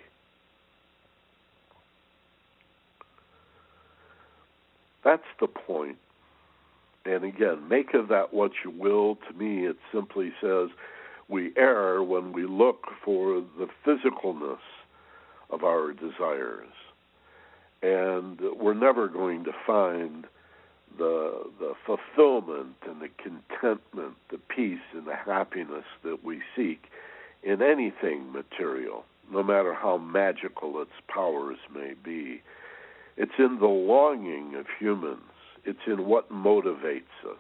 [5.05, 5.97] That's the point.
[7.05, 9.17] And again, make of that what you will.
[9.29, 10.71] To me, it simply says,
[11.29, 14.59] we err when we look for the physicalness
[15.51, 16.73] of our desires.
[17.83, 20.27] And we're never going to find
[20.99, 26.85] the the fulfillment and the contentment, the peace and the happiness that we seek
[27.43, 32.43] in anything material, no matter how magical its powers may be.
[33.17, 35.21] It's in the longing of humans.
[35.65, 37.39] It's in what motivates us.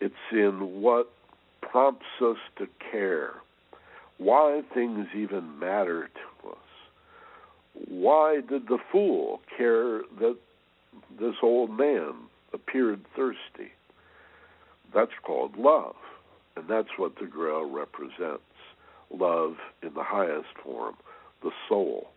[0.00, 1.10] It's in what
[1.60, 3.34] prompts us to care,
[4.18, 6.56] why things even matter to us.
[7.88, 10.36] Why did the fool care that
[11.18, 12.14] this old man
[12.52, 13.72] appeared thirsty?
[14.94, 15.96] That's called love,
[16.56, 18.42] and that's what the Grail represents
[19.10, 20.96] love in the highest form,
[21.42, 22.08] the soul.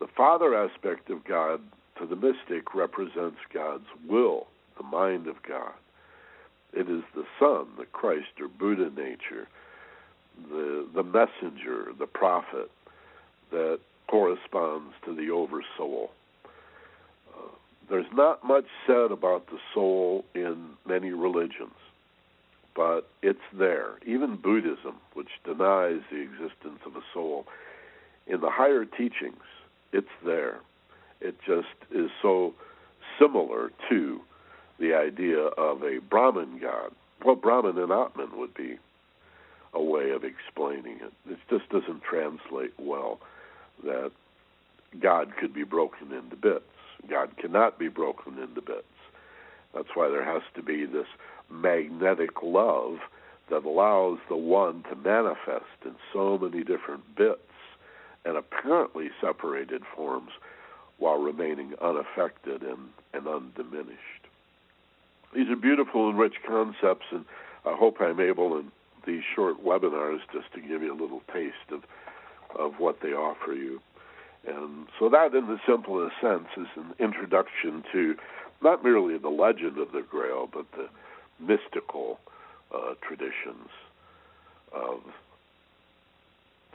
[0.00, 1.60] The Father aspect of God
[1.98, 5.74] to the mystic represents God's will, the mind of God.
[6.72, 9.46] It is the Son, the Christ or Buddha nature,
[10.50, 12.70] the the messenger, the prophet
[13.50, 16.10] that corresponds to the oversoul.
[17.88, 21.74] There's not much said about the soul in many religions,
[22.74, 23.98] but it's there.
[24.06, 27.46] Even Buddhism, which denies the existence of a soul,
[28.26, 29.42] in the higher teachings,
[29.92, 30.60] it's there.
[31.20, 32.54] It just is so
[33.18, 34.20] similar to
[34.78, 36.92] the idea of a Brahman god.
[37.24, 38.78] Well, Brahman and Atman would be
[39.74, 41.12] a way of explaining it.
[41.30, 43.20] It just doesn't translate well
[43.84, 44.12] that
[45.00, 46.64] God could be broken into bits.
[47.08, 48.84] God cannot be broken into bits.
[49.74, 51.06] That's why there has to be this
[51.50, 52.98] magnetic love
[53.50, 57.40] that allows the one to manifest in so many different bits
[58.24, 60.30] and apparently separated forms
[60.98, 63.98] while remaining unaffected and, and undiminished.
[65.34, 67.24] These are beautiful and rich concepts, and
[67.66, 68.70] I hope I'm able in
[69.06, 71.82] these short webinars just to give you a little taste of,
[72.56, 73.80] of what they offer you.
[74.46, 78.16] And so that, in the simplest sense, is an introduction to
[78.62, 80.88] not merely the legend of the Grail, but the
[81.38, 82.18] mystical
[82.74, 83.68] uh, traditions
[84.72, 85.00] of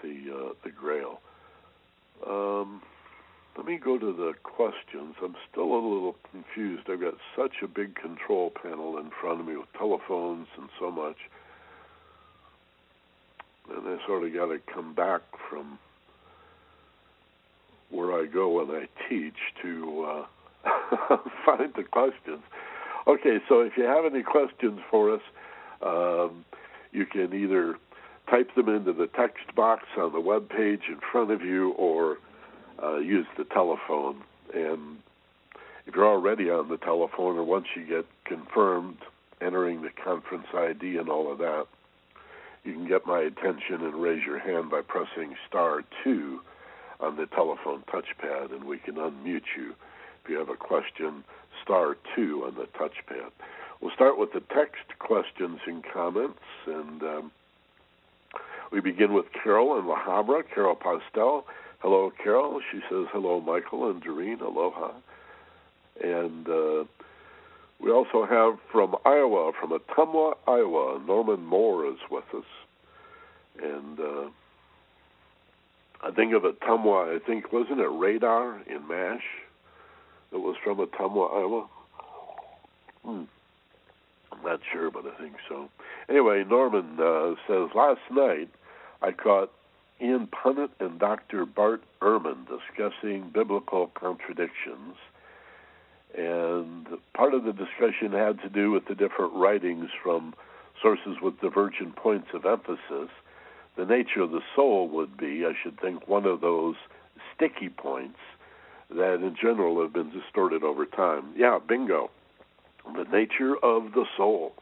[0.02, 1.20] the uh, the Grail.
[2.26, 2.82] Um,
[3.58, 5.16] let me go to the questions.
[5.22, 6.84] I'm still a little confused.
[6.90, 10.92] I've got such a big control panel in front of me with telephones and so
[10.92, 11.18] much.
[13.70, 15.80] And I sort of got to come back from
[17.90, 20.26] where I go when I teach to
[20.66, 22.42] uh, find the questions.
[23.08, 25.22] Okay, so if you have any questions for us,
[25.82, 26.44] um,
[26.92, 27.78] you can either
[28.30, 32.18] type them into the text box on the web page in front of you or
[32.84, 34.22] uh, use the telephone.
[34.54, 34.98] And
[35.86, 38.98] if you're already on the telephone or once you get confirmed,
[39.40, 41.68] entering the conference ID and all of that,
[42.64, 46.42] you can get my attention and raise your hand by pressing star 2
[47.00, 49.76] on the telephone touchpad, and we can unmute you
[50.24, 51.24] if you have a question,
[51.64, 53.32] star 2 on the touchpad.
[53.80, 57.32] We'll start with the text questions and comments, and um,
[58.72, 61.46] we begin with Carol in La Habra, Carol Pastel.
[61.80, 62.60] Hello, Carol.
[62.72, 64.42] She says, hello, Michael and Doreen.
[64.42, 64.92] Aloha.
[66.04, 66.86] And uh,
[67.80, 72.46] we also have from Iowa, from Ottumwa, Iowa, Norman Moore is with us.
[73.62, 74.30] And uh,
[76.02, 79.24] I think of Ottumwa, I think, wasn't it Radar in MASH
[80.32, 81.68] It was from Ottumwa, Iowa?
[83.04, 83.24] Hmm.
[84.32, 85.70] I'm not sure, but I think so.
[86.10, 88.50] Anyway, Norman uh, says, last night
[89.02, 89.52] I caught
[90.02, 91.46] Ian Punnett and Dr.
[91.46, 94.96] Bart Ehrman discussing biblical contradictions.
[96.16, 100.34] And part of the discussion had to do with the different writings from
[100.82, 103.10] sources with divergent points of emphasis.
[103.78, 106.76] The nature of the soul would be, I should think, one of those
[107.36, 108.18] sticky points
[108.90, 111.34] that in general have been distorted over time.
[111.36, 112.10] Yeah, bingo.
[112.96, 114.54] The nature of the soul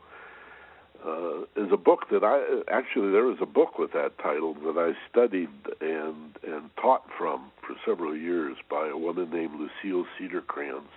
[1.05, 4.77] uh, is a book that I actually there is a book with that title that
[4.77, 5.49] I studied
[5.79, 10.89] and and taught from for several years by a woman named Lucille Cedercrans,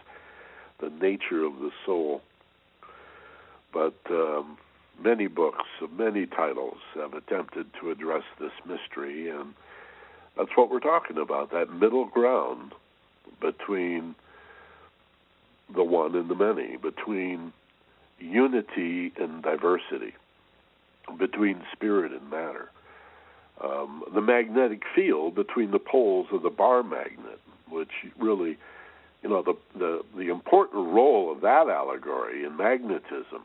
[0.81, 2.23] The Nature of the Soul.
[3.73, 4.57] But um,
[5.03, 9.55] many books of many titles have attempted to address this mystery, and
[10.37, 12.73] that's what we're talking about that middle ground
[13.41, 14.15] between
[15.75, 17.53] the one and the many, between
[18.19, 20.15] unity and diversity
[21.17, 22.71] between spirit and matter.
[23.63, 28.57] Um, the magnetic field between the poles of the bar magnet, which really,
[29.23, 33.43] you know, the, the, the important role of that allegory in magnetism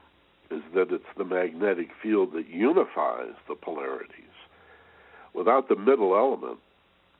[0.53, 4.09] is that it's the magnetic field that unifies the polarities.
[5.33, 6.59] Without the middle element,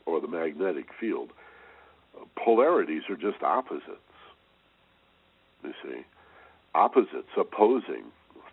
[0.06, 1.32] or the magnetic field,
[2.16, 4.00] uh, polarities are just opposites.
[5.64, 6.04] You see?
[6.76, 8.06] opposites, opposing,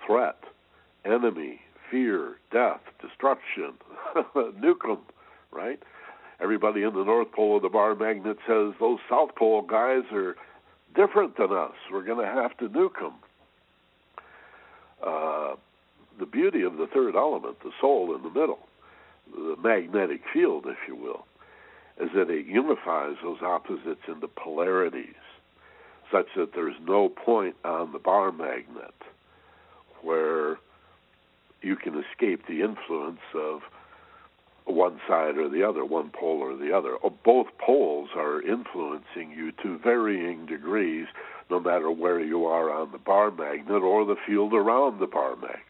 [0.06, 0.38] threat,
[1.04, 1.60] enemy,
[1.90, 3.74] fear, death, destruction,
[4.34, 4.98] nuke them,
[5.50, 5.80] right?
[6.40, 10.36] Everybody in the North Pole of the bar magnet says those South Pole guys are
[10.94, 11.74] different than us.
[11.90, 13.14] We're going to have to nuke them.
[15.04, 15.54] Uh,
[16.18, 18.60] the beauty of the third element, the soul in the middle,
[19.32, 21.24] the magnetic field, if you will,
[22.00, 25.14] is that it unifies those opposites into polarities
[26.10, 28.94] such that there's no point on the bar magnet
[30.02, 30.58] where
[31.62, 33.60] you can escape the influence of
[34.64, 36.96] one side or the other, one pole or the other.
[37.02, 41.06] Oh, both poles are influencing you to varying degrees,
[41.50, 45.36] no matter where you are on the bar magnet or the field around the bar
[45.36, 45.64] magnet.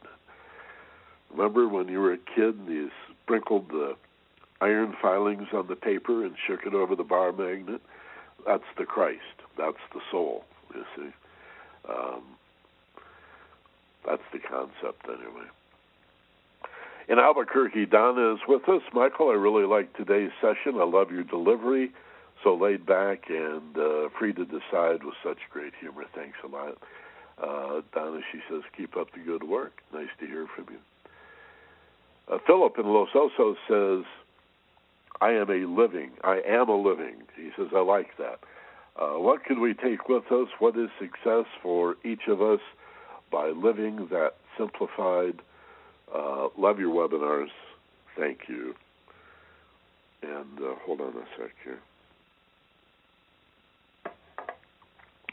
[1.30, 2.90] Remember when you were a kid and you
[3.22, 3.96] sprinkled the
[4.60, 7.80] iron filings on the paper and shook it over the bar magnet.
[8.46, 9.20] That's the Christ.
[9.56, 10.44] That's the soul.
[10.74, 11.10] You see,
[11.88, 12.22] um,
[14.06, 15.48] that's the concept anyway.
[17.08, 18.82] In Albuquerque, Donna is with us.
[18.92, 20.78] Michael, I really like today's session.
[20.80, 21.90] I love your delivery.
[22.44, 26.04] So laid back and uh, free to decide with such great humor.
[26.14, 26.78] Thanks a lot.
[27.42, 29.72] Uh, Donna, she says, keep up the good work.
[29.92, 30.78] Nice to hear from you.
[32.32, 34.06] Uh, Philip in Los Osos says,
[35.20, 36.12] I am a living.
[36.22, 37.22] I am a living.
[37.36, 38.40] He says, I like that.
[38.98, 40.48] Uh, what can we take with us?
[40.58, 42.60] What is success for each of us
[43.30, 45.40] by living that simplified?
[46.14, 47.50] Uh, love your webinars.
[48.18, 48.74] Thank you.
[50.22, 51.78] And uh, hold on a sec here.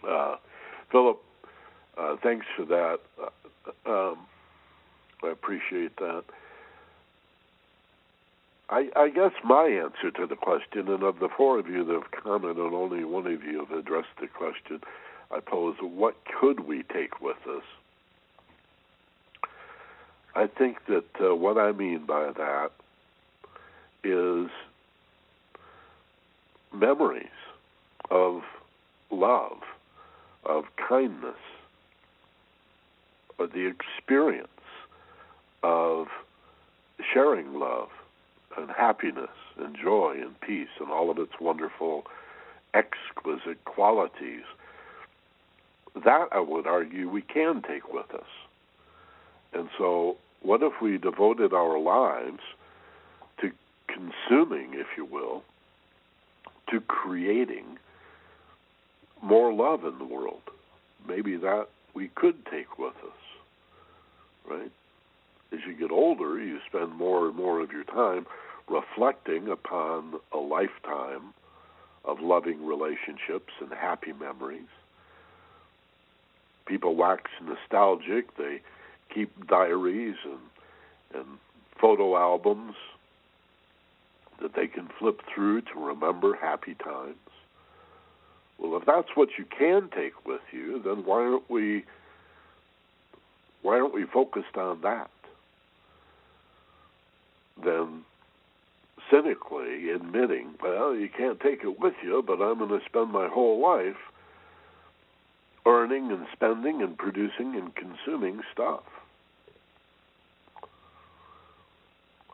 [0.08, 0.36] Uh,
[0.92, 1.20] Philip,
[1.98, 3.00] uh, thanks for that.
[3.22, 4.20] Uh, um,
[5.24, 6.24] I appreciate that.
[8.70, 11.94] I, I, guess my answer to the question, and of the four of you that
[11.94, 14.82] have commented, only one of you have addressed the question
[15.32, 17.64] I pose what could we take with us?
[20.38, 22.72] I think that uh, what I mean by that
[24.04, 24.52] is
[26.72, 27.26] memories
[28.12, 28.44] of
[29.10, 29.64] love
[30.46, 31.40] of kindness,
[33.40, 34.48] or the experience
[35.64, 36.08] of
[37.14, 37.90] sharing love
[38.58, 42.06] and happiness and joy and peace and all of its wonderful,
[42.76, 44.44] exquisite qualities.
[46.06, 48.30] That, I would argue, we can take with us.
[49.52, 50.18] And so,
[50.48, 52.40] what if we devoted our lives
[53.42, 53.52] to
[53.88, 55.44] consuming, if you will,
[56.72, 57.78] to creating
[59.22, 60.42] more love in the world.
[61.06, 64.72] Maybe that we could take with us, right?
[65.52, 68.26] As you get older, you spend more and more of your time
[68.70, 71.34] reflecting upon a lifetime
[72.06, 74.70] of loving relationships and happy memories.
[76.66, 78.38] People wax nostalgic.
[78.38, 78.62] They
[79.18, 81.40] keep diaries and and
[81.82, 82.76] photo albums
[84.42, 87.16] that they can flip through to remember happy times.
[88.60, 91.86] Well, if that's what you can take with you, then why aren't we
[93.64, 95.10] why aren't we focused on that?
[97.64, 98.04] Then
[99.10, 103.28] cynically admitting, well, you can't take it with you, but I'm going to spend my
[103.28, 103.98] whole life
[105.66, 108.84] earning and spending and producing and consuming stuff.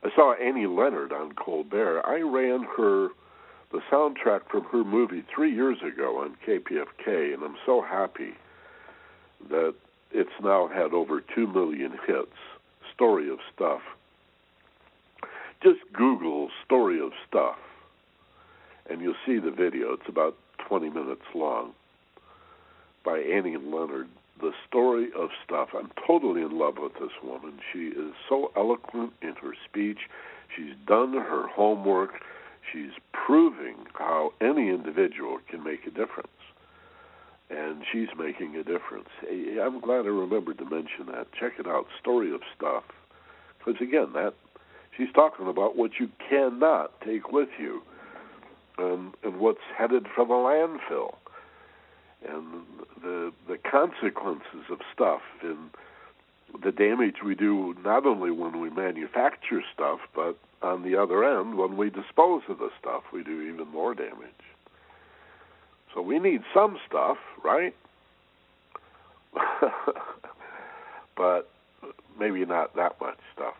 [0.04, 2.02] I saw Annie Leonard on Colbert.
[2.06, 3.10] I ran her
[3.72, 8.34] the soundtrack from her movie three years ago on KPFK, and I'm so happy
[9.50, 9.74] that
[10.12, 12.36] it's now had over two million hits.
[12.94, 13.82] Story of Stuff.
[15.64, 17.58] Just Google Story of Stuff,
[18.90, 19.94] and you'll see the video.
[19.94, 20.36] It's about
[20.68, 21.74] 20 minutes long
[23.04, 24.10] by Annie Leonard.
[24.40, 25.70] The story of stuff.
[25.78, 27.60] I'm totally in love with this woman.
[27.72, 30.00] She is so eloquent in her speech.
[30.56, 32.22] She's done her homework
[32.72, 36.30] she's proving how any individual can make a difference.
[37.50, 39.10] And she's making a difference.
[39.30, 41.28] I'm glad I remembered to mention that.
[41.40, 42.84] Check it out, Story of Stuff.
[43.60, 44.34] Because again, that
[44.98, 47.82] she's talking about what you cannot take with you,
[48.78, 51.16] and and what's headed for the landfill,
[52.28, 52.64] and
[53.02, 55.70] the the consequences of stuff, and
[56.64, 61.58] the damage we do not only when we manufacture stuff, but on the other end,
[61.58, 64.30] when we dispose of the stuff, we do even more damage.
[65.94, 67.76] So we need some stuff, right?
[71.18, 71.50] but
[72.20, 73.56] maybe not that much stuff.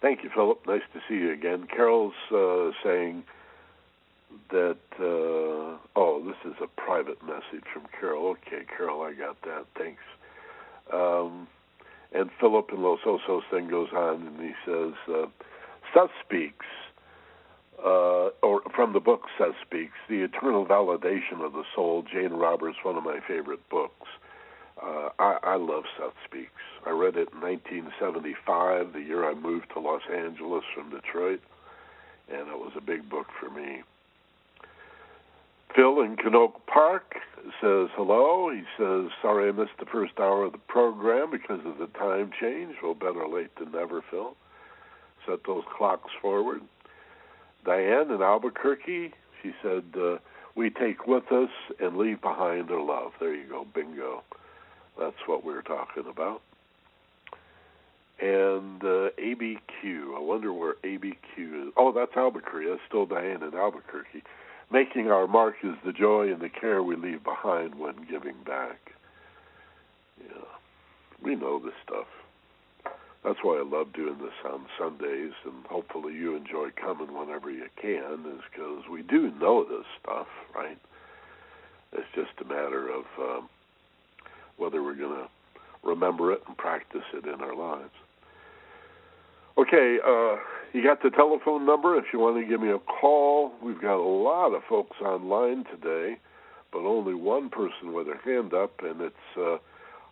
[0.00, 0.60] Thank you, Philip.
[0.66, 1.66] Nice to see you again.
[1.66, 3.24] Carol's uh, saying
[4.50, 8.28] that, uh, oh, this is a private message from Carol.
[8.28, 9.66] Okay, Carol, I got that.
[9.76, 10.02] Thanks.
[10.92, 11.48] Um,
[12.12, 15.26] and Philip in Los Osos then goes on and he says, uh,
[15.92, 16.66] Seth speaks,
[17.84, 22.78] uh, or from the book Seth Speaks, The Eternal Validation of the Soul, Jane Roberts,
[22.82, 24.06] one of my favorite books.
[24.82, 26.50] Uh, I, I love Seth Speaks.
[26.86, 31.40] I read it in 1975, the year I moved to Los Angeles from Detroit,
[32.28, 33.82] and it was a big book for me.
[35.74, 37.14] Phil in Canoga Park
[37.60, 38.50] says hello.
[38.52, 42.30] He says, Sorry I missed the first hour of the program because of the time
[42.40, 42.76] change.
[42.82, 44.34] Well, better late than never, Phil.
[45.26, 46.62] Set those clocks forward.
[47.64, 49.12] Diane in Albuquerque,
[49.42, 50.18] she said, uh,
[50.54, 51.50] We take with us
[51.80, 53.12] and leave behind our love.
[53.20, 54.22] There you go, bingo.
[54.98, 56.40] That's what we we're talking about.
[58.20, 60.16] and uh, ABQ.
[60.16, 61.72] I wonder where ABQ is.
[61.76, 62.68] Oh, that's Albuquerque.
[62.68, 64.22] That's still Diane in Albuquerque.
[64.70, 68.78] Making our mark is the joy and the care we leave behind when giving back.
[70.20, 70.44] Yeah,
[71.22, 72.06] we know this stuff.
[73.24, 77.66] That's why I love doing this on Sundays, and hopefully you enjoy coming whenever you
[77.80, 80.78] can, is because we do know this stuff, right?
[81.92, 83.48] It's just a matter of um,
[84.56, 85.28] whether we're going to
[85.82, 87.90] remember it and practice it in our lives.
[89.56, 90.36] Okay, uh,
[90.72, 93.52] you got the telephone number if you want to give me a call.
[93.62, 96.18] We've got a lot of folks online today,
[96.72, 99.56] but only one person with her hand up, and it's uh,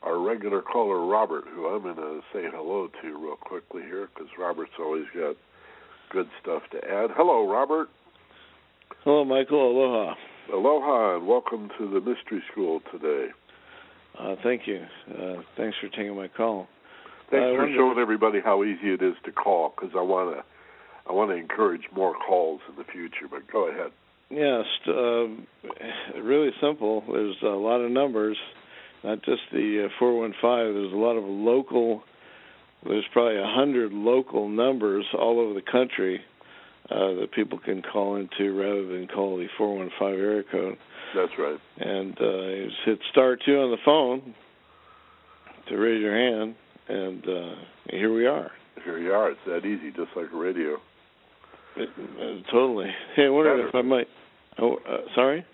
[0.02, 4.30] our regular caller, Robert, who I'm going to say hello to real quickly here because
[4.38, 5.36] Robert's always got
[6.10, 7.10] good stuff to add.
[7.14, 7.88] Hello, Robert.
[9.04, 9.70] Hello, Michael.
[9.70, 10.14] Aloha.
[10.52, 13.28] Aloha, and welcome to the Mystery School today.
[14.18, 14.84] Uh, thank you.
[15.10, 16.68] Uh, thanks for taking my call.
[17.30, 20.44] Thanks for showing everybody how easy it is to call because I want to
[21.08, 23.26] I want to encourage more calls in the future.
[23.30, 23.92] But go ahead.
[24.30, 27.04] Yes, uh, really simple.
[27.10, 28.36] There's a lot of numbers,
[29.04, 30.74] not just the uh, 415.
[30.74, 32.02] There's a lot of local.
[32.84, 36.20] There's probably a hundred local numbers all over the country
[36.90, 40.78] uh, that people can call into rather than call the 415 area code.
[41.14, 41.58] That's right.
[41.78, 44.34] And uh, hit star two on the phone
[45.68, 46.54] to raise your hand,
[46.88, 47.54] and uh,
[47.90, 48.50] here we are.
[48.84, 49.30] Here you are.
[49.30, 50.76] It's that easy, just like a radio.
[51.76, 52.88] It, uh, totally.
[53.14, 54.08] Hey, I wondered if I might.
[54.58, 55.44] Oh, uh, sorry.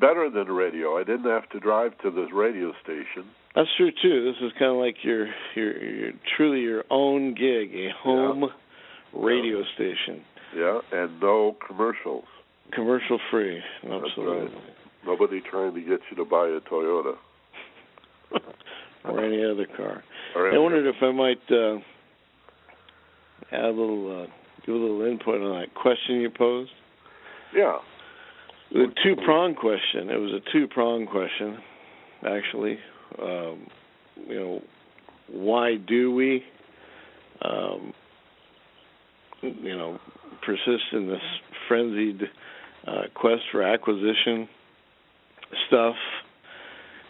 [0.00, 0.98] Better than a radio.
[0.98, 3.30] I didn't have to drive to this radio station.
[3.54, 4.24] That's true too.
[4.24, 5.26] This is kind of like your
[5.56, 9.20] your, your truly your own gig, a home yeah.
[9.20, 9.64] radio yeah.
[9.74, 10.24] station.
[10.56, 12.24] Yeah, and no commercials.
[12.72, 13.60] Commercial free.
[13.82, 14.54] Absolutely.
[14.54, 14.64] Right.
[15.04, 17.14] Nobody trying to get you to buy a Toyota.
[19.04, 20.02] or any other car.
[20.36, 21.78] I wondered if I might uh,
[23.52, 24.26] add a little, uh,
[24.64, 26.70] give a little input on that question you posed.
[27.54, 27.78] Yeah.
[28.72, 30.10] The two prong question.
[30.10, 31.58] It was a two prong question,
[32.24, 32.78] actually.
[33.20, 33.66] Um,
[34.28, 34.62] you know,
[35.28, 36.44] why do we,
[37.42, 37.92] um,
[39.42, 39.98] you know,
[40.44, 41.22] persist in this
[41.66, 42.22] frenzied
[42.86, 44.48] uh, quest for acquisition
[45.66, 45.96] stuff?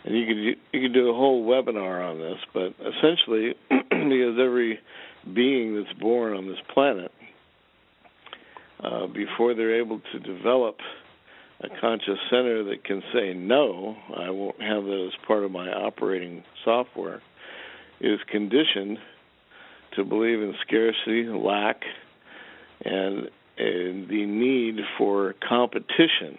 [0.05, 0.37] And you could
[0.73, 4.79] you could do a whole webinar on this, but essentially, because every
[5.35, 7.13] being that's born on this planet,
[8.83, 10.77] uh, before they're able to develop
[11.63, 15.71] a conscious center that can say no, I won't have that as part of my
[15.71, 17.21] operating software,
[18.01, 18.99] is conditioned
[19.97, 21.83] to believe in scarcity, lack,
[22.83, 23.29] and,
[23.59, 26.39] and the need for competition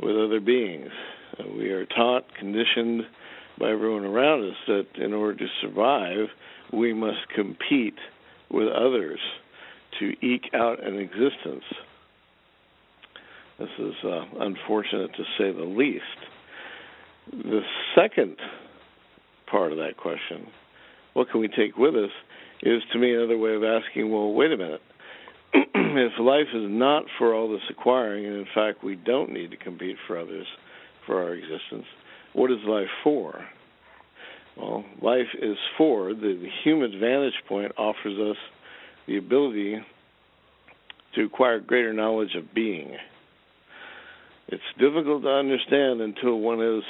[0.00, 0.90] with other beings.
[1.38, 3.02] Uh, we are taught, conditioned
[3.58, 6.28] by everyone around us that in order to survive,
[6.72, 7.98] we must compete
[8.50, 9.20] with others
[9.98, 11.64] to eke out an existence.
[13.58, 16.02] This is uh, unfortunate to say the least.
[17.32, 17.60] The
[17.94, 18.36] second
[19.50, 20.46] part of that question,
[21.14, 22.10] what can we take with us,
[22.62, 24.80] is to me another way of asking, well, wait a minute.
[25.54, 29.56] if life is not for all this acquiring, and in fact we don't need to
[29.56, 30.46] compete for others
[31.08, 31.86] for our existence,
[32.34, 33.44] what is life for?
[34.56, 38.36] Well, life is for the, the human vantage point offers us
[39.08, 39.78] the ability
[41.14, 42.96] to acquire greater knowledge of being.
[44.48, 46.82] It's difficult to understand until one has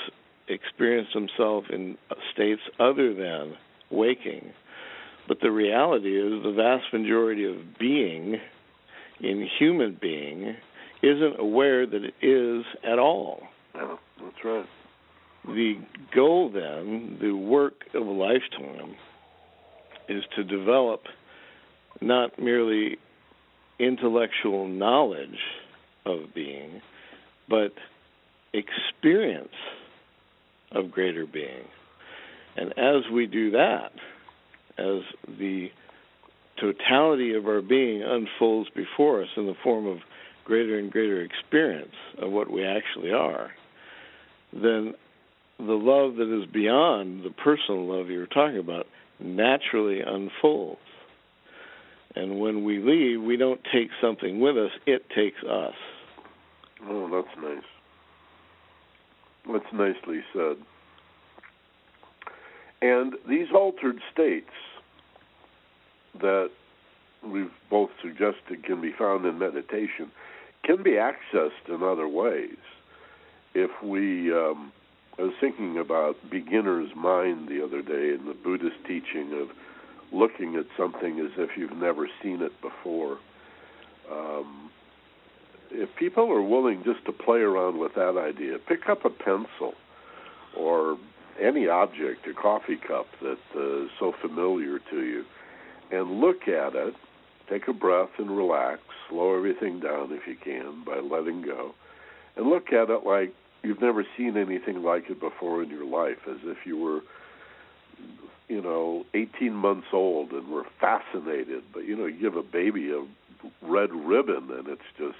[0.48, 1.96] experienced himself in
[2.32, 3.54] states other than
[3.90, 4.52] waking.
[5.26, 8.36] But the reality is, the vast majority of being
[9.20, 10.56] in human being
[11.02, 13.42] isn't aware that it is at all.
[13.78, 14.66] That's right.
[15.46, 15.78] The
[16.14, 18.96] goal, then, the work of a lifetime,
[20.08, 21.02] is to develop
[22.00, 22.98] not merely
[23.78, 25.38] intellectual knowledge
[26.04, 26.80] of being,
[27.48, 27.72] but
[28.52, 29.54] experience
[30.72, 31.64] of greater being.
[32.56, 33.92] And as we do that,
[34.78, 35.02] as
[35.38, 35.70] the
[36.60, 39.98] totality of our being unfolds before us in the form of
[40.44, 43.50] greater and greater experience of what we actually are,
[44.52, 44.94] then
[45.58, 48.86] the love that is beyond the personal love you were talking about
[49.20, 50.80] naturally unfolds.
[52.14, 55.74] And when we leave, we don't take something with us, it takes us.
[56.84, 57.64] Oh, that's nice.
[59.52, 60.56] That's nicely said.
[62.80, 64.50] And these altered states
[66.20, 66.50] that
[67.26, 70.10] we've both suggested can be found in meditation
[70.64, 72.56] can be accessed in other ways.
[73.54, 74.72] If we, um,
[75.18, 79.48] I was thinking about beginner's mind the other day in the Buddhist teaching of
[80.12, 83.18] looking at something as if you've never seen it before.
[84.10, 84.70] Um,
[85.70, 89.74] if people are willing just to play around with that idea, pick up a pencil
[90.56, 90.98] or
[91.40, 95.24] any object, a coffee cup that uh, is so familiar to you,
[95.90, 96.94] and look at it.
[97.48, 98.80] Take a breath and relax.
[99.08, 101.74] Slow everything down if you can by letting go,
[102.38, 106.18] and look at it like you've never seen anything like it before in your life,
[106.30, 107.00] as if you were,
[108.48, 111.64] you know, 18 months old and were fascinated.
[111.74, 113.04] But you know, you give a baby a
[113.60, 115.18] red ribbon, and it's just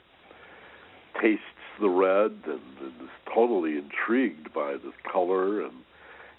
[1.20, 1.42] tastes
[1.80, 5.74] the red and, and is totally intrigued by the color and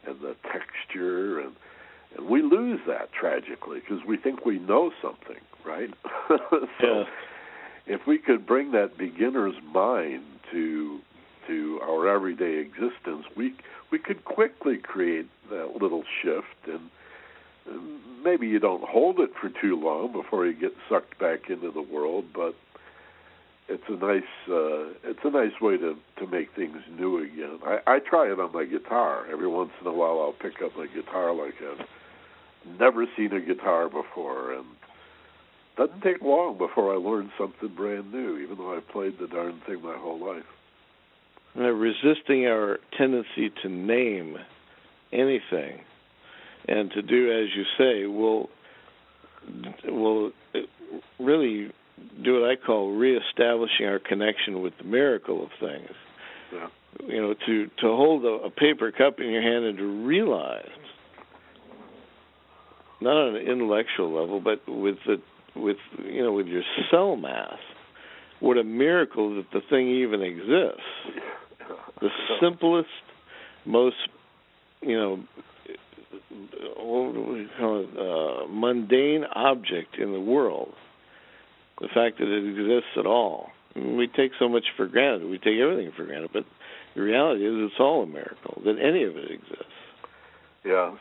[0.07, 1.53] and the texture and
[2.15, 5.93] and we lose that tragically because we think we know something, right?
[6.27, 7.03] so yeah.
[7.85, 10.99] if we could bring that beginner's mind to
[11.47, 13.53] to our everyday existence, we
[13.91, 16.89] we could quickly create that little shift and
[18.23, 21.81] maybe you don't hold it for too long before you get sucked back into the
[21.81, 22.55] world, but
[23.67, 27.59] it's a nice uh, it's a nice way to to make things new again.
[27.63, 30.19] I, I try it on my guitar every once in a while.
[30.19, 31.85] I'll pick up my guitar like I've
[32.79, 34.65] never seen a guitar before, and
[35.79, 39.61] doesn't take long before I learn something brand new, even though I've played the darn
[39.65, 40.43] thing my whole life.
[41.55, 44.37] And resisting our tendency to name
[45.13, 45.79] anything
[46.67, 48.49] and to do as you say will
[49.85, 50.31] will
[51.17, 51.71] really
[52.23, 55.89] do what I call reestablishing our connection with the miracle of things.
[56.53, 56.67] Yeah.
[57.07, 60.69] You know, to to hold a, a paper cup in your hand and to realize,
[62.99, 65.21] not on an intellectual level, but with the
[65.55, 67.57] with you know with your cell mass,
[68.39, 70.81] what a miracle that the thing even exists.
[72.01, 72.09] The
[72.41, 72.87] simplest,
[73.65, 73.95] most
[74.81, 75.23] you know,
[76.77, 80.73] what do we call it, uh, mundane object in the world
[81.79, 83.49] the fact that it exists at all.
[83.75, 85.29] we take so much for granted.
[85.29, 86.45] We take everything for granted, but
[86.95, 89.78] the reality is it's all a miracle that any of it exists.
[90.65, 90.95] Yeah.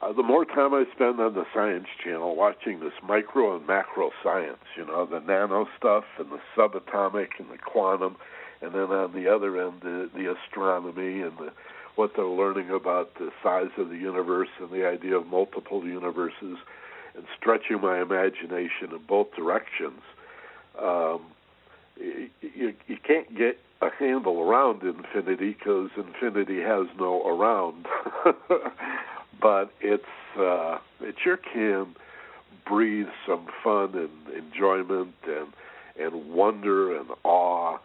[0.00, 4.10] Uh, the more time I spend on the Science Channel watching this micro and macro
[4.22, 8.16] science, you know, the nano stuff and the subatomic and the quantum,
[8.60, 11.52] and then on the other end, the, the astronomy and the,
[11.96, 16.58] what they're learning about the size of the universe and the idea of multiple universes
[17.16, 20.00] and stretching my imagination in both directions,
[20.80, 21.22] um,
[21.98, 27.86] you, you can't get a handle around infinity because infinity has no around.
[29.40, 30.04] but it's
[30.38, 31.94] uh, it sure can
[32.66, 35.52] breathe some fun and enjoyment and
[35.98, 37.78] and wonder and awe.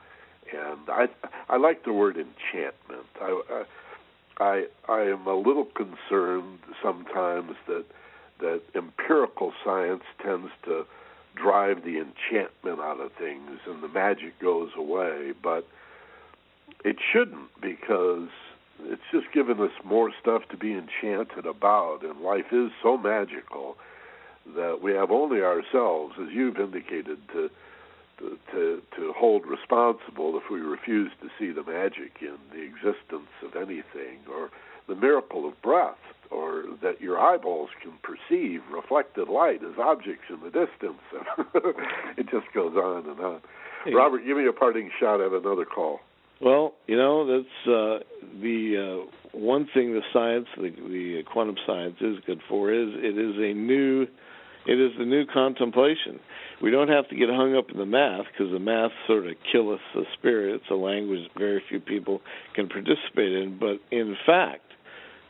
[0.51, 1.07] And I
[1.49, 3.07] I like the word enchantment.
[3.21, 3.63] I
[4.39, 7.85] I I am a little concerned sometimes that
[8.39, 10.85] that empirical science tends to
[11.35, 15.67] drive the enchantment out of things and the magic goes away, but
[16.83, 18.29] it shouldn't because
[18.83, 23.77] it's just given us more stuff to be enchanted about, and life is so magical
[24.55, 27.49] that we have only ourselves, as you've indicated, to
[28.51, 33.55] to to, hold responsible if we refuse to see the magic in the existence of
[33.55, 34.49] anything or
[34.87, 35.97] the miracle of breath
[36.31, 41.01] or that your eyeballs can perceive reflected light as objects in the distance.
[42.17, 43.41] it just goes on and on.
[43.85, 43.93] Hey.
[43.93, 45.99] Robert, give me a parting shot at another call.
[46.41, 48.03] Well, you know that's uh,
[48.41, 53.17] the uh, one thing the science, the, the quantum science, is good for is it
[53.17, 54.07] is a new,
[54.65, 56.19] it is the new contemplation.
[56.61, 59.33] We don't have to get hung up in the math because the math sort of
[59.51, 60.55] killeth the spirit.
[60.55, 62.21] It's a language very few people
[62.55, 63.57] can participate in.
[63.59, 64.62] But in fact,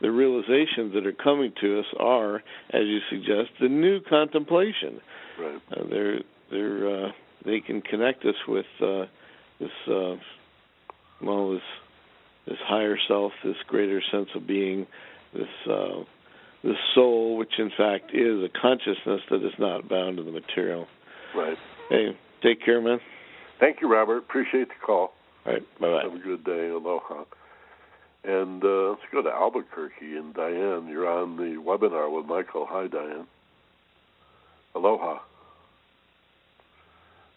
[0.04, 2.36] the realizations that are coming to us are,
[2.74, 5.00] as you suggest, the new contemplation.
[5.40, 5.62] Right.
[5.72, 6.18] Uh, they're
[6.50, 7.12] they're uh,
[7.46, 9.06] they can connect us with uh,
[9.58, 10.16] this uh,
[11.22, 11.62] well this
[12.46, 14.86] this higher self, this greater sense of being,
[15.32, 16.02] this uh,
[16.62, 20.86] this soul, which in fact is a consciousness that is not bound to the material.
[21.34, 21.56] Right.
[21.88, 22.98] Hey, take care, man.
[23.58, 24.18] Thank you, Robert.
[24.18, 25.14] Appreciate the call.
[25.46, 25.80] All right.
[25.80, 26.02] Bye bye.
[26.02, 26.68] Have a good day.
[26.68, 27.24] Aloha.
[28.24, 30.16] And uh, let's go to Albuquerque.
[30.16, 32.66] And Diane, you're on the webinar with Michael.
[32.68, 33.26] Hi, Diane.
[34.74, 35.18] Aloha.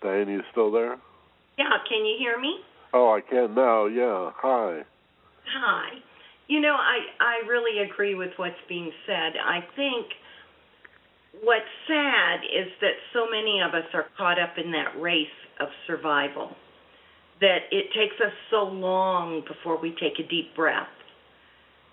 [0.02, 0.98] Diane, you still there?
[1.58, 2.60] Yeah, can you hear me?
[2.94, 3.86] Oh, I can now.
[3.88, 4.32] Yeah.
[4.38, 4.84] Hi.
[5.54, 5.90] Hi.
[6.48, 9.34] You know, I I really agree with what's being said.
[9.44, 10.08] I think
[11.44, 15.28] what's sad is that so many of us are caught up in that race
[15.60, 16.56] of survival
[17.42, 20.88] that it takes us so long before we take a deep breath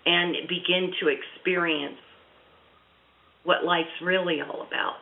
[0.05, 1.97] and begin to experience
[3.43, 4.97] what life's really all about.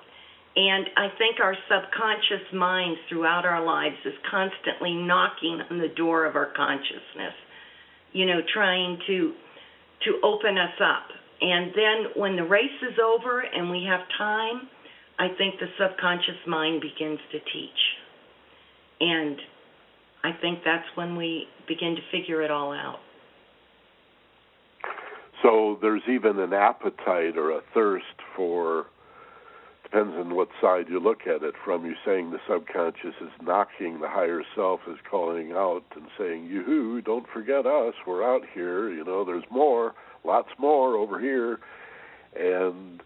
[0.56, 6.26] And I think our subconscious mind throughout our lives is constantly knocking on the door
[6.26, 7.34] of our consciousness,
[8.11, 9.34] you know, trying to
[10.06, 11.07] to open us up.
[11.41, 14.68] And then when the race is over and we have time,
[15.18, 17.82] I think the subconscious mind begins to teach.
[18.99, 19.38] And
[20.24, 23.00] I think that's when we begin to figure it all out.
[25.41, 28.06] So there's even an appetite or a thirst
[28.36, 28.86] for
[29.84, 31.86] depends on what side you look at it from.
[31.86, 37.02] You saying the subconscious is knocking, the higher self is calling out and saying, "Yoo-hoo,
[37.02, 37.94] don't forget us.
[38.08, 38.90] We're out here.
[38.90, 39.94] You know, there's more,
[40.24, 41.60] lots more over here."
[42.36, 43.04] And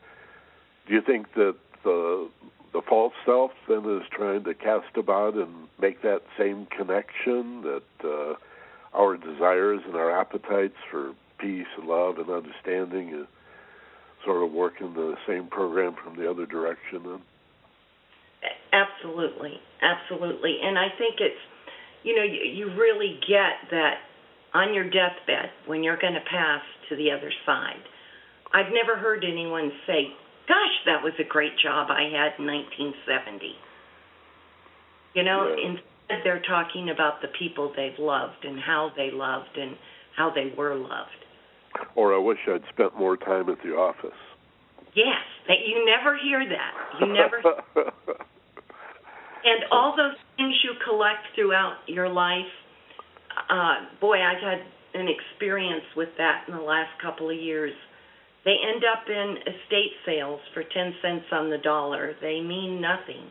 [0.87, 2.29] do you think that the
[2.73, 7.83] the false self then is trying to cast about and make that same connection that
[8.03, 8.35] uh,
[8.93, 13.27] our desires and our appetites for peace and love and understanding is
[14.25, 17.21] sort of working the same program from the other direction then?
[18.73, 20.57] Absolutely, absolutely.
[20.61, 21.39] And I think it's,
[22.03, 23.95] you know, you, you really get that
[24.53, 27.81] on your deathbed when you're going to pass to the other side.
[28.53, 30.07] I've never heard anyone say,
[30.47, 33.55] gosh, that was a great job I had in 1970.
[35.13, 35.69] You know, yeah.
[35.69, 39.75] instead they're talking about the people they've loved and how they loved and
[40.15, 41.25] how they were loved.
[41.95, 44.17] Or I wish I'd spent more time at the office.
[44.95, 46.73] Yes, that you never hear that.
[46.99, 47.41] You never.
[49.45, 52.49] and all those things you collect throughout your life.
[53.49, 54.65] Uh, boy, I've had
[54.99, 57.73] an experience with that in the last couple of years.
[58.47, 62.15] They end up in estate sales for 10 cents on the dollar.
[62.21, 63.27] They mean nothing.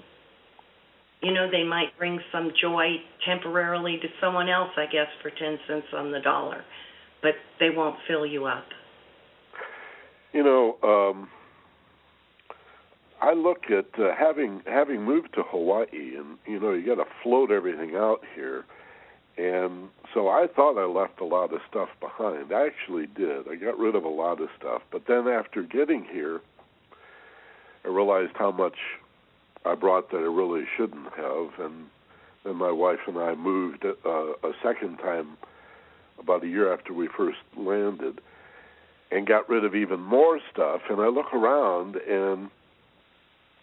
[1.22, 5.58] You know, they might bring some joy temporarily to someone else, I guess, for 10
[5.66, 6.62] cents on the dollar,
[7.22, 8.66] but they won't fill you up.
[10.34, 11.30] You know, um,
[13.22, 17.08] I look at uh, having having moved to Hawaii, and you know, you got to
[17.22, 18.66] float everything out here
[19.36, 22.52] and so I thought I left a lot of stuff behind.
[22.52, 23.48] I actually did.
[23.48, 24.82] I got rid of a lot of stuff.
[24.90, 26.40] But then after getting here,
[27.84, 28.76] I realized how much
[29.66, 31.58] I brought that I really shouldn't have.
[31.58, 31.86] And
[32.44, 35.36] then my wife and I moved uh, a second time
[36.18, 38.22] about a year after we first landed
[39.10, 40.80] and got rid of even more stuff.
[40.88, 42.48] And I look around and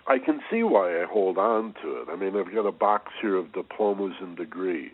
[0.06, 2.10] I can see why I hold on to it.
[2.12, 4.92] I mean, I've got a box here of diplomas and degrees.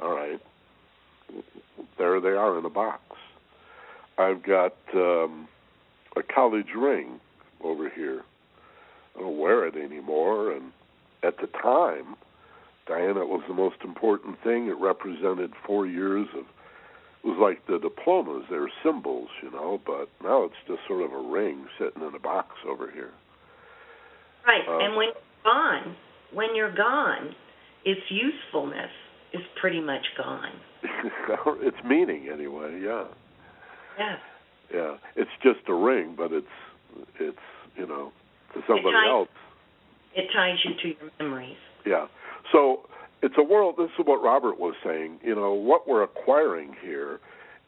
[0.00, 0.40] All right.
[1.98, 3.02] There they are in a box.
[4.18, 5.48] I've got um,
[6.16, 7.20] a college ring
[7.62, 8.22] over here.
[9.16, 10.52] I don't wear it anymore.
[10.52, 10.72] And
[11.22, 12.16] at the time,
[12.86, 14.68] Diana, it was the most important thing.
[14.68, 16.44] It represented four years of.
[17.24, 19.80] It was like the diplomas; they were symbols, you know.
[19.86, 23.12] But now it's just sort of a ring sitting in a box over here.
[24.44, 25.96] Right, uh, and when you're gone,
[26.32, 27.36] when you're gone,
[27.84, 28.90] its usefulness
[29.32, 30.52] is pretty much gone.
[31.62, 32.80] its meaning, anyway.
[32.82, 33.04] Yeah.
[33.98, 34.16] Yeah.
[34.72, 34.96] Yeah.
[35.16, 36.46] It's just a ring, but it's
[37.18, 37.38] it's
[37.76, 38.12] you know
[38.54, 39.28] to somebody it ties, else.
[40.14, 41.56] It ties you to your memories.
[41.86, 42.06] Yeah.
[42.50, 42.80] So
[43.22, 43.76] it's a world.
[43.78, 45.20] This is what Robert was saying.
[45.22, 47.20] You know what we're acquiring here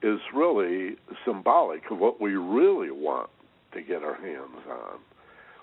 [0.03, 3.31] is really symbolic of what we really want
[3.73, 4.99] to get our hands on,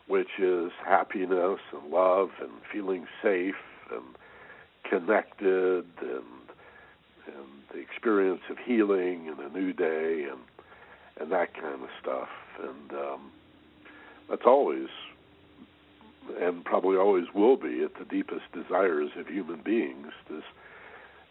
[0.07, 3.55] which is happiness and love and feeling safe
[3.91, 4.03] and
[4.89, 6.25] connected and
[7.27, 10.39] and the experience of healing and a new day and
[11.19, 12.29] and that kind of stuff.
[12.61, 13.31] And um
[14.29, 14.87] that's always
[16.39, 20.07] and probably always will be at the deepest desires of human beings.
[20.29, 20.43] This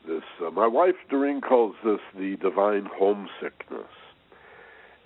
[0.06, 3.92] this uh, my wife Doreen calls this the divine homesickness.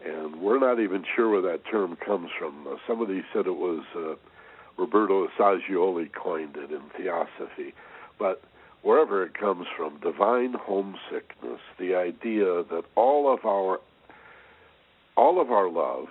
[0.04, 2.66] And we're not even sure where that term comes from.
[2.66, 4.16] Uh, somebody said it was uh,
[4.76, 7.72] Roberto Assagioli coined it in theosophy
[8.18, 8.42] but
[8.82, 13.80] wherever it comes from, divine homesickness, the idea that all of our
[15.16, 16.08] all of our love,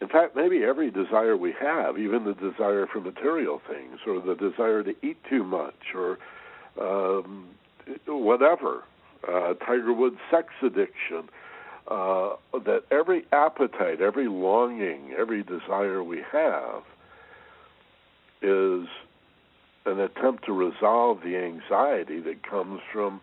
[0.00, 4.36] in fact, maybe every desire we have, even the desire for material things, or the
[4.36, 6.18] desire to eat too much, or
[6.80, 7.48] um,
[8.06, 8.84] whatever,
[9.26, 11.28] uh, Tiger Woods' sex addiction,
[11.88, 16.82] uh, that every appetite, every longing, every desire we have
[18.42, 18.86] is
[19.86, 23.20] an attempt to resolve the anxiety that comes from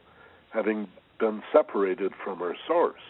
[0.51, 0.87] having
[1.19, 3.01] been separated from our source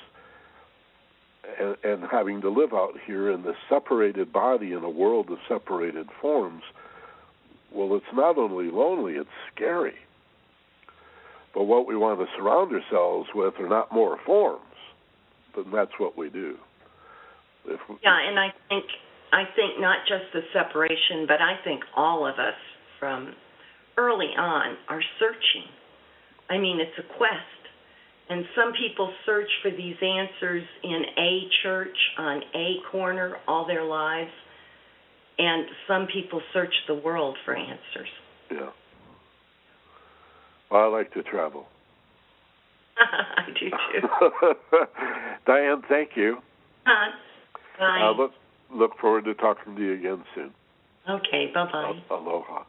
[1.60, 5.38] and, and having to live out here in this separated body in a world of
[5.48, 6.64] separated forms.
[7.74, 9.96] Well, it's not only lonely, it's scary.
[11.54, 14.62] But what we want to surround ourselves with are not more forms,
[15.56, 16.58] but that's what we do.
[17.66, 18.86] If, Yeah, and I think
[19.32, 22.56] I think not just the separation, but I think all of us
[23.06, 23.36] from
[23.98, 25.70] early on are searching.
[26.50, 27.62] I mean, it's a quest.
[28.30, 33.84] And some people search for these answers in a church on a corner all their
[33.84, 34.32] lives,
[35.38, 38.10] and some people search the world for answers.
[38.50, 38.70] yeah.
[40.72, 41.68] Well, I like to travel.
[42.98, 44.78] I do too.
[45.46, 46.38] Diane, thank you.
[46.88, 47.12] Huh?
[47.78, 48.02] Bye.
[48.02, 48.32] Uh, look,
[48.74, 50.52] look forward to talking to you again soon.
[51.08, 52.00] okay, bye bye.
[52.10, 52.64] Aloha.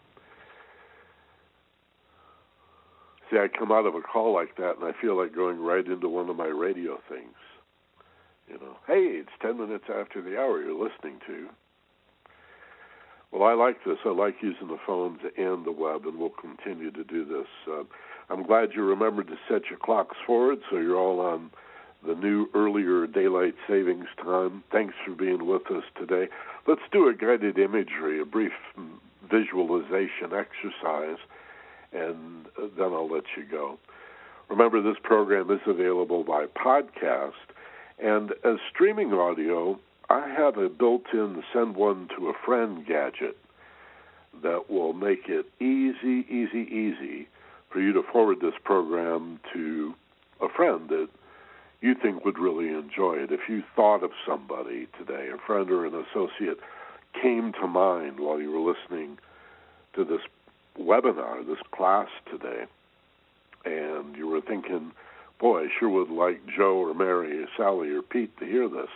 [3.30, 5.84] See, I come out of a call like that, and I feel like going right
[5.84, 7.34] into one of my radio things.
[8.48, 11.48] You know, hey, it's ten minutes after the hour you're listening to.
[13.32, 13.98] Well, I like this.
[14.04, 17.48] I like using the phones and the web, and we'll continue to do this.
[17.68, 17.82] Uh,
[18.30, 21.50] I'm glad you remembered to set your clocks forward, so you're all on
[22.06, 24.62] the new earlier daylight savings time.
[24.70, 26.28] Thanks for being with us today.
[26.68, 28.52] Let's do a guided imagery, a brief
[29.28, 31.18] visualization exercise,
[31.96, 32.46] and
[32.76, 33.78] then I'll let you go.
[34.48, 37.32] Remember, this program is available by podcast,
[37.98, 39.78] and as streaming audio,
[40.08, 43.36] I have a built in send one to a friend gadget
[44.42, 47.28] that will make it easy, easy, easy
[47.70, 49.94] for you to forward this program to
[50.40, 51.08] a friend that
[51.80, 53.32] you think would really enjoy it.
[53.32, 56.58] If you thought of somebody today, a friend or an associate
[57.20, 59.18] came to mind while you were listening
[59.94, 60.20] to this
[60.78, 62.66] webinar, this class today,
[63.64, 64.92] and you were thinking,
[65.40, 68.88] boy, I sure would like Joe or Mary or Sally or Pete to hear this.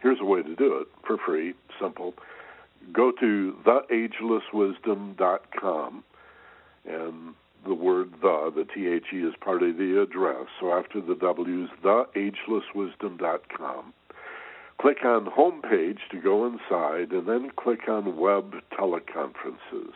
[0.00, 2.14] Here's a way to do it for free, simple.
[2.92, 6.04] Go to theagelesswisdom.com
[6.88, 7.34] and
[7.66, 10.46] the word the, the T-H-E is part of the address.
[10.60, 13.92] So after the W's, theagelesswisdom.com.
[14.80, 19.92] Click on homepage to go inside and then click on web teleconferences.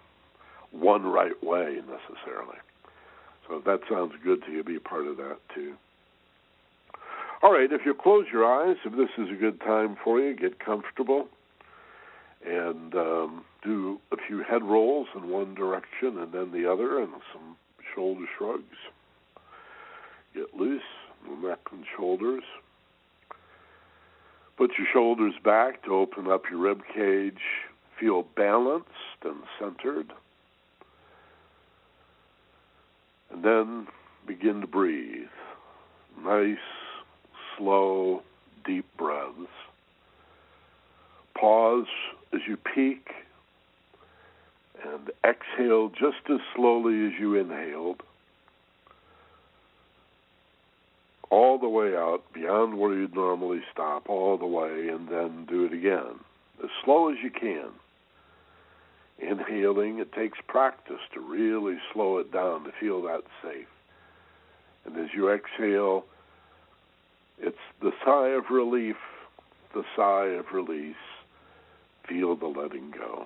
[0.72, 2.58] one right way necessarily.
[3.48, 5.76] So if that sounds good to you, be part of that too.
[7.42, 10.34] All right, if you close your eyes, if this is a good time for you,
[10.34, 11.28] get comfortable
[12.46, 17.12] and um, do a few head rolls in one direction and then the other, and
[17.34, 17.56] some
[17.94, 18.64] shoulder shrugs.
[20.34, 20.82] Get loose,
[21.42, 22.44] neck and shoulders.
[24.58, 27.42] Put your shoulders back to open up your rib cage.
[28.00, 28.88] Feel balanced
[29.24, 30.14] and centered.
[33.32, 33.88] And then
[34.28, 35.28] begin to breathe.
[36.24, 36.58] Nice,
[37.58, 38.22] slow,
[38.66, 39.50] deep breaths.
[41.36, 41.88] Pause
[42.34, 43.10] as you peak
[44.86, 48.04] and exhale just as slowly as you inhaled,
[51.34, 55.66] all the way out beyond where you'd normally stop, all the way, and then do
[55.66, 56.20] it again.
[56.64, 57.72] as slow as you can.
[59.18, 63.66] Inhaling, it takes practice to really slow it down to feel that safe.
[64.86, 66.06] And as you exhale,
[67.40, 68.98] it's the sigh of relief,
[69.74, 70.96] the sigh of release.
[72.08, 73.26] Feel the letting go.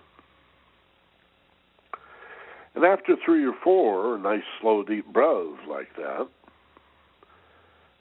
[2.74, 6.30] And after three or four nice, slow, deep breaths like that,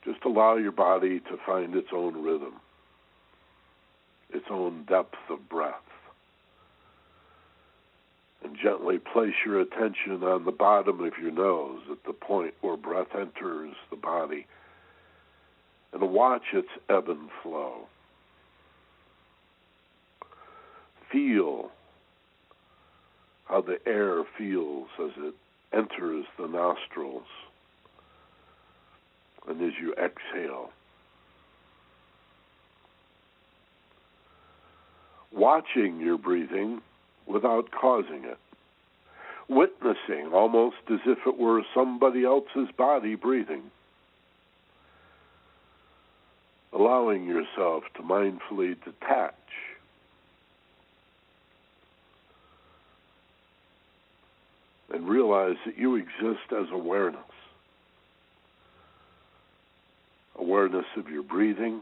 [0.07, 2.53] just allow your body to find its own rhythm,
[4.33, 5.73] its own depth of breath.
[8.43, 12.77] And gently place your attention on the bottom of your nose at the point where
[12.77, 14.45] breath enters the body
[15.91, 17.87] and watch its ebb and flow.
[21.11, 21.71] Feel
[23.45, 25.33] how the air feels as it
[25.73, 27.23] enters the nostrils
[29.47, 30.71] and as you exhale.
[35.31, 36.81] Watching your breathing
[37.25, 38.37] without causing it.
[39.49, 43.63] Witnessing almost as if it were somebody else's body breathing.
[46.73, 49.33] Allowing yourself to mindfully detach
[54.93, 57.21] and realize that you exist as awareness.
[60.37, 61.81] Awareness of your breathing.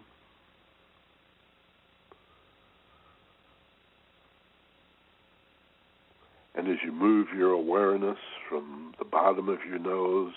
[6.56, 8.18] And as you move your awareness
[8.48, 10.34] from the bottom of your nose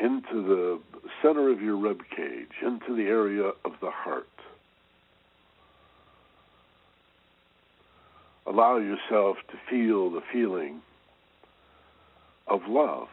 [0.00, 0.80] into the
[1.22, 4.28] center of your rib cage, into the area of the heart,
[8.46, 10.80] allow yourself to feel the feeling
[12.46, 13.08] of love.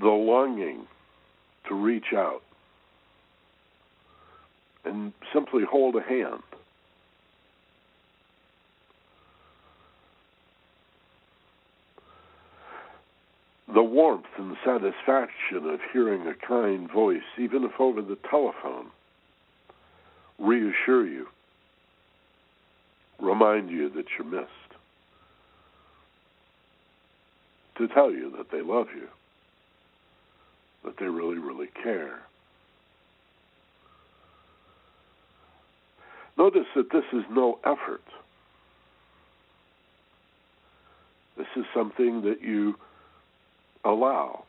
[0.00, 0.86] The longing
[1.68, 2.42] to reach out
[4.84, 6.42] and simply hold a hand.
[13.74, 18.86] The warmth and satisfaction of hearing a kind voice, even if over the telephone,
[20.38, 21.26] reassure you,
[23.20, 24.48] remind you that you're missed,
[27.76, 29.08] to tell you that they love you,
[30.88, 32.20] that they really, really care.
[36.38, 38.02] Notice that this is no effort.
[41.36, 42.76] This is something that you
[43.84, 44.44] allow.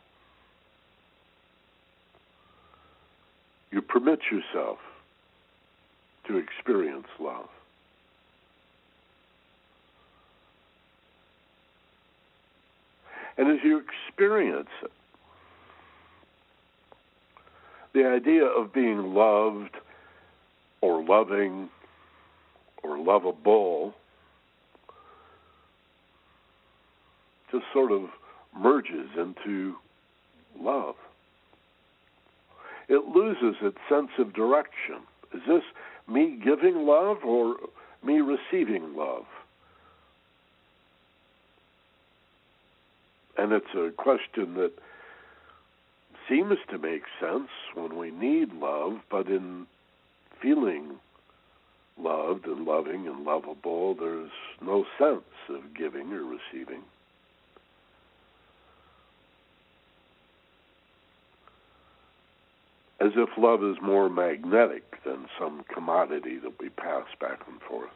[3.71, 4.77] You permit yourself
[6.27, 7.49] to experience love.
[13.37, 14.91] And as you experience it,
[17.93, 19.75] the idea of being loved
[20.81, 21.69] or loving
[22.83, 23.93] or lovable
[27.51, 28.03] just sort of
[28.57, 29.75] merges into
[30.59, 30.95] love.
[32.87, 35.01] It loses its sense of direction.
[35.33, 35.63] Is this
[36.07, 37.57] me giving love or
[38.03, 39.25] me receiving love?
[43.37, 44.71] And it's a question that
[46.29, 49.65] seems to make sense when we need love, but in
[50.41, 50.99] feeling
[51.97, 54.31] loved and loving and lovable, there's
[54.61, 56.83] no sense of giving or receiving.
[63.01, 67.89] As if love is more magnetic than some commodity that we pass back and forth.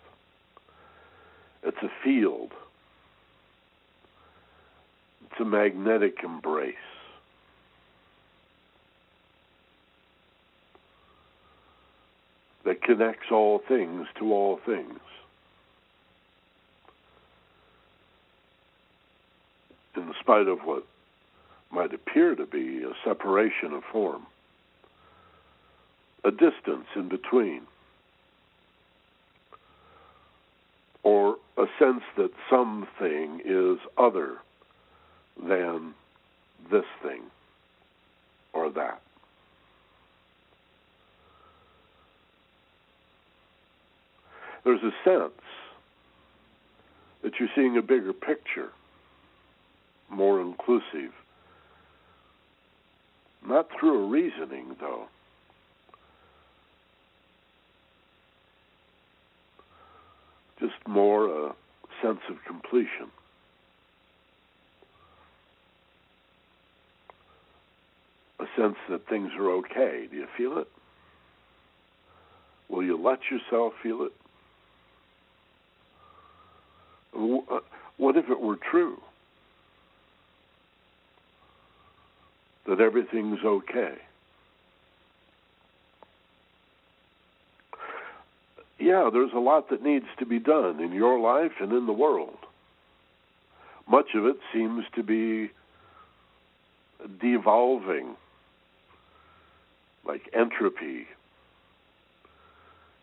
[1.62, 2.52] It's a field.
[5.26, 6.76] It's a magnetic embrace.
[12.66, 15.00] That connects all things to all things.
[19.96, 20.86] In spite of what
[21.72, 24.26] might appear to be a separation of form,
[26.24, 27.62] a distance in between,
[31.04, 34.38] or a sense that something is other
[35.42, 35.94] than
[36.72, 37.22] this thing
[38.54, 39.03] or that.
[44.64, 45.34] There's a sense
[47.22, 48.70] that you're seeing a bigger picture,
[50.10, 51.12] more inclusive.
[53.46, 55.08] Not through a reasoning, though.
[60.60, 61.56] Just more a
[62.02, 63.12] sense of completion.
[68.40, 70.08] A sense that things are okay.
[70.10, 70.68] Do you feel it?
[72.70, 74.14] Will you let yourself feel it?
[77.16, 77.60] Uh,
[77.98, 79.00] what if it were true?
[82.68, 83.96] That everything's okay.
[88.80, 91.94] Yeah, there's a lot that needs to be done in your life and in the
[91.94, 92.38] world.
[93.88, 95.52] Much of it seems to be
[97.22, 98.16] devolving,
[100.06, 101.08] like entropy,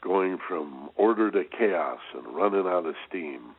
[0.03, 3.55] going from order to chaos and running out of steam.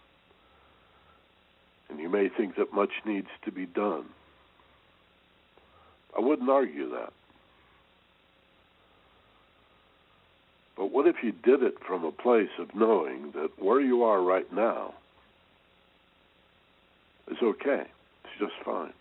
[1.92, 4.06] And you may think that much needs to be done.
[6.18, 7.12] I wouldn't argue that.
[10.78, 14.22] But what if you did it from a place of knowing that where you are
[14.22, 14.94] right now
[17.30, 17.84] is okay?
[18.24, 18.94] It's just fine.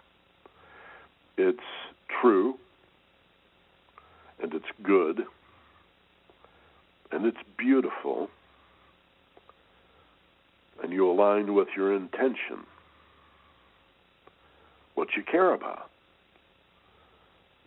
[1.39, 1.59] It's
[2.21, 2.59] true,
[4.43, 5.25] and it's good,
[7.11, 8.29] and it's beautiful,
[10.83, 12.67] and you align with your intention,
[15.01, 15.89] what you care about.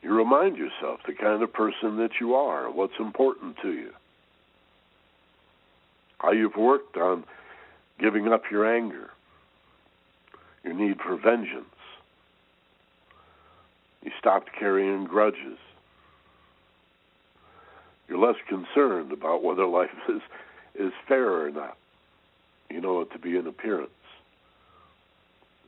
[0.04, 3.90] You remind yourself the kind of person that you are, what's important to you,
[6.20, 7.24] how you've worked on
[8.00, 9.10] giving up your anger,
[10.64, 11.66] your need for vengeance.
[14.04, 15.58] You stopped carrying grudges.
[18.08, 20.22] You're less concerned about whether life is,
[20.76, 21.78] is fair or not.
[22.70, 23.90] You know it to be an appearance.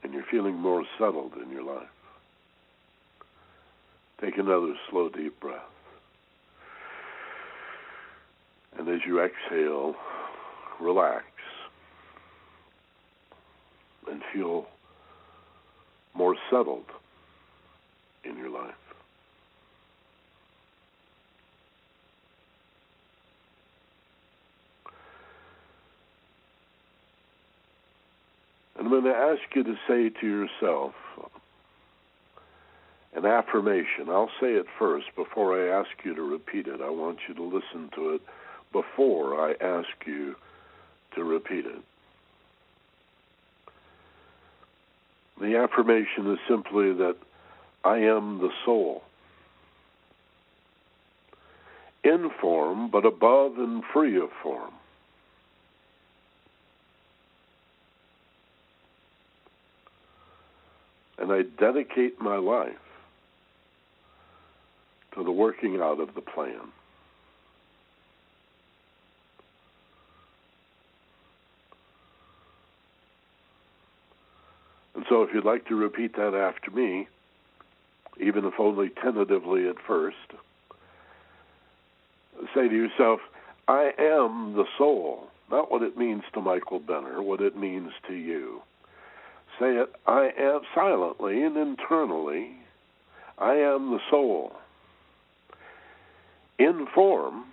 [0.06, 1.88] And you're feeling more settled in your life.
[4.20, 5.58] Take another slow, deep breath.
[8.78, 9.96] And as you exhale,
[10.80, 11.24] relax
[14.08, 14.66] and feel
[16.14, 16.86] more settled
[18.22, 18.85] in your life.
[28.86, 30.94] I'm going to ask you to say to yourself
[33.16, 34.08] an affirmation.
[34.08, 36.80] I'll say it first before I ask you to repeat it.
[36.80, 38.20] I want you to listen to it
[38.70, 40.36] before I ask you
[41.16, 41.82] to repeat it.
[45.40, 47.16] The affirmation is simply that
[47.84, 49.02] I am the soul.
[52.04, 54.74] In form, but above and free of form.
[61.18, 62.74] And I dedicate my life
[65.14, 66.60] to the working out of the plan.
[74.94, 77.08] And so if you'd like to repeat that after me,
[78.20, 80.16] even if only tentatively at first,
[82.54, 83.20] say to yourself,
[83.68, 88.14] I am the soul, not what it means to Michael Benner, what it means to
[88.14, 88.62] you.
[89.58, 92.56] Say it, I am silently and internally,
[93.38, 94.52] I am the soul.
[96.58, 97.44] In form,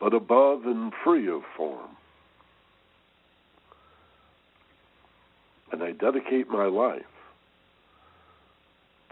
[0.00, 1.96] but above and free of form.
[5.72, 7.02] and I dedicate my life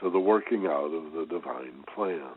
[0.01, 2.31] to the working out of the divine plan.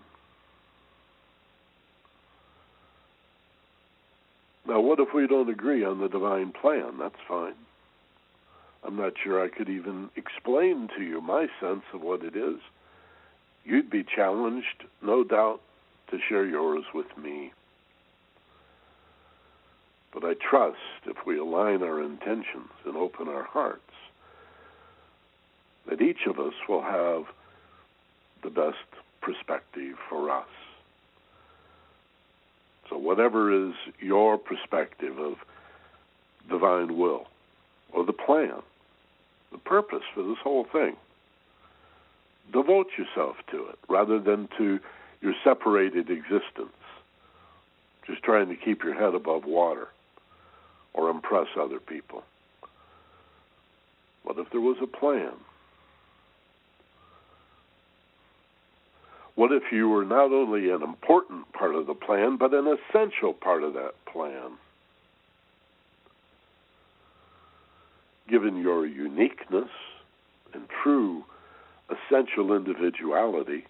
[4.67, 6.97] Now, what if we don't agree on the divine plan?
[6.99, 7.55] That's fine.
[8.83, 12.57] I'm not sure I could even explain to you my sense of what it is.
[13.63, 15.61] You'd be challenged, no doubt,
[16.09, 17.53] to share yours with me.
[20.13, 23.81] But I trust if we align our intentions and open our hearts,
[25.87, 27.25] that each of us will have
[28.43, 28.77] the best
[29.21, 30.47] perspective for us.
[32.89, 35.35] So, whatever is your perspective of
[36.49, 37.27] divine will
[37.93, 38.61] or the plan,
[39.51, 40.95] the purpose for this whole thing,
[42.51, 44.79] devote yourself to it rather than to
[45.21, 46.75] your separated existence,
[48.07, 49.87] just trying to keep your head above water
[50.93, 52.23] or impress other people.
[54.23, 55.33] What if there was a plan?
[59.35, 63.33] What if you were not only an important part of the plan, but an essential
[63.33, 64.51] part of that plan?
[68.31, 69.67] Given your uniqueness
[70.53, 71.25] and true
[71.89, 73.65] essential individuality,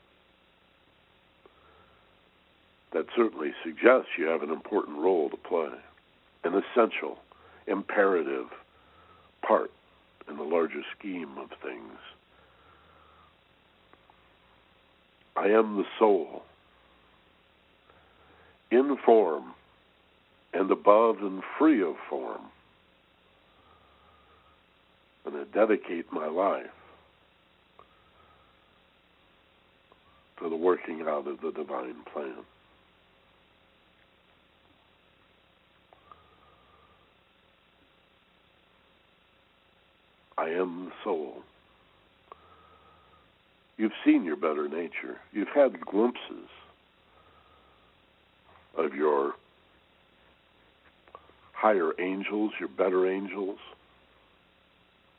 [2.94, 5.72] that certainly suggests you have an important role to play,
[6.44, 7.18] an essential,
[7.66, 8.50] imperative
[9.42, 9.72] part
[10.30, 11.98] in the larger scheme of things.
[15.36, 16.44] I am the soul,
[18.70, 19.56] in form
[20.54, 22.51] and above and free of form.
[25.32, 26.66] And I dedicate my life
[30.40, 32.36] to the working out of the divine plan.
[40.38, 41.44] I am the soul.
[43.78, 45.18] You've seen your better nature.
[45.32, 46.50] You've had glimpses
[48.76, 49.34] of your
[51.54, 53.60] higher angels, your better angels.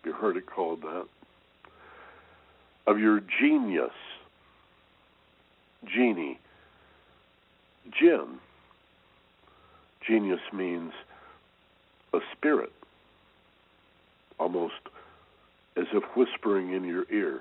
[0.04, 1.06] You heard it called that.
[2.86, 3.92] Of your genius,
[5.86, 6.38] genie,
[7.90, 8.38] jinn.
[10.06, 10.92] Genius means
[12.12, 12.72] a spirit,
[14.38, 14.74] almost
[15.76, 17.40] as if whispering in your ear,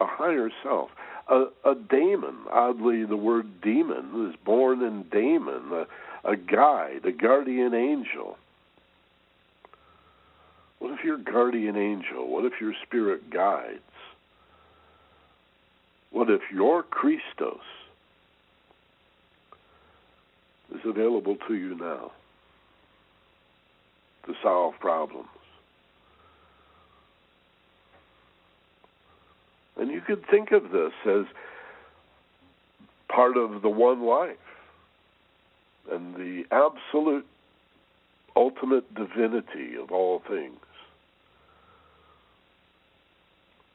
[0.00, 0.90] a higher self,
[1.28, 2.36] a, a daemon.
[2.50, 5.86] Oddly, the word demon is born in daemon, a,
[6.30, 8.38] a guide, a guardian angel.
[10.82, 13.78] What if your guardian angel, what if your spirit guides?
[16.10, 17.60] What if your Christos
[20.74, 22.10] is available to you now
[24.26, 25.28] to solve problems?
[29.76, 31.26] And you could think of this as
[33.08, 34.36] part of the one life
[35.88, 37.24] and the absolute
[38.34, 40.58] ultimate divinity of all things,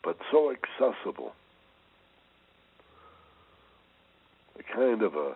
[0.07, 1.34] but so accessible.
[4.57, 5.35] A kind of a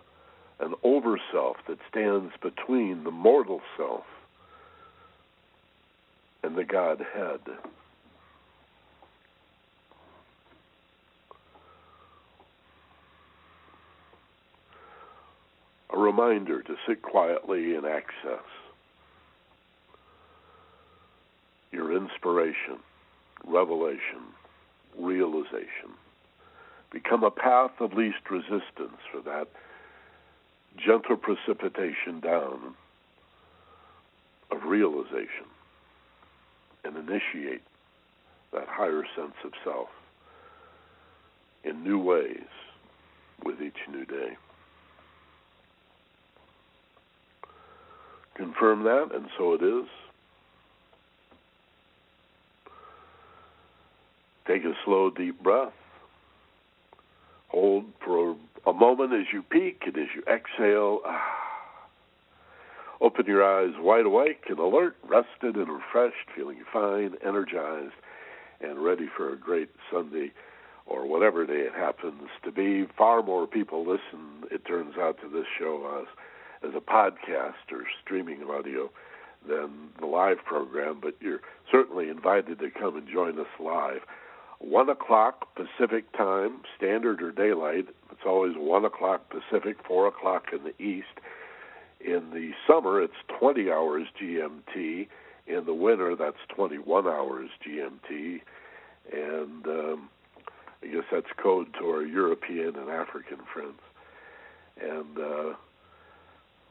[0.61, 4.05] an overself that stands between the mortal self
[6.41, 7.41] and the Godhead.
[15.93, 18.45] a reminder to sit quietly and access
[21.73, 22.79] your inspiration,
[23.45, 24.21] revelation,
[24.97, 25.95] realization.
[26.91, 29.47] Become a path of least resistance for that
[30.77, 32.75] gentle precipitation down
[34.51, 35.47] of realization
[36.83, 37.61] and initiate
[38.51, 39.89] that higher sense of self
[41.63, 42.47] in new ways
[43.43, 44.35] with each new day.
[48.41, 49.87] confirm that, and so it is.
[54.47, 55.73] Take a slow, deep breath.
[57.49, 58.35] Hold for
[58.65, 61.01] a moment as you peak and as you exhale.
[61.05, 61.41] Ah.
[63.01, 67.95] Open your eyes wide awake and alert, rested and refreshed, feeling fine, energized,
[68.61, 70.31] and ready for a great Sunday
[70.85, 72.85] or whatever day it happens to be.
[72.97, 76.07] Far more people listen, it turns out, to this show as
[76.63, 78.91] as a podcast or streaming audio
[79.47, 81.41] than the live program, but you're
[81.71, 84.01] certainly invited to come and join us live.
[84.61, 87.87] One o'clock Pacific time, standard or daylight.
[88.11, 91.19] It's always one o'clock Pacific, four o'clock in the east.
[91.99, 95.07] In the summer, it's 20 hours GMT.
[95.47, 98.41] In the winter, that's 21 hours GMT.
[99.11, 100.09] And um,
[100.83, 103.79] I guess that's code to our European and African friends.
[104.79, 105.53] And uh,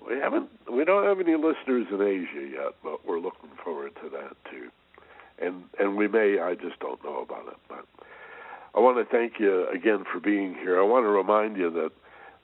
[0.08, 4.08] we haven't we don't have any listeners in Asia yet, but we're looking forward to
[4.10, 4.70] that too.
[5.40, 7.86] And and we may I just don't know about it, but
[8.74, 10.80] I want to thank you again for being here.
[10.80, 11.92] I want to remind you that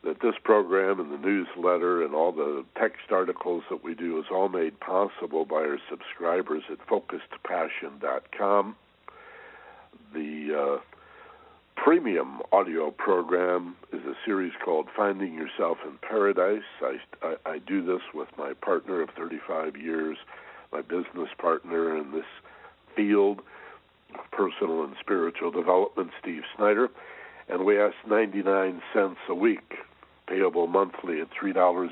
[0.05, 4.27] that this program and the newsletter and all the text articles that we do is
[4.31, 8.77] all made possible by our subscribers at focusedpassion.com.
[10.15, 10.81] The uh,
[11.77, 16.63] premium audio program is a series called Finding Yourself in Paradise.
[16.81, 20.17] I, I, I, do this with my partner of 35 years,
[20.73, 22.25] my business partner and this
[22.97, 23.43] field
[24.15, 26.89] of personal and spiritual development, Steve Snyder.
[27.49, 29.75] And we ask 99 cents a week,
[30.27, 31.91] payable monthly at $3.96,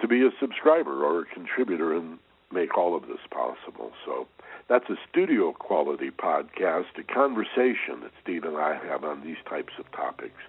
[0.00, 2.18] to be a subscriber or a contributor and
[2.52, 3.92] make all of this possible.
[4.04, 4.28] So,
[4.68, 9.72] that's a studio quality podcast, a conversation that Steve and I have on these types
[9.78, 10.40] of topics.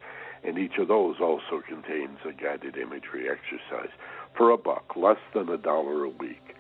[0.44, 3.92] And each of those also contains a guided imagery exercise
[4.36, 6.56] for a buck, less than a dollar a week.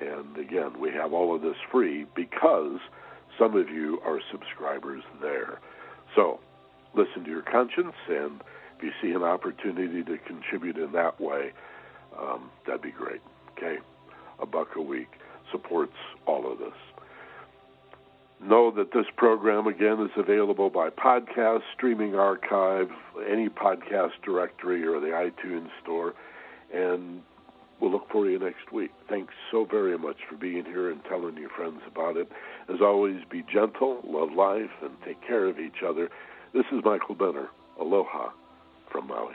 [0.00, 2.78] And again, we have all of this free because
[3.38, 5.60] some of you are subscribers there.
[6.14, 6.40] So
[6.94, 8.40] listen to your conscience, and
[8.76, 11.52] if you see an opportunity to contribute in that way,
[12.18, 13.20] um, that'd be great.
[13.56, 13.76] Okay?
[14.40, 15.08] A buck a week
[15.52, 15.96] supports
[16.26, 16.72] all of this.
[18.40, 22.88] know that this program again is available by podcast, streaming archive,
[23.28, 26.14] any podcast directory, or the iTunes store.
[26.72, 27.22] And
[27.80, 28.90] we'll look for you next week.
[29.08, 32.30] Thanks so very much for being here and telling your friends about it.
[32.68, 36.10] As always, be gentle, love life, and take care of each other.
[36.52, 37.48] This is Michael Benner.
[37.80, 38.30] Aloha
[38.90, 39.34] from Maui.